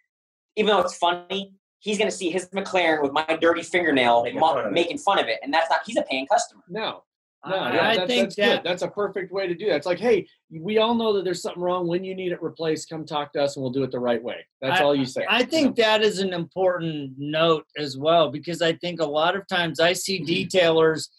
even 0.56 0.70
though 0.72 0.82
it's 0.82 0.96
funny, 0.98 1.54
he's 1.80 1.98
going 1.98 2.10
to 2.10 2.16
see 2.16 2.30
his 2.30 2.48
McLaren 2.50 3.02
with 3.02 3.12
my 3.12 3.26
dirty 3.42 3.62
fingernail 3.64 4.24
Making 4.24 4.40
fun 4.40 4.58
of 4.60 4.66
it. 4.68 4.72
making 4.74 4.98
fun 5.00 5.20
of 5.20 5.28
it. 5.28 5.40
And 5.44 5.54
that's 5.54 5.70
not, 5.70 5.80
he's 5.86 5.98
a 5.98 6.04
paying 6.04 6.28
customer. 6.28 6.64
no, 6.70 7.04
no, 7.46 7.56
I, 7.58 7.74
yeah, 7.76 7.88
I 7.90 7.96
that- 7.98 8.08
think 8.08 8.24
that's 8.24 8.36
that 8.38 8.64
good. 8.64 8.70
That's 8.70 8.84
a 8.84 8.88
perfect 8.88 9.34
way 9.34 9.48
to 9.48 9.54
do 9.54 9.66
that. 9.68 9.76
It's 9.76 9.86
like, 9.86 10.00
hey, 10.00 10.26
we 10.50 10.78
all 10.78 10.96
know 10.96 11.12
that 11.14 11.26
there's 11.26 11.42
something 11.42 11.62
wrong. 11.62 11.88
When 11.88 12.02
you 12.02 12.16
need 12.16 12.32
it 12.32 12.42
replaced, 12.42 12.90
come 12.90 13.06
talk 13.06 13.34
to 13.34 13.44
us, 13.44 13.58
and 13.58 13.64
we'll 13.64 13.72
do 13.74 13.84
it 13.84 13.92
the 13.92 14.00
right 14.00 14.24
way. 14.24 14.46
That's 14.62 14.80
all 14.80 14.96
you 14.96 15.04
say. 15.06 15.26
I 15.30 15.44
think 15.44 15.76
that 15.76 16.02
is 16.04 16.20
an 16.20 16.32
important 16.32 17.16
note 17.18 17.66
as 17.78 17.98
well 17.98 18.30
because 18.32 18.62
I 18.62 18.74
think 18.74 19.02
a 19.02 19.06
lot 19.06 19.36
of 19.36 19.46
times 19.48 19.82
I 19.82 19.92
see 19.92 20.22
Mm-hmm. 20.22 20.58
detailers 20.58 21.10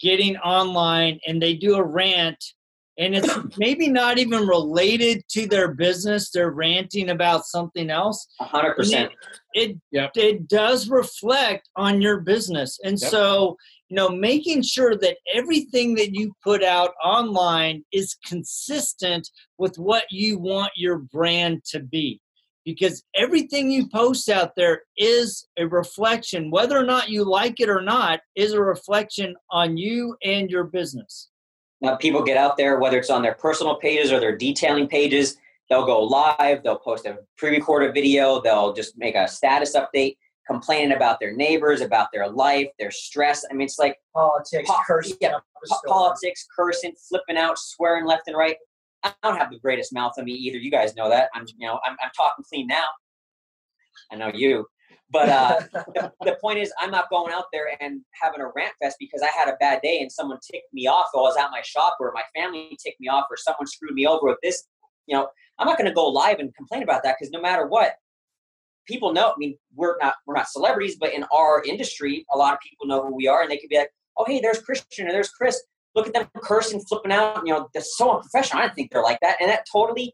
getting 0.00 0.36
online 0.38 1.18
and 1.26 1.42
they 1.42 1.54
do 1.54 1.74
a 1.74 1.82
rant 1.82 2.44
and 2.98 3.14
it's 3.14 3.28
maybe 3.58 3.88
not 3.88 4.18
even 4.18 4.46
related 4.46 5.24
to 5.30 5.46
their 5.46 5.74
business. 5.74 6.30
They're 6.30 6.50
ranting 6.50 7.10
about 7.10 7.46
something 7.46 7.90
else. 7.90 8.26
Hundred 8.40 8.74
percent. 8.74 9.12
It 9.54 9.76
Yep. 9.92 10.12
it 10.16 10.48
does 10.48 10.88
reflect 10.88 11.68
on 11.76 12.02
your 12.02 12.20
business. 12.20 12.78
And 12.84 13.00
Yep. 13.00 13.10
so, 13.10 13.56
you 13.88 13.96
know, 13.96 14.08
making 14.08 14.62
sure 14.62 14.96
that 14.96 15.18
everything 15.32 15.94
that 15.94 16.14
you 16.14 16.32
put 16.42 16.62
out 16.62 16.94
online 17.04 17.84
is 17.92 18.16
consistent 18.26 19.28
with 19.58 19.78
what 19.78 20.04
you 20.10 20.38
want 20.38 20.72
your 20.76 20.98
brand 20.98 21.64
to 21.66 21.80
be. 21.80 22.20
Because 22.64 23.04
everything 23.14 23.70
you 23.70 23.88
post 23.90 24.30
out 24.30 24.52
there 24.56 24.84
is 24.96 25.46
a 25.58 25.66
reflection, 25.66 26.50
whether 26.50 26.78
or 26.78 26.84
not 26.84 27.10
you 27.10 27.22
like 27.22 27.60
it 27.60 27.68
or 27.68 27.82
not, 27.82 28.20
is 28.34 28.54
a 28.54 28.60
reflection 28.60 29.36
on 29.50 29.76
you 29.76 30.16
and 30.24 30.50
your 30.50 30.64
business. 30.64 31.28
Now 31.84 31.96
people 31.96 32.22
get 32.22 32.36
out 32.38 32.56
there, 32.56 32.78
whether 32.78 32.98
it's 32.98 33.10
on 33.10 33.22
their 33.22 33.34
personal 33.34 33.76
pages 33.76 34.10
or 34.10 34.18
their 34.18 34.36
detailing 34.36 34.88
pages, 34.88 35.36
they'll 35.68 35.84
go 35.84 36.02
live, 36.02 36.62
they'll 36.62 36.78
post 36.78 37.04
a 37.04 37.18
pre-recorded 37.36 37.92
video, 37.92 38.40
they'll 38.40 38.72
just 38.72 38.96
make 38.96 39.14
a 39.14 39.28
status 39.28 39.76
update, 39.76 40.16
complaining 40.46 40.92
about 40.92 41.20
their 41.20 41.34
neighbors, 41.34 41.82
about 41.82 42.08
their 42.12 42.28
life, 42.28 42.68
their 42.78 42.90
stress. 42.90 43.44
I 43.50 43.54
mean, 43.54 43.66
it's 43.66 43.78
like 43.78 43.98
Politics, 44.14 44.70
Po- 44.70 44.80
cursing 44.86 45.16
yeah, 45.20 45.32
po- 45.68 45.80
politics, 45.86 46.46
cursing, 46.56 46.94
flipping 47.08 47.36
out, 47.36 47.58
swearing 47.58 48.06
left 48.06 48.28
and 48.28 48.36
right. 48.36 48.56
I 49.02 49.12
don't 49.22 49.36
have 49.36 49.50
the 49.50 49.58
greatest 49.58 49.92
mouth 49.92 50.14
on 50.16 50.24
me 50.24 50.32
either. 50.32 50.56
You 50.56 50.70
guys 50.70 50.96
know 50.96 51.10
that. 51.10 51.28
I'm, 51.34 51.44
you 51.58 51.66
know, 51.66 51.78
I'm, 51.84 51.96
I'm 52.02 52.10
talking 52.16 52.44
clean 52.48 52.66
now. 52.66 52.86
I 54.10 54.16
know 54.16 54.30
you, 54.32 54.66
but 55.14 55.28
uh, 55.28 55.60
the, 55.72 56.12
the 56.24 56.36
point 56.40 56.58
is, 56.58 56.72
I'm 56.80 56.90
not 56.90 57.08
going 57.08 57.32
out 57.32 57.44
there 57.52 57.68
and 57.80 58.00
having 58.20 58.40
a 58.40 58.50
rant 58.54 58.74
fest 58.82 58.96
because 58.98 59.22
I 59.22 59.28
had 59.28 59.48
a 59.48 59.56
bad 59.60 59.80
day 59.80 60.00
and 60.00 60.10
someone 60.10 60.38
ticked 60.50 60.74
me 60.74 60.88
off 60.88 61.06
while 61.12 61.26
I 61.26 61.28
was 61.28 61.36
at 61.36 61.52
my 61.52 61.62
shop, 61.62 61.96
or 62.00 62.12
my 62.12 62.24
family 62.34 62.76
ticked 62.84 63.00
me 63.00 63.06
off, 63.06 63.26
or 63.30 63.36
someone 63.36 63.68
screwed 63.68 63.94
me 63.94 64.08
over 64.08 64.26
with 64.26 64.38
this. 64.42 64.64
You 65.06 65.16
know, 65.16 65.28
I'm 65.60 65.68
not 65.68 65.78
going 65.78 65.88
to 65.88 65.94
go 65.94 66.08
live 66.08 66.40
and 66.40 66.52
complain 66.56 66.82
about 66.82 67.04
that 67.04 67.14
because 67.18 67.30
no 67.30 67.40
matter 67.40 67.66
what, 67.68 67.92
people 68.88 69.12
know. 69.12 69.28
I 69.28 69.34
mean, 69.38 69.56
we're 69.76 69.96
not 70.00 70.16
we're 70.26 70.34
not 70.34 70.48
celebrities, 70.48 70.96
but 70.98 71.14
in 71.14 71.24
our 71.32 71.62
industry, 71.62 72.26
a 72.34 72.36
lot 72.36 72.52
of 72.52 72.58
people 72.60 72.88
know 72.88 73.06
who 73.06 73.14
we 73.14 73.28
are, 73.28 73.42
and 73.42 73.50
they 73.50 73.58
could 73.58 73.70
be 73.70 73.78
like, 73.78 73.90
"Oh, 74.18 74.24
hey, 74.26 74.40
there's 74.40 74.60
Christian 74.60 75.06
or 75.06 75.12
there's 75.12 75.30
Chris. 75.30 75.62
Look 75.94 76.08
at 76.08 76.12
them 76.12 76.28
cursing, 76.42 76.80
flipping 76.80 77.12
out. 77.12 77.46
You 77.46 77.54
know, 77.54 77.68
that's 77.72 77.96
so 77.96 78.16
unprofessional. 78.16 78.64
I 78.64 78.66
don't 78.66 78.74
think 78.74 78.90
they're 78.90 79.00
like 79.00 79.20
that." 79.20 79.36
And 79.40 79.48
that 79.48 79.64
totally 79.70 80.12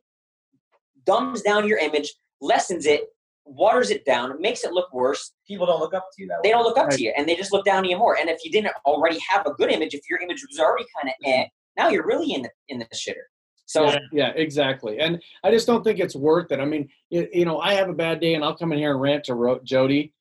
dumbs 1.07 1.41
down 1.41 1.67
your 1.67 1.79
image, 1.79 2.13
lessens 2.43 2.85
it, 2.85 3.07
waters 3.51 3.91
it 3.91 4.05
down, 4.05 4.41
makes 4.41 4.65
it 4.65 4.73
look 4.73 4.93
worse. 4.93 5.33
People 5.47 5.67
don't 5.67 5.81
look 5.81 5.93
up 5.95 6.09
to 6.17 6.23
you 6.23 6.29
that 6.29 6.37
way. 6.37 6.41
They 6.45 6.51
don't 6.51 6.63
look 6.65 6.79
up 6.79 6.87
Right. 6.89 6.97
to 6.97 7.03
you, 7.03 7.13
and 7.17 7.29
they 7.29 7.35
just 7.37 7.53
look 7.53 7.65
down 7.65 7.83
to 7.83 7.89
you 7.89 7.99
more. 7.99 8.17
And 8.19 8.29
if 8.31 8.45
you 8.45 8.51
didn't 8.51 8.73
already 8.87 9.19
have 9.29 9.47
a 9.47 9.53
good 9.53 9.71
image, 9.71 9.95
if 9.95 10.03
your 10.09 10.21
image 10.21 10.45
was 10.49 10.59
already 10.59 10.85
kind 10.97 11.09
of 11.09 11.15
eh, 11.25 11.45
now 11.77 11.89
you're 11.89 12.07
really 12.07 12.33
in 12.33 12.43
the 12.43 12.51
in 12.69 12.79
the 12.79 12.87
shitter. 12.95 13.25
So 13.67 13.85
yeah, 13.87 13.99
yeah, 14.13 14.29
exactly. 14.35 14.99
And 14.99 15.23
I 15.45 15.51
just 15.53 15.67
don't 15.67 15.85
think 15.85 16.01
it's 16.01 16.17
worth 16.17 16.51
it. 16.51 16.59
I 16.61 16.65
mean, 16.65 16.89
you, 17.09 17.29
you 17.33 17.45
know, 17.45 17.61
I 17.61 17.75
have 17.75 17.89
a 17.89 17.93
bad 17.93 18.21
day 18.21 18.35
and 18.35 18.43
I'll 18.45 18.57
come 18.57 18.73
in 18.73 18.79
here 18.79 18.91
and 18.93 19.01
rant 19.01 19.25
to 19.25 19.35
Ro- 19.35 19.61
Jody. 19.63 20.13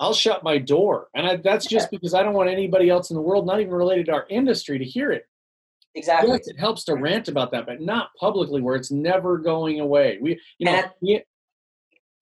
I'll 0.00 0.12
shut 0.14 0.44
my 0.44 0.58
door. 0.58 1.08
And 1.14 1.26
I, 1.26 1.36
that's 1.36 1.64
just 1.66 1.90
because 1.90 2.12
I 2.14 2.22
don't 2.22 2.34
want 2.34 2.50
anybody 2.50 2.90
else 2.90 3.08
in 3.10 3.16
the 3.16 3.22
world, 3.22 3.46
not 3.46 3.60
even 3.60 3.72
related 3.72 4.06
to 4.06 4.12
our 4.12 4.26
industry, 4.28 4.78
to 4.78 4.84
hear 4.84 5.10
it. 5.12 5.24
exactly. 5.94 6.30
Yes, 6.30 6.46
it 6.46 6.58
helps 6.58 6.84
to 6.84 6.94
rant 6.94 7.28
about 7.28 7.50
that, 7.52 7.64
but 7.66 7.80
not 7.80 8.10
publicly 8.20 8.60
where 8.60 8.76
it's 8.76 8.90
never 8.90 9.38
going 9.38 9.80
away. 9.80 10.18
We, 10.20 10.38
you 10.58 10.66
know, 10.66 10.72
And 10.72 10.84
at- 10.86 10.94
yeah, 11.00 11.18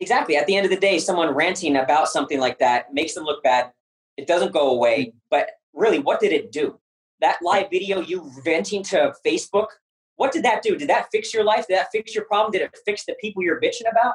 exactly. 0.01 0.37
At 0.37 0.47
the 0.47 0.57
end 0.57 0.65
of 0.65 0.71
the 0.71 0.79
day 0.79 0.99
someone 0.99 1.35
ranting 1.35 1.77
about 1.77 2.09
something 2.09 2.41
like 2.41 2.59
that 2.59 2.93
makes 2.93 3.15
them 3.15 3.25
look 3.25 3.43
bad. 3.43 3.73
It 4.17 4.27
doesn't 4.27 4.53
go 4.53 4.71
away. 4.71 5.07
Mm-hmm. 5.07 5.19
But 5.31 5.51
really 5.75 5.99
what 5.99 6.21
did 6.21 6.33
it 6.33 6.53
do? 6.53 6.79
That 7.21 7.39
live 7.43 7.71
video 7.71 8.01
you 8.01 8.31
venting 8.45 8.83
to 8.85 9.15
facebook 9.27 9.69
what 10.17 10.33
did 10.33 10.45
that 10.45 10.63
do? 10.63 10.77
Did 10.77 10.89
that 10.89 11.09
fix 11.13 11.33
your 11.33 11.45
life? 11.45 11.67
Did 11.69 11.77
that 11.77 11.89
fix 11.93 12.15
your 12.15 12.25
problem? 12.25 12.51
Did 12.51 12.63
it 12.63 12.77
fix 12.85 13.05
the 13.05 13.15
people 13.21 13.43
you're 13.43 13.61
bitching 13.61 13.91
about? 13.91 14.15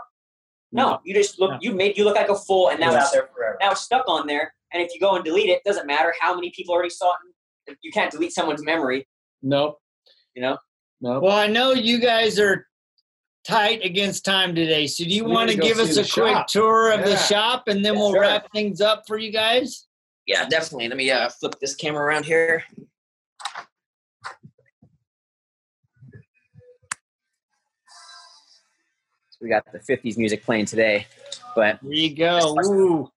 No. 0.71 0.93
Mm-hmm. 0.93 1.01
You 1.07 1.13
just 1.13 1.39
look 1.39 1.61
you 1.61 1.73
made 1.73 1.97
you 1.97 2.03
look 2.03 2.15
like 2.15 2.29
a 2.29 2.35
fool 2.35 2.69
and 2.69 2.79
now 2.79 2.95
It's 2.95 3.05
out 3.05 3.13
there 3.13 3.29
forever. 3.33 3.57
now 3.61 3.71
it's 3.71 3.81
stuck 3.81 4.03
on 4.07 4.27
there. 4.27 4.53
And 4.73 4.81
if 4.81 4.93
you 4.93 4.99
go 4.99 5.15
and 5.15 5.23
delete 5.23 5.49
it 5.49 5.63
doesn't 5.63 5.87
matter 5.87 6.13
how 6.19 6.33
many 6.33 6.51
people 6.51 6.73
already 6.73 6.89
saw 6.89 7.13
it. 7.67 7.77
You 7.81 7.91
can't 7.91 8.11
delete 8.11 8.33
someone's 8.33 8.63
memory. 8.63 9.07
Nope, 9.43 9.79
you 10.35 10.41
know? 10.41 10.57
Nope. 11.01 11.23
Well, 11.23 11.37
I 11.37 11.47
know 11.47 11.71
you 11.71 11.99
guys 11.99 12.39
are 12.39 12.67
tight 13.43 13.83
against 13.83 14.23
time 14.25 14.53
today, 14.55 14.85
so 14.87 15.03
do 15.03 15.09
you 15.09 15.25
want 15.25 15.49
to 15.49 15.57
give 15.57 15.79
us 15.79 15.97
a 15.97 16.01
quick 16.01 16.33
shop. 16.35 16.47
tour 16.47 16.91
of 16.91 17.03
the 17.03 17.17
shop, 17.17 17.63
and 17.67 17.83
then 17.83 17.93
Yeah, 17.95 17.99
we'll 17.99 18.11
sure. 18.11 18.21
wrap 18.21 18.51
things 18.53 18.81
up 18.81 19.03
for 19.07 19.17
you 19.17 19.31
guys? 19.31 19.87
yeah 20.27 20.47
definitely 20.47 20.87
let 20.87 20.97
me 20.97 21.09
uh, 21.09 21.27
flip 21.29 21.55
this 21.59 21.73
camera 21.75 22.03
around 22.05 22.23
here 22.25 22.63
So 29.29 29.37
we 29.41 29.49
got 29.49 29.63
the 29.71 29.79
50s 29.79 30.17
music 30.17 30.43
playing 30.43 30.65
today 30.65 31.07
but 31.55 31.79
There 31.81 31.93
you 31.93 32.15
go. 32.15 32.55
Ooh. 32.65 33.09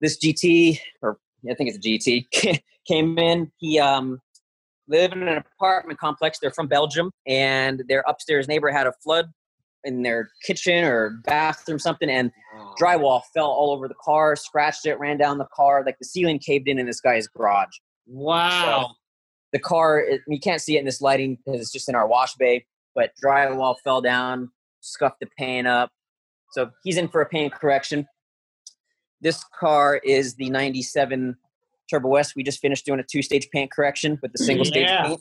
this 0.00 0.18
gt 0.18 0.78
or 1.02 1.18
i 1.50 1.54
think 1.54 1.70
it's 1.74 1.78
a 1.78 1.80
gt 1.80 2.60
came 2.86 3.18
in 3.18 3.50
he 3.58 3.78
um 3.78 4.20
lived 4.88 5.14
in 5.14 5.22
an 5.26 5.38
apartment 5.58 5.98
complex 5.98 6.38
they're 6.38 6.50
from 6.50 6.66
belgium 6.66 7.10
and 7.26 7.82
their 7.88 8.04
upstairs 8.06 8.46
neighbor 8.48 8.70
had 8.70 8.86
a 8.86 8.92
flood 9.02 9.26
in 9.84 10.02
their 10.02 10.30
kitchen 10.42 10.84
or 10.84 11.20
bathroom 11.24 11.78
something 11.78 12.08
and 12.10 12.30
drywall 12.80 13.22
fell 13.34 13.46
all 13.46 13.72
over 13.72 13.86
the 13.88 13.94
car 14.02 14.34
scratched 14.36 14.86
it 14.86 14.98
ran 14.98 15.16
down 15.16 15.38
the 15.38 15.46
car 15.54 15.82
like 15.84 15.98
the 15.98 16.04
ceiling 16.04 16.38
caved 16.38 16.68
in 16.68 16.78
in 16.78 16.86
this 16.86 17.00
guy's 17.00 17.26
garage 17.28 17.74
Wow. 18.06 18.94
the 19.52 19.58
car 19.58 19.98
it, 20.00 20.20
you 20.28 20.38
can't 20.40 20.60
see 20.60 20.76
it 20.76 20.80
in 20.80 20.84
this 20.84 21.00
lighting 21.00 21.38
because 21.44 21.60
it's 21.60 21.72
just 21.72 21.88
in 21.88 21.94
our 21.94 22.06
wash 22.06 22.34
bay 22.34 22.64
but 22.94 23.10
drywall 23.22 23.76
fell 23.84 24.00
down 24.00 24.50
scuffed 24.80 25.20
the 25.20 25.26
paint 25.38 25.66
up 25.66 25.90
so 26.52 26.70
he's 26.82 26.96
in 26.96 27.08
for 27.08 27.20
a 27.20 27.26
paint 27.26 27.52
correction 27.54 28.06
this 29.20 29.44
car 29.58 29.96
is 30.04 30.34
the 30.34 30.50
97 30.50 31.36
turbo 31.90 32.14
s 32.16 32.34
we 32.36 32.42
just 32.42 32.60
finished 32.60 32.84
doing 32.84 33.00
a 33.00 33.04
two 33.04 33.22
stage 33.22 33.48
paint 33.52 33.70
correction 33.70 34.18
with 34.22 34.32
the 34.32 34.38
single 34.38 34.64
stage 34.64 34.88
Yeah. 34.88 35.06
paint 35.08 35.20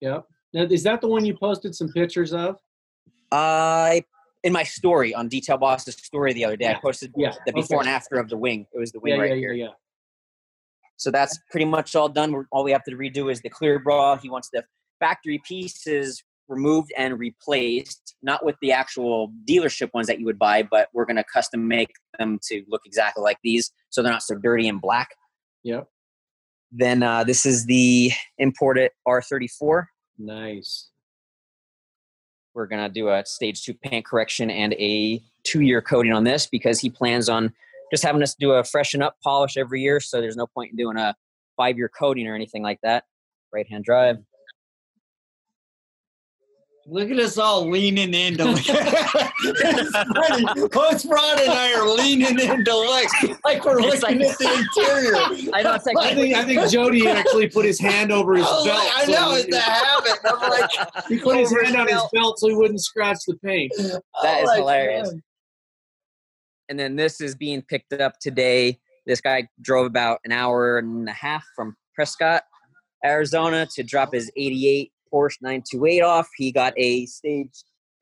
Yep. 0.00 0.24
Now, 0.54 0.62
is 0.62 0.82
that 0.84 1.02
the 1.02 1.06
one 1.08 1.26
you 1.26 1.36
posted 1.36 1.74
some 1.74 1.92
pictures 1.92 2.32
of? 2.32 2.56
I 3.32 4.02
in 4.42 4.52
my 4.52 4.62
story 4.62 5.14
on 5.14 5.28
detail 5.28 5.58
boss's 5.58 5.94
story 5.96 6.32
the 6.32 6.44
other 6.44 6.56
day 6.56 6.68
i 6.68 6.74
posted 6.82 7.12
Yeah. 7.16 7.32
the 7.46 7.52
before 7.52 7.80
okay. 7.80 7.88
and 7.88 7.96
after 7.96 8.16
of 8.16 8.28
the 8.28 8.36
wing 8.36 8.66
it 8.74 8.78
was 8.78 8.92
the 8.92 9.00
wing 9.00 9.14
Yeah, 9.14 9.20
right 9.20 9.30
yeah, 9.30 9.36
here 9.36 9.52
yeah, 9.52 9.64
yeah. 9.66 9.70
So 10.96 11.10
that's 11.10 11.38
pretty 11.50 11.64
much 11.64 11.96
all 11.96 12.10
done. 12.10 12.30
We're- 12.30 12.44
All 12.52 12.62
we 12.62 12.72
have 12.72 12.84
to 12.84 12.90
redo 12.90 13.32
is 13.32 13.40
the 13.40 13.48
clear 13.48 13.78
bra. 13.78 14.16
He 14.16 14.28
wants 14.28 14.50
the 14.52 14.64
factory 14.98 15.40
pieces 15.48 16.22
removed 16.46 16.92
and 16.94 17.18
replaced, 17.18 18.16
not 18.22 18.44
with 18.44 18.56
the 18.60 18.70
actual 18.72 19.32
dealership 19.48 19.88
ones 19.94 20.08
that 20.08 20.18
you 20.18 20.26
would 20.26 20.38
buy, 20.38 20.62
but 20.62 20.90
we're 20.92 21.06
going 21.06 21.16
to 21.16 21.24
custom 21.24 21.66
make 21.66 21.90
them 22.18 22.38
to 22.48 22.62
look 22.68 22.82
exactly 22.84 23.22
like 23.22 23.38
these 23.42 23.72
so 23.88 24.02
they're 24.02 24.12
not 24.12 24.22
so 24.22 24.34
dirty 24.34 24.68
and 24.68 24.78
black. 24.78 25.08
Yep. 25.62 25.88
Then 26.70 27.02
uh, 27.02 27.24
this 27.24 27.46
is 27.46 27.64
the 27.64 28.12
imported 28.36 28.90
R34. 29.08 29.86
Nice. 30.18 30.90
We're 32.60 32.66
going 32.66 32.86
to 32.86 32.92
do 32.92 33.08
a 33.08 33.24
stage 33.24 33.62
two 33.62 33.72
paint 33.72 34.04
correction 34.04 34.50
and 34.50 34.74
a 34.74 35.22
two 35.44 35.62
year 35.62 35.80
coating 35.80 36.12
on 36.12 36.24
this 36.24 36.46
because 36.46 36.78
he 36.78 36.90
plans 36.90 37.30
on 37.30 37.54
just 37.90 38.04
having 38.04 38.22
us 38.22 38.34
do 38.34 38.52
a 38.52 38.62
freshen 38.62 39.00
up 39.00 39.16
polish 39.24 39.56
every 39.56 39.80
year. 39.80 39.98
So 39.98 40.20
there's 40.20 40.36
no 40.36 40.46
point 40.46 40.72
in 40.72 40.76
doing 40.76 40.98
a 40.98 41.16
five 41.56 41.78
year 41.78 41.88
coating 41.88 42.26
or 42.28 42.34
anything 42.34 42.62
like 42.62 42.78
that. 42.82 43.04
Right 43.50 43.66
hand 43.66 43.84
drive. 43.84 44.18
Look 46.92 47.08
at 47.10 47.18
us 47.20 47.38
all 47.38 47.70
leaning 47.70 48.12
into 48.12 48.42
it's 48.58 49.90
funny. 49.92 50.44
Both 50.72 51.04
Rod 51.04 51.38
and 51.40 51.52
I 51.52 51.72
are 51.74 51.88
leaning 51.88 52.36
into 52.40 52.74
like, 52.76 53.08
like 53.44 53.64
we're 53.64 53.78
It's 53.80 54.02
looking 54.02 54.18
like- 54.20 54.28
at 54.32 54.38
the 54.38 54.68
interior. 54.76 55.14
I 55.54 55.62
know 55.62 55.74
it's 55.74 55.86
like 55.86 55.96
I 55.98 56.14
think 56.16 56.34
I 56.34 56.44
think 56.44 56.68
Jody 56.68 57.06
actually 57.06 57.48
put 57.48 57.64
his 57.64 57.78
hand 57.78 58.10
over 58.10 58.34
his 58.34 58.44
oh, 58.48 58.62
I 58.62 58.66
belt. 58.66 58.78
like, 58.84 59.08
I 59.08 59.12
know 59.12 59.34
he- 59.36 59.40
it's 59.42 59.56
a 59.56 59.60
habit. 59.60 60.18
I'm 60.24 60.50
like, 60.50 61.06
He 61.08 61.18
put 61.20 61.36
his 61.36 61.52
hand 61.62 61.76
on 61.76 61.86
his 61.86 61.94
belt. 61.96 62.10
belt 62.12 62.38
so 62.40 62.48
he 62.48 62.54
wouldn't 62.56 62.80
scratch 62.82 63.18
the 63.26 63.36
paint. 63.36 63.70
Oh 63.78 64.00
that 64.24 64.40
oh 64.44 64.50
is 64.50 64.56
hilarious. 64.56 65.10
God. 65.10 65.20
and 66.70 66.78
then 66.78 66.96
this 66.96 67.20
is 67.20 67.36
being 67.36 67.62
picked 67.62 67.92
up 67.92 68.14
today. 68.20 68.80
This 69.06 69.20
guy 69.20 69.46
drove 69.62 69.86
about 69.86 70.18
an 70.24 70.32
hour 70.32 70.78
and 70.78 71.08
a 71.08 71.12
half 71.12 71.44
from 71.54 71.76
Prescott, 71.94 72.42
Arizona, 73.04 73.66
to 73.74 73.84
drop 73.84 74.12
his 74.12 74.28
'88 74.36 74.90
Porsche 75.12 75.36
928 75.42 76.00
off. 76.02 76.28
He 76.36 76.52
got 76.52 76.72
a 76.76 77.06
stage, 77.06 77.50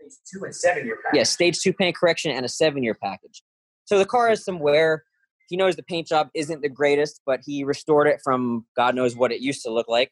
It's 0.01 0.21
two 0.31 0.45
and 0.45 0.55
seven 0.55 0.85
year 0.87 0.99
package. 1.05 1.17
yeah, 1.19 1.23
stage 1.25 1.61
two 1.61 1.73
paint 1.73 1.97
correction 1.97 2.31
and 2.33 2.45
a 2.45 2.49
seven-year 2.49 2.95
package. 3.03 3.43
So 3.85 3.99
the 3.99 4.07
car 4.07 4.29
has 4.29 4.45
some 4.45 4.59
wear. 4.59 5.05
He 5.49 5.57
knows 5.57 5.77
the 5.77 5.83
paint 5.83 6.07
job 6.07 6.29
isn't 6.35 6.61
the 6.61 6.69
greatest, 6.69 7.23
but 7.25 7.41
he 7.45 7.65
restored 7.65 8.07
it 8.07 8.21
from 8.23 8.67
God 8.77 8.95
knows 8.95 9.17
what 9.17 9.33
it 9.33 9.41
used 9.41 9.63
to 9.63 9.71
look 9.73 9.89
like, 9.89 10.11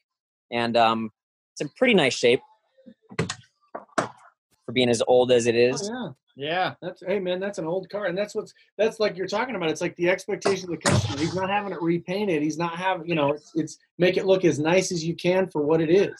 and 0.51 0.75
um, 0.75 1.11
it's 1.53 1.61
in 1.61 1.69
pretty 1.77 1.93
nice 1.93 2.15
shape 2.17 2.41
for 4.65 4.71
being 4.73 4.89
as 4.89 5.01
old 5.07 5.31
as 5.31 5.47
it 5.47 5.55
is. 5.55 5.89
Oh, 5.93 5.93
yeah. 5.93 6.11
Yeah. 6.39 6.73
That's 6.83 7.01
hey 7.05 7.19
man, 7.19 7.39
that's 7.39 7.57
an 7.57 7.65
old 7.65 7.89
car, 7.89 8.05
and 8.05 8.15
that's 8.17 8.35
what's 8.35 8.53
that's 8.77 8.99
like 8.99 9.17
you're 9.17 9.27
talking 9.27 9.55
about. 9.55 9.69
It's 9.71 9.81
like 9.81 9.95
the 9.95 10.09
expectation 10.09 10.65
of 10.65 10.79
the 10.79 10.89
customer. 10.89 11.17
He's 11.17 11.33
not 11.33 11.49
having 11.49 11.71
it 11.71 11.81
repainted. 11.81 12.43
He's 12.43 12.59
not 12.59 12.77
having 12.77 13.07
you 13.07 13.15
know 13.15 13.31
it's, 13.31 13.51
it's 13.55 13.77
make 13.97 14.17
it 14.17 14.25
look 14.27 14.45
as 14.45 14.59
nice 14.59 14.91
as 14.91 15.03
you 15.03 15.15
can 15.15 15.47
for 15.47 15.63
what 15.63 15.81
it 15.81 15.89
is. 15.89 16.13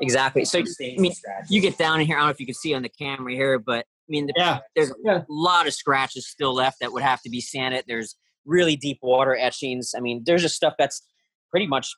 Exactly. 0.00 0.44
So 0.44 0.58
I 0.58 0.64
mean, 0.98 1.12
you 1.48 1.60
get 1.60 1.78
down 1.78 2.00
in 2.00 2.06
here. 2.06 2.16
I 2.16 2.20
don't 2.20 2.26
know 2.28 2.32
if 2.32 2.40
you 2.40 2.46
can 2.46 2.54
see 2.54 2.74
on 2.74 2.82
the 2.82 2.88
camera 2.88 3.32
here, 3.32 3.58
but 3.58 3.80
I 3.80 4.08
mean, 4.08 4.26
the, 4.26 4.34
Yeah. 4.36 4.60
there's 4.74 4.90
a 4.90 5.24
lot 5.28 5.66
of 5.66 5.74
scratches 5.74 6.26
still 6.26 6.54
left 6.54 6.78
that 6.80 6.92
would 6.92 7.02
have 7.02 7.20
to 7.22 7.30
be 7.30 7.40
sanded. 7.40 7.84
There's 7.86 8.16
really 8.44 8.74
deep 8.76 8.98
water 9.02 9.36
etchings. 9.36 9.94
I 9.96 10.00
mean, 10.00 10.22
there's 10.26 10.42
just 10.42 10.56
stuff 10.56 10.74
that's 10.78 11.02
pretty 11.50 11.66
much 11.66 11.88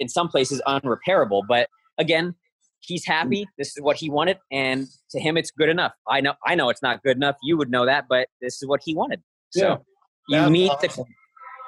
in 0.00 0.08
some 0.08 0.28
places 0.28 0.60
unrepairable. 0.66 1.42
But 1.48 1.68
again, 1.98 2.34
he's 2.80 3.06
happy. 3.06 3.42
Mm. 3.44 3.48
This 3.58 3.68
is 3.76 3.82
what 3.82 3.96
he 3.96 4.10
wanted, 4.10 4.38
and 4.50 4.88
to 5.10 5.20
him, 5.20 5.36
it's 5.36 5.52
good 5.52 5.68
enough. 5.68 5.92
I 6.08 6.20
know. 6.20 6.34
I 6.44 6.56
know 6.56 6.68
it's 6.68 6.82
not 6.82 7.02
good 7.04 7.16
enough. 7.16 7.36
You 7.42 7.56
would 7.56 7.70
know 7.70 7.86
that, 7.86 8.06
but 8.08 8.28
this 8.40 8.60
is 8.60 8.68
what 8.68 8.80
he 8.84 8.94
wanted. 8.94 9.22
So 9.50 9.84
Yeah. 10.28 10.46
you 10.46 10.50
meet 10.50 10.70
awesome. 10.70 11.04
the 11.04 11.14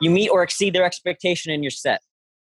you 0.00 0.10
meet 0.10 0.28
or 0.28 0.42
exceed 0.42 0.74
their 0.74 0.84
expectation, 0.84 1.52
and 1.52 1.62
you're 1.62 1.70
set. 1.70 2.00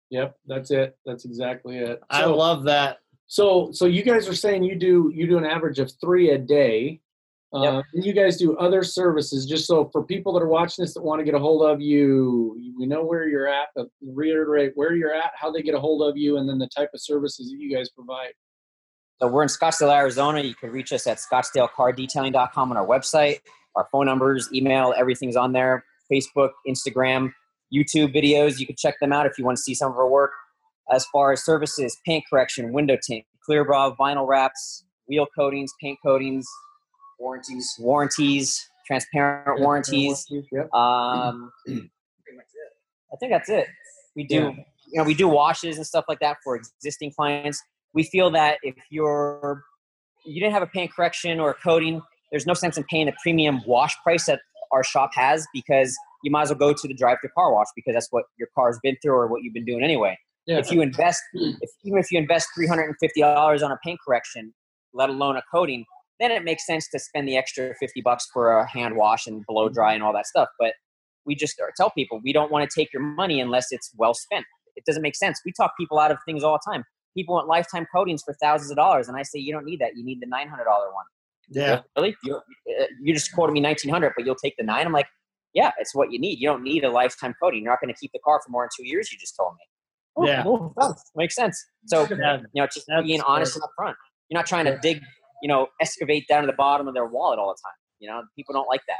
Yep, 0.09 0.35
that's 0.45 0.71
it. 0.71 0.97
That's 1.05 1.23
exactly 1.25 1.77
it. 1.77 2.01
I 2.09 2.25
love 2.25 2.63
that. 2.65 2.97
So, 3.27 3.71
so 3.73 3.85
you 3.85 4.03
guys 4.03 4.27
are 4.27 4.35
saying 4.35 4.63
you 4.63 4.75
do 4.75 5.11
you 5.13 5.27
do 5.27 5.37
an 5.37 5.45
average 5.45 5.79
of 5.79 5.91
three 6.01 6.31
a 6.31 6.37
day. 6.37 7.01
Uh, 7.53 7.61
Yep. 7.61 7.83
and 7.93 8.05
you 8.05 8.11
guys 8.11 8.35
do 8.37 8.57
other 8.57 8.83
services. 8.83 9.45
Just 9.45 9.67
so 9.67 9.85
for 9.93 10.03
people 10.03 10.33
that 10.33 10.41
are 10.43 10.49
watching 10.49 10.83
this 10.83 10.93
that 10.95 11.01
want 11.01 11.19
to 11.21 11.23
get 11.23 11.33
a 11.33 11.39
hold 11.39 11.61
of 11.63 11.79
you, 11.79 12.57
we 12.77 12.85
know 12.85 13.05
where 13.05 13.25
you're 13.27 13.47
at. 13.47 13.69
But 13.73 13.87
reiterate 14.05 14.73
where 14.75 14.93
you're 14.93 15.13
at, 15.13 15.31
how 15.35 15.49
they 15.51 15.61
get 15.61 15.73
a 15.73 15.79
hold 15.79 16.01
of 16.01 16.17
you, 16.17 16.37
and 16.37 16.47
then 16.49 16.57
the 16.57 16.67
type 16.67 16.89
of 16.93 16.99
services 17.01 17.49
that 17.49 17.57
you 17.57 17.73
guys 17.73 17.89
provide. 17.89 18.33
So 19.21 19.27
we're 19.29 19.43
in 19.43 19.49
Scottsdale, 19.49 19.95
Arizona. 19.95 20.41
You 20.41 20.55
can 20.55 20.71
reach 20.71 20.91
us 20.91 21.07
at 21.07 21.17
scottsdalecardetailing.com 21.19 22.71
on 22.71 22.77
our 22.77 22.85
website. 22.85 23.39
Our 23.75 23.87
phone 23.91 24.05
numbers, 24.07 24.49
email, 24.53 24.93
everything's 24.97 25.35
on 25.37 25.53
there. 25.53 25.85
Facebook, 26.11 26.51
Instagram, 26.67 27.31
YouTube 27.73 28.13
videos. 28.13 28.59
You 28.59 28.65
can 28.67 28.75
check 28.75 28.95
them 28.99 29.13
out 29.13 29.25
if 29.25 29.37
you 29.37 29.45
want 29.45 29.57
to 29.57 29.63
see 29.63 29.73
some 29.73 29.91
of 29.91 29.97
our 29.97 30.07
work. 30.09 30.31
As 30.91 31.05
far 31.07 31.31
as 31.31 31.43
services, 31.43 31.97
paint 32.05 32.23
correction, 32.29 32.71
window 32.71 32.97
tint, 33.05 33.25
clear 33.45 33.65
bra, 33.65 33.93
vinyl 33.95 34.27
wraps, 34.27 34.85
wheel 35.07 35.27
coatings, 35.37 35.71
paint 35.81 35.99
coatings, 36.03 36.47
warranties, 37.19 37.75
warranties. 37.79 38.69
transparent 38.85 39.59
warranties. 39.59 40.25
Yep. 40.29 40.73
Um, 40.73 41.51
I 41.67 43.15
think 43.19 43.31
that's 43.31 43.49
it. 43.49 43.67
We 44.15 44.23
do, 44.23 44.35
Yeah. 44.35 44.49
you 44.87 44.97
know, 44.99 45.03
we 45.03 45.13
do 45.13 45.27
washes 45.27 45.77
and 45.77 45.85
stuff 45.85 46.05
like 46.07 46.19
that 46.19 46.37
for 46.43 46.55
existing 46.55 47.11
clients. 47.11 47.61
We 47.93 48.03
feel 48.03 48.29
that 48.31 48.59
if 48.63 48.75
you're 48.89 49.63
you 50.25 50.41
didn't 50.41 50.53
have 50.53 50.61
a 50.63 50.67
paint 50.67 50.91
correction 50.93 51.39
or 51.39 51.51
a 51.51 51.53
coating, 51.53 52.01
there's 52.31 52.45
no 52.45 52.53
sense 52.53 52.77
in 52.77 52.83
paying 52.85 53.05
the 53.05 53.13
premium 53.21 53.61
wash 53.65 53.95
price 54.03 54.25
that 54.25 54.41
our 54.71 54.83
shop 54.83 55.11
has 55.13 55.47
because 55.53 55.95
you 56.23 56.31
might 56.31 56.43
as 56.43 56.49
well 56.49 56.57
go 56.59 56.73
to 56.73 56.87
the 56.87 56.93
drive-through 56.93 57.29
car 57.33 57.53
wash 57.53 57.67
because 57.75 57.93
that's 57.93 58.07
what 58.11 58.25
your 58.37 58.49
car's 58.53 58.77
been 58.83 58.97
through 59.01 59.13
or 59.13 59.27
what 59.27 59.41
you've 59.43 59.53
been 59.53 59.63
doing 59.63 59.83
anyway. 59.83 60.17
Yeah. 60.47 60.59
If 60.59 60.71
you 60.71 60.81
invest, 60.81 61.21
if, 61.33 61.69
even 61.83 61.99
if 61.99 62.09
you 62.11 62.17
invest 62.17 62.47
three 62.55 62.67
hundred 62.67 62.85
and 62.85 62.95
fifty 62.99 63.21
dollars 63.21 63.61
on 63.61 63.71
a 63.71 63.77
paint 63.85 63.99
correction, 64.05 64.53
let 64.93 65.09
alone 65.09 65.35
a 65.35 65.43
coating, 65.53 65.83
then 66.19 66.31
it 66.31 66.43
makes 66.43 66.65
sense 66.65 66.89
to 66.89 66.99
spend 66.99 67.27
the 67.27 67.35
extra 67.37 67.75
fifty 67.79 68.01
bucks 68.01 68.27
for 68.33 68.57
a 68.57 68.69
hand 68.69 68.95
wash 68.95 69.27
and 69.27 69.45
blow 69.45 69.67
dry 69.67 69.93
and 69.93 70.01
all 70.01 70.13
that 70.13 70.25
stuff. 70.25 70.47
But 70.57 70.73
we 71.25 71.35
just 71.35 71.61
tell 71.75 71.91
people 71.91 72.21
we 72.23 72.31
don't 72.31 72.49
want 72.49 72.67
to 72.67 72.79
take 72.79 72.93
your 72.93 73.03
money 73.03 73.41
unless 73.41 73.67
it's 73.71 73.91
well 73.97 74.13
spent. 74.13 74.45
It 74.77 74.85
doesn't 74.85 75.01
make 75.01 75.15
sense. 75.15 75.41
We 75.45 75.51
talk 75.51 75.73
people 75.77 75.99
out 75.99 76.11
of 76.11 76.17
things 76.25 76.43
all 76.43 76.57
the 76.63 76.71
time. 76.71 76.85
People 77.13 77.35
want 77.35 77.47
lifetime 77.47 77.85
coatings 77.93 78.23
for 78.23 78.33
thousands 78.41 78.71
of 78.71 78.77
dollars, 78.77 79.09
and 79.09 79.17
I 79.17 79.23
say 79.23 79.39
you 79.39 79.51
don't 79.51 79.65
need 79.65 79.81
that. 79.81 79.97
You 79.97 80.05
need 80.05 80.21
the 80.21 80.27
nine 80.27 80.47
hundred 80.47 80.65
dollar 80.65 80.93
one. 80.93 81.05
Yeah. 81.49 81.81
Really? 81.97 82.15
You 82.23 82.35
uh, 82.35 82.85
you 83.01 83.13
just 83.13 83.33
quoted 83.33 83.51
me 83.51 83.59
nineteen 83.59 83.91
hundred, 83.91 84.13
but 84.15 84.25
you'll 84.25 84.35
take 84.35 84.55
the 84.57 84.63
nine. 84.63 84.85
I'm 84.85 84.93
like, 84.93 85.07
yeah, 85.53 85.71
it's 85.79 85.93
what 85.93 86.11
you 86.11 86.19
need. 86.19 86.39
You 86.39 86.47
don't 86.47 86.63
need 86.63 86.85
a 86.85 86.89
lifetime 86.89 87.35
coating. 87.41 87.63
You're 87.63 87.71
not 87.73 87.81
going 87.81 87.93
to 87.93 87.99
keep 87.99 88.11
the 88.13 88.19
car 88.23 88.39
for 88.45 88.49
more 88.49 88.63
than 88.63 88.69
two 88.77 88.87
years. 88.87 89.11
You 89.11 89.17
just 89.17 89.35
told 89.35 89.53
me. 89.53 89.65
Oh, 90.17 90.25
Yeah. 90.25 90.43
well, 90.45 90.73
makes 91.15 91.35
sense. 91.35 91.63
So 91.85 92.07
Yeah. 92.09 92.33
Uh, 92.33 92.37
you 92.53 92.61
know, 92.61 92.67
just 92.73 92.85
That's 92.87 93.05
being 93.05 93.21
honest 93.21 93.55
and 93.55 93.63
upfront. 93.63 93.95
You're 94.29 94.39
not 94.39 94.45
trying 94.47 94.65
to 94.65 94.77
dig, 94.81 95.01
you 95.41 95.47
know, 95.47 95.67
excavate 95.79 96.27
down 96.27 96.41
to 96.41 96.47
the 96.47 96.53
bottom 96.57 96.87
of 96.87 96.93
their 96.93 97.05
wallet 97.05 97.39
all 97.39 97.47
the 97.49 97.57
time. 97.63 97.75
You 97.99 98.09
know, 98.09 98.23
people 98.35 98.53
don't 98.53 98.67
like 98.67 98.81
that. 98.87 98.97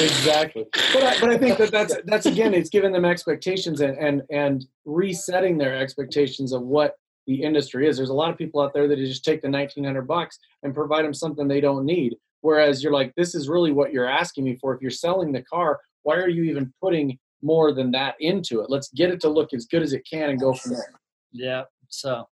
exactly 0.00 0.66
but 0.92 1.02
I, 1.04 1.20
but 1.20 1.30
I 1.30 1.38
think 1.38 1.56
that 1.58 1.70
that's 1.70 1.94
that's 2.04 2.26
again 2.26 2.52
it's 2.52 2.68
giving 2.68 2.90
them 2.92 3.04
expectations 3.04 3.80
and 3.80 3.96
and 3.96 4.22
and 4.30 4.66
resetting 4.84 5.56
their 5.56 5.76
expectations 5.76 6.52
of 6.52 6.62
what 6.62 6.96
the 7.28 7.42
industry 7.42 7.86
is 7.86 7.96
there's 7.96 8.10
a 8.10 8.14
lot 8.14 8.30
of 8.30 8.36
people 8.36 8.60
out 8.60 8.74
there 8.74 8.88
that 8.88 8.96
just 8.96 9.24
take 9.24 9.40
the 9.40 9.48
1900 9.48 10.02
bucks 10.02 10.38
and 10.64 10.74
provide 10.74 11.04
them 11.04 11.14
something 11.14 11.46
they 11.46 11.60
don't 11.60 11.84
need 11.84 12.16
whereas 12.40 12.82
you're 12.82 12.92
like 12.92 13.12
this 13.16 13.34
is 13.36 13.48
really 13.48 13.70
what 13.72 13.92
you're 13.92 14.08
asking 14.08 14.44
me 14.44 14.56
for 14.60 14.74
if 14.74 14.80
you're 14.82 14.90
selling 14.90 15.30
the 15.32 15.42
car 15.42 15.78
why 16.02 16.16
are 16.16 16.28
you 16.28 16.42
even 16.42 16.72
putting 16.80 17.18
more 17.42 17.72
than 17.72 17.90
that 17.90 18.14
into 18.20 18.60
it 18.60 18.70
let's 18.70 18.90
get 18.94 19.10
it 19.10 19.20
to 19.20 19.28
look 19.28 19.52
as 19.52 19.66
good 19.66 19.82
as 19.82 19.92
it 19.92 20.06
can 20.10 20.30
and 20.30 20.40
go 20.40 20.52
from 20.52 20.72
there 20.72 20.92
Yeah. 21.32 21.64
So, 21.88 22.28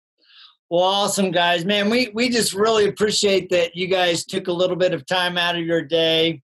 well, 0.70 0.84
awesome, 0.84 1.32
guys. 1.32 1.66
Man, 1.66 1.90
we 1.90 2.10
we 2.14 2.30
just 2.30 2.54
really 2.54 2.88
appreciate 2.88 3.50
that 3.52 3.76
you 3.76 3.88
guys 3.88 4.26
took 4.26 4.48
a 4.48 4.54
little 4.54 4.76
bit 4.76 4.94
of 4.94 5.06
time 5.06 5.38
out 5.38 5.56
of 5.56 5.62
your 5.62 5.82
day. 5.82 6.42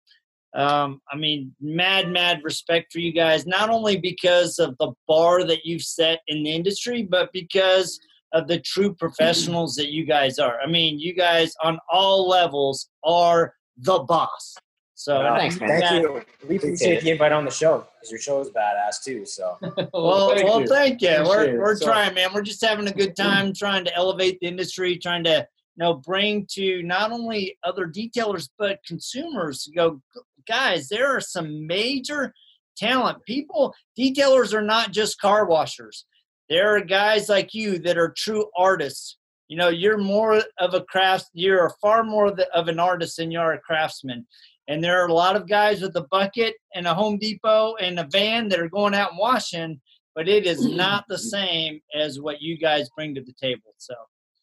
Um, 0.56 1.00
I 1.12 1.16
mean, 1.16 1.54
mad, 1.60 2.10
mad 2.10 2.40
respect 2.42 2.92
for 2.92 2.98
you 2.98 3.12
guys, 3.12 3.46
not 3.46 3.70
only 3.70 3.98
because 3.98 4.58
of 4.58 4.76
the 4.78 4.92
bar 5.06 5.44
that 5.44 5.64
you've 5.64 5.82
set 5.82 6.20
in 6.26 6.42
the 6.42 6.50
industry, 6.50 7.02
but 7.02 7.30
because 7.32 8.00
of 8.32 8.48
the 8.48 8.58
true 8.60 8.94
professionals 8.94 9.74
that 9.76 9.90
you 9.90 10.04
guys 10.04 10.38
are. 10.38 10.58
I 10.60 10.66
mean, 10.66 10.98
you 10.98 11.14
guys 11.14 11.52
on 11.62 11.78
all 11.90 12.28
levels 12.28 12.88
are 13.04 13.54
the 13.76 14.00
boss. 14.00 14.54
So, 14.98 15.20
Well, 15.20 15.34
um, 15.34 15.38
thanks, 15.38 15.60
man. 15.60 15.68
Yeah. 15.68 15.88
Thank 15.90 16.02
you. 16.02 16.22
We 16.48 16.56
appreciate 16.56 17.04
the 17.04 17.10
invite 17.10 17.30
on 17.30 17.44
the 17.44 17.52
show 17.52 17.86
because 17.94 18.10
your 18.10 18.18
show 18.18 18.40
is 18.40 18.50
badass 18.50 19.00
too. 19.04 19.24
So 19.24 19.56
Well, 19.94 20.34
thank 20.34 20.44
well, 20.44 20.60
you. 20.62 20.66
thank 20.66 21.00
you. 21.00 21.22
We're 21.24 21.56
we're 21.56 21.76
So- 21.76 21.86
trying, 21.86 22.14
man. 22.14 22.30
We're 22.34 22.42
just 22.42 22.64
having 22.64 22.88
a 22.88 22.92
good 22.92 23.14
time 23.14 23.46
mm-hmm. 23.46 23.52
trying 23.52 23.84
to 23.84 23.94
elevate 23.94 24.40
the 24.40 24.48
industry, 24.48 24.98
trying 24.98 25.22
to 25.22 25.46
you 25.76 25.84
know 25.84 25.94
bring 25.94 26.48
to 26.54 26.82
not 26.82 27.12
only 27.12 27.56
other 27.62 27.86
detailers 27.86 28.48
but 28.58 28.80
consumers. 28.84 29.62
to 29.64 29.72
Go, 29.72 30.02
guys. 30.48 30.88
There 30.88 31.06
are 31.16 31.20
some 31.20 31.64
major 31.64 32.34
talent 32.76 33.24
people. 33.24 33.76
Detailers 33.96 34.52
are 34.52 34.62
not 34.62 34.90
just 34.90 35.20
car 35.20 35.46
washers. 35.46 36.06
There 36.48 36.74
are 36.74 36.80
guys 36.80 37.28
like 37.28 37.54
you 37.54 37.78
that 37.80 37.98
are 37.98 38.12
true 38.16 38.46
artists. 38.56 39.16
You 39.46 39.58
know, 39.58 39.68
you're 39.68 39.96
more 39.96 40.42
of 40.58 40.74
a 40.74 40.80
craft. 40.80 41.26
You're 41.34 41.72
far 41.80 42.02
more 42.02 42.36
of 42.52 42.66
an 42.66 42.80
artist 42.80 43.18
than 43.18 43.30
you 43.30 43.38
are 43.38 43.52
a 43.52 43.60
craftsman. 43.60 44.26
And 44.68 44.84
there 44.84 45.02
are 45.02 45.08
a 45.08 45.14
lot 45.14 45.34
of 45.34 45.48
guys 45.48 45.80
with 45.80 45.96
a 45.96 46.06
bucket 46.10 46.54
and 46.74 46.86
a 46.86 46.94
Home 46.94 47.18
Depot 47.18 47.74
and 47.76 47.98
a 47.98 48.06
van 48.12 48.48
that 48.50 48.60
are 48.60 48.68
going 48.68 48.94
out 48.94 49.10
and 49.12 49.18
washing, 49.18 49.80
but 50.14 50.28
it 50.28 50.46
is 50.46 50.66
mm-hmm. 50.66 50.76
not 50.76 51.04
the 51.08 51.18
same 51.18 51.80
as 51.94 52.20
what 52.20 52.42
you 52.42 52.58
guys 52.58 52.90
bring 52.94 53.14
to 53.14 53.22
the 53.22 53.32
table. 53.40 53.74
So, 53.78 53.94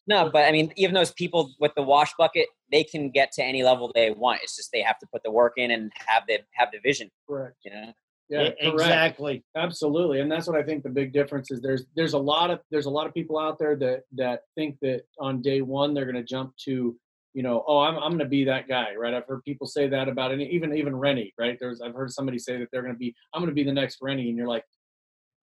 No, 0.08 0.28
but 0.32 0.44
I 0.44 0.52
mean, 0.52 0.72
even 0.76 0.94
those 0.94 1.12
people 1.12 1.52
with 1.60 1.72
the 1.76 1.82
wash 1.82 2.12
bucket, 2.18 2.48
they 2.72 2.82
can 2.82 3.10
get 3.10 3.30
to 3.32 3.44
any 3.44 3.62
level 3.62 3.92
they 3.94 4.10
want. 4.10 4.40
It's 4.42 4.56
just 4.56 4.72
they 4.72 4.82
have 4.82 4.98
to 4.98 5.06
put 5.12 5.22
the 5.22 5.30
work 5.30 5.52
in 5.56 5.70
and 5.70 5.92
have 6.06 6.24
the 6.26 6.38
have 6.54 6.70
the 6.72 6.80
vision. 6.82 7.08
correct 7.28 7.56
You 7.64 7.70
know. 7.70 7.92
yeah 8.28 8.38
correct. 8.38 8.62
exactly. 8.62 9.44
Absolutely, 9.56 10.20
and 10.20 10.30
that's 10.30 10.48
what 10.48 10.56
I 10.56 10.64
think 10.64 10.82
the 10.82 10.88
big 10.88 11.12
difference 11.12 11.52
is. 11.52 11.60
There's 11.60 11.84
there's 11.94 12.14
a 12.14 12.18
lot 12.18 12.50
of 12.50 12.58
there's 12.72 12.86
a 12.86 12.90
lot 12.90 13.06
of 13.06 13.14
people 13.14 13.38
out 13.38 13.60
there 13.60 13.76
that 13.76 14.02
that 14.16 14.40
think 14.56 14.78
that 14.82 15.02
on 15.20 15.40
day 15.40 15.60
one 15.60 15.94
they're 15.94 16.10
going 16.10 16.16
to 16.16 16.24
jump 16.24 16.56
to, 16.64 16.96
you 17.36 17.42
know, 17.42 17.62
oh 17.68 17.80
I'm 17.80 17.96
I'm 17.96 18.12
going 18.12 18.20
to 18.20 18.24
be 18.24 18.44
that 18.44 18.66
guy, 18.66 18.94
right? 18.98 19.12
I've 19.12 19.26
heard 19.26 19.44
people 19.44 19.66
say 19.66 19.86
that 19.88 20.08
about 20.08 20.32
any 20.32 20.46
even 20.46 20.74
even 20.74 20.96
Renny, 20.96 21.34
right? 21.38 21.58
There's 21.60 21.82
I've 21.82 21.92
heard 21.92 22.10
somebody 22.10 22.38
say 22.38 22.56
that 22.56 22.68
they're 22.72 22.80
going 22.80 22.94
to 22.94 22.98
be 22.98 23.14
I'm 23.34 23.42
going 23.42 23.50
to 23.50 23.54
be 23.54 23.62
the 23.62 23.74
next 23.74 23.98
Renny, 24.00 24.30
and 24.30 24.38
you're 24.38 24.48
like, 24.48 24.64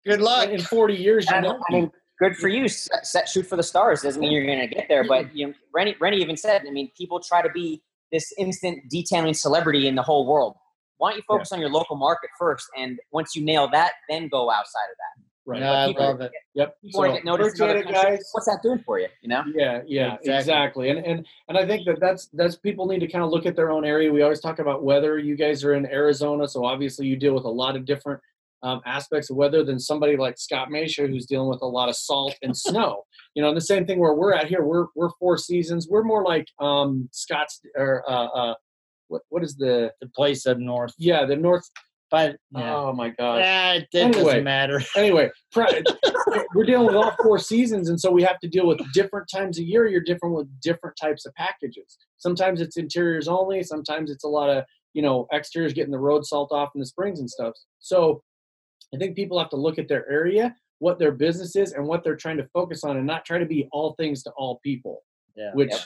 Good 0.05 0.21
luck. 0.21 0.47
in 0.47 0.61
40 0.61 0.95
years, 0.95 1.29
you 1.29 1.41
know, 1.41 1.59
I 1.69 1.73
mean, 1.73 1.91
good 2.17 2.37
for 2.37 2.47
you. 2.47 2.69
Set, 2.69 3.05
set 3.05 3.27
shoot 3.27 3.45
for 3.45 3.57
the 3.57 3.63
stars 3.63 4.03
doesn't 4.03 4.21
mean 4.21 4.31
you're 4.31 4.45
going 4.45 4.61
to 4.61 4.73
get 4.73 4.87
there, 4.87 5.03
but 5.03 5.35
you 5.35 5.47
know, 5.47 5.53
Renny, 5.75 5.97
Renny 5.99 6.21
even 6.21 6.37
said, 6.37 6.63
I 6.65 6.71
mean, 6.71 6.89
people 6.97 7.19
try 7.19 7.41
to 7.41 7.49
be 7.49 7.83
this 8.09 8.33
instant 8.37 8.83
detailing 8.89 9.33
celebrity 9.33 9.89
in 9.89 9.95
the 9.95 10.01
whole 10.01 10.25
world. 10.25 10.55
Why 10.95 11.09
don't 11.09 11.17
you 11.17 11.23
focus 11.27 11.51
on 11.51 11.59
your 11.59 11.71
local 11.71 11.97
market 11.97 12.29
first, 12.39 12.67
and 12.77 12.99
once 13.11 13.35
you 13.35 13.43
nail 13.43 13.69
that, 13.73 13.91
then 14.07 14.29
go 14.29 14.49
outside 14.49 14.87
of 14.91 14.95
that. 14.97 15.23
Right? 15.45 15.61
Yeah, 15.61 15.83
I 15.83 15.87
people- 15.87 16.05
love 16.05 16.21
it. 16.21 16.31
Yep. 16.55 16.77
People 16.81 16.99
want 17.01 17.13
get 17.13 17.25
noticed 17.25 17.59
in 17.59 17.69
appreciate 17.69 17.89
it, 17.89 17.93
guys. 17.93 18.29
What's 18.33 18.47
that 18.47 18.59
doing 18.61 18.79
for 18.85 18.99
you? 18.99 19.07
You 19.21 19.29
know. 19.29 19.43
Yeah, 19.55 19.81
yeah, 19.87 20.15
Exactly. 20.15 20.35
exactly. 20.35 20.89
And 20.89 20.99
and 21.05 21.27
and 21.49 21.57
I 21.57 21.65
think 21.65 21.85
that 21.87 21.99
that's 21.99 22.27
that's 22.33 22.55
people 22.57 22.87
need 22.87 22.99
to 22.99 23.07
kind 23.07 23.23
of 23.23 23.31
look 23.31 23.45
at 23.45 23.55
their 23.55 23.71
own 23.71 23.85
area. 23.85 24.11
We 24.11 24.21
always 24.21 24.39
talk 24.41 24.59
about 24.59 24.83
weather. 24.83 25.17
You 25.17 25.35
guys 25.35 25.63
are 25.63 25.73
in 25.73 25.85
Arizona, 25.85 26.47
so 26.47 26.65
obviously 26.65 27.07
you 27.07 27.15
deal 27.17 27.33
with 27.33 27.45
a 27.45 27.49
lot 27.49 27.75
of 27.75 27.85
different 27.85 28.19
um, 28.63 28.79
aspects 28.85 29.29
of 29.31 29.37
weather 29.37 29.63
than 29.63 29.79
somebody 29.79 30.15
like 30.17 30.37
Scott 30.37 30.69
Masha, 30.69 31.07
who's 31.07 31.25
dealing 31.25 31.49
with 31.49 31.61
a 31.63 31.67
lot 31.67 31.89
of 31.89 31.95
salt 31.95 32.35
and 32.43 32.55
snow. 32.67 33.05
You 33.33 33.41
know, 33.41 33.47
and 33.47 33.57
the 33.57 33.61
same 33.61 33.85
thing 33.87 33.97
where 33.99 34.13
we're 34.13 34.33
at 34.33 34.47
here. 34.47 34.63
We're 34.63 34.87
we're 34.95 35.09
four 35.19 35.37
seasons. 35.37 35.87
We're 35.89 36.03
more 36.03 36.23
like 36.23 36.47
um, 36.59 37.07
Scott's 37.11 37.61
or 37.75 38.03
uh, 38.09 38.25
uh, 38.27 38.53
what 39.07 39.21
what 39.29 39.43
is 39.43 39.55
the 39.55 39.91
The 40.01 40.07
place 40.09 40.45
up 40.45 40.57
north, 40.57 40.93
yeah 40.97 41.25
the 41.25 41.35
north. 41.37 41.67
But 42.11 42.35
yeah, 42.55 42.75
Oh 42.75 42.93
my 42.93 43.09
god, 43.09 43.37
yeah 43.37 43.73
it, 43.73 43.87
Anyway. 43.93 44.23
doesn't 44.23 44.43
matter. 44.43 44.81
anyway, 44.95 45.29
we're 46.53 46.65
dealing 46.65 46.87
with 46.87 46.95
all 46.95 47.13
four 47.21 47.39
seasons, 47.39 47.89
and 47.89 47.99
so 47.99 48.11
we 48.11 48.21
have 48.23 48.39
to 48.39 48.47
deal 48.47 48.67
with 48.67 48.79
different 48.93 49.27
times 49.33 49.57
a 49.57 49.63
year. 49.63 49.87
You're 49.87 50.01
different 50.03 50.35
with 50.35 50.47
different 50.61 50.95
types 51.01 51.25
of 51.25 51.33
packages. 51.35 51.97
Sometimes 52.17 52.61
it's 52.61 52.77
interiors 52.77 53.27
only. 53.27 53.63
Sometimes 53.63 54.11
it's 54.11 54.23
a 54.23 54.27
lot 54.27 54.49
of 54.49 54.63
you 54.93 55.01
know 55.01 55.27
exteriors 55.33 55.73
getting 55.73 55.91
the 55.91 55.99
road 55.99 56.25
salt 56.25 56.51
off 56.51 56.69
in 56.75 56.79
the 56.79 56.85
springs 56.85 57.19
and 57.19 57.29
stuff. 57.29 57.53
So 57.79 58.21
I 58.93 58.97
think 58.97 59.15
people 59.15 59.39
have 59.39 59.49
to 59.49 59.55
look 59.55 59.79
at 59.79 59.87
their 59.87 60.09
area, 60.11 60.53
what 60.79 60.99
their 60.99 61.13
business 61.13 61.55
is, 61.55 61.71
and 61.73 61.87
what 61.87 62.03
they're 62.03 62.17
trying 62.17 62.37
to 62.37 62.47
focus 62.53 62.83
on, 62.83 62.97
and 62.97 63.07
not 63.07 63.25
try 63.25 63.37
to 63.37 63.45
be 63.45 63.67
all 63.71 63.93
things 63.93 64.21
to 64.23 64.31
all 64.37 64.59
people. 64.63 65.03
Yeah. 65.35 65.51
Which 65.53 65.71
Yep. 65.71 65.79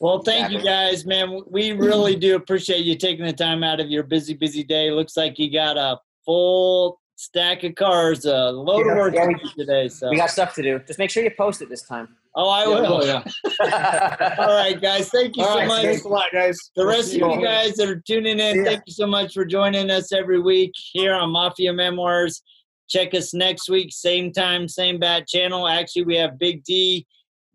Well, 0.00 0.20
thank 0.22 0.52
you 0.52 0.62
guys, 0.62 1.04
man. 1.04 1.42
We 1.50 1.72
really 1.72 2.14
do 2.14 2.36
appreciate 2.36 2.84
you 2.84 2.96
taking 2.96 3.24
the 3.24 3.32
time 3.32 3.64
out 3.64 3.80
of 3.80 3.88
your 3.90 4.04
busy, 4.04 4.34
busy 4.34 4.62
day. 4.62 4.90
Looks 4.92 5.16
like 5.16 5.38
you 5.38 5.52
got 5.52 5.76
a 5.76 5.98
full 6.24 7.00
stack 7.16 7.64
of 7.64 7.74
cars, 7.74 8.24
a 8.24 8.50
load 8.52 8.82
of 8.82 8.86
Yeah, 8.86 8.96
work 8.96 9.14
yeah, 9.14 9.26
we- 9.26 9.52
today. 9.58 9.88
So, 9.88 10.08
We 10.10 10.16
got 10.16 10.30
stuff 10.30 10.54
to 10.54 10.62
do. 10.62 10.78
Just 10.86 11.00
make 11.00 11.10
sure 11.10 11.24
you 11.24 11.32
post 11.36 11.62
it 11.62 11.68
this 11.68 11.82
time. 11.82 12.16
oh, 12.36 12.48
I 12.48 12.64
will. 12.68 12.82
well, 12.98 13.04
yeah. 13.06 13.24
All 14.38 14.54
right, 14.54 14.80
guys. 14.80 15.10
Thank 15.10 15.36
you 15.36 15.42
All 15.42 15.54
so 15.54 15.58
right, 15.58 15.66
much. 15.66 15.82
thanks 15.82 16.04
a 16.04 16.08
lot, 16.08 16.26
guys. 16.32 16.56
The 16.76 16.84
We'll 16.84 16.94
rest 16.94 17.12
of 17.14 17.18
you 17.18 17.26
later. 17.26 17.42
guys 17.42 17.74
that 17.74 17.88
are 17.88 18.00
tuning 18.06 18.38
in, 18.38 18.64
thank 18.64 18.82
you 18.86 18.92
so 18.92 19.06
much 19.08 19.34
for 19.34 19.44
joining 19.44 19.90
us 19.90 20.12
every 20.12 20.38
week 20.40 20.70
here 20.92 21.14
on 21.14 21.30
Mafia 21.30 21.72
Memoirs. 21.72 22.40
Check 22.88 23.14
us 23.14 23.34
next 23.34 23.68
week, 23.68 23.88
same 23.92 24.32
time, 24.32 24.68
same 24.68 25.00
bat 25.00 25.26
channel. 25.26 25.66
Actually, 25.66 26.04
we 26.04 26.16
have 26.16 26.38
Big 26.38 26.62
D. 26.62 27.04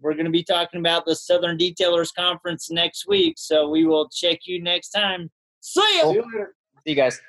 We're 0.04 0.14
going 0.14 0.26
to 0.26 0.32
be 0.32 0.44
talking 0.44 0.82
about 0.82 1.06
the 1.06 1.16
Southern 1.16 1.58
Detailers 1.58 2.14
Conference 2.14 2.70
next 2.70 3.08
week, 3.08 3.36
so 3.38 3.70
we 3.70 3.86
will 3.86 4.10
check 4.10 4.40
you 4.44 4.62
next 4.62 4.90
time. 4.90 5.32
See 5.62 5.82
ya. 5.98 6.10
See 6.10 6.16
you 6.16 6.24
later. 6.24 6.56
See 6.76 6.90
you 6.92 6.96
guys. 6.96 7.22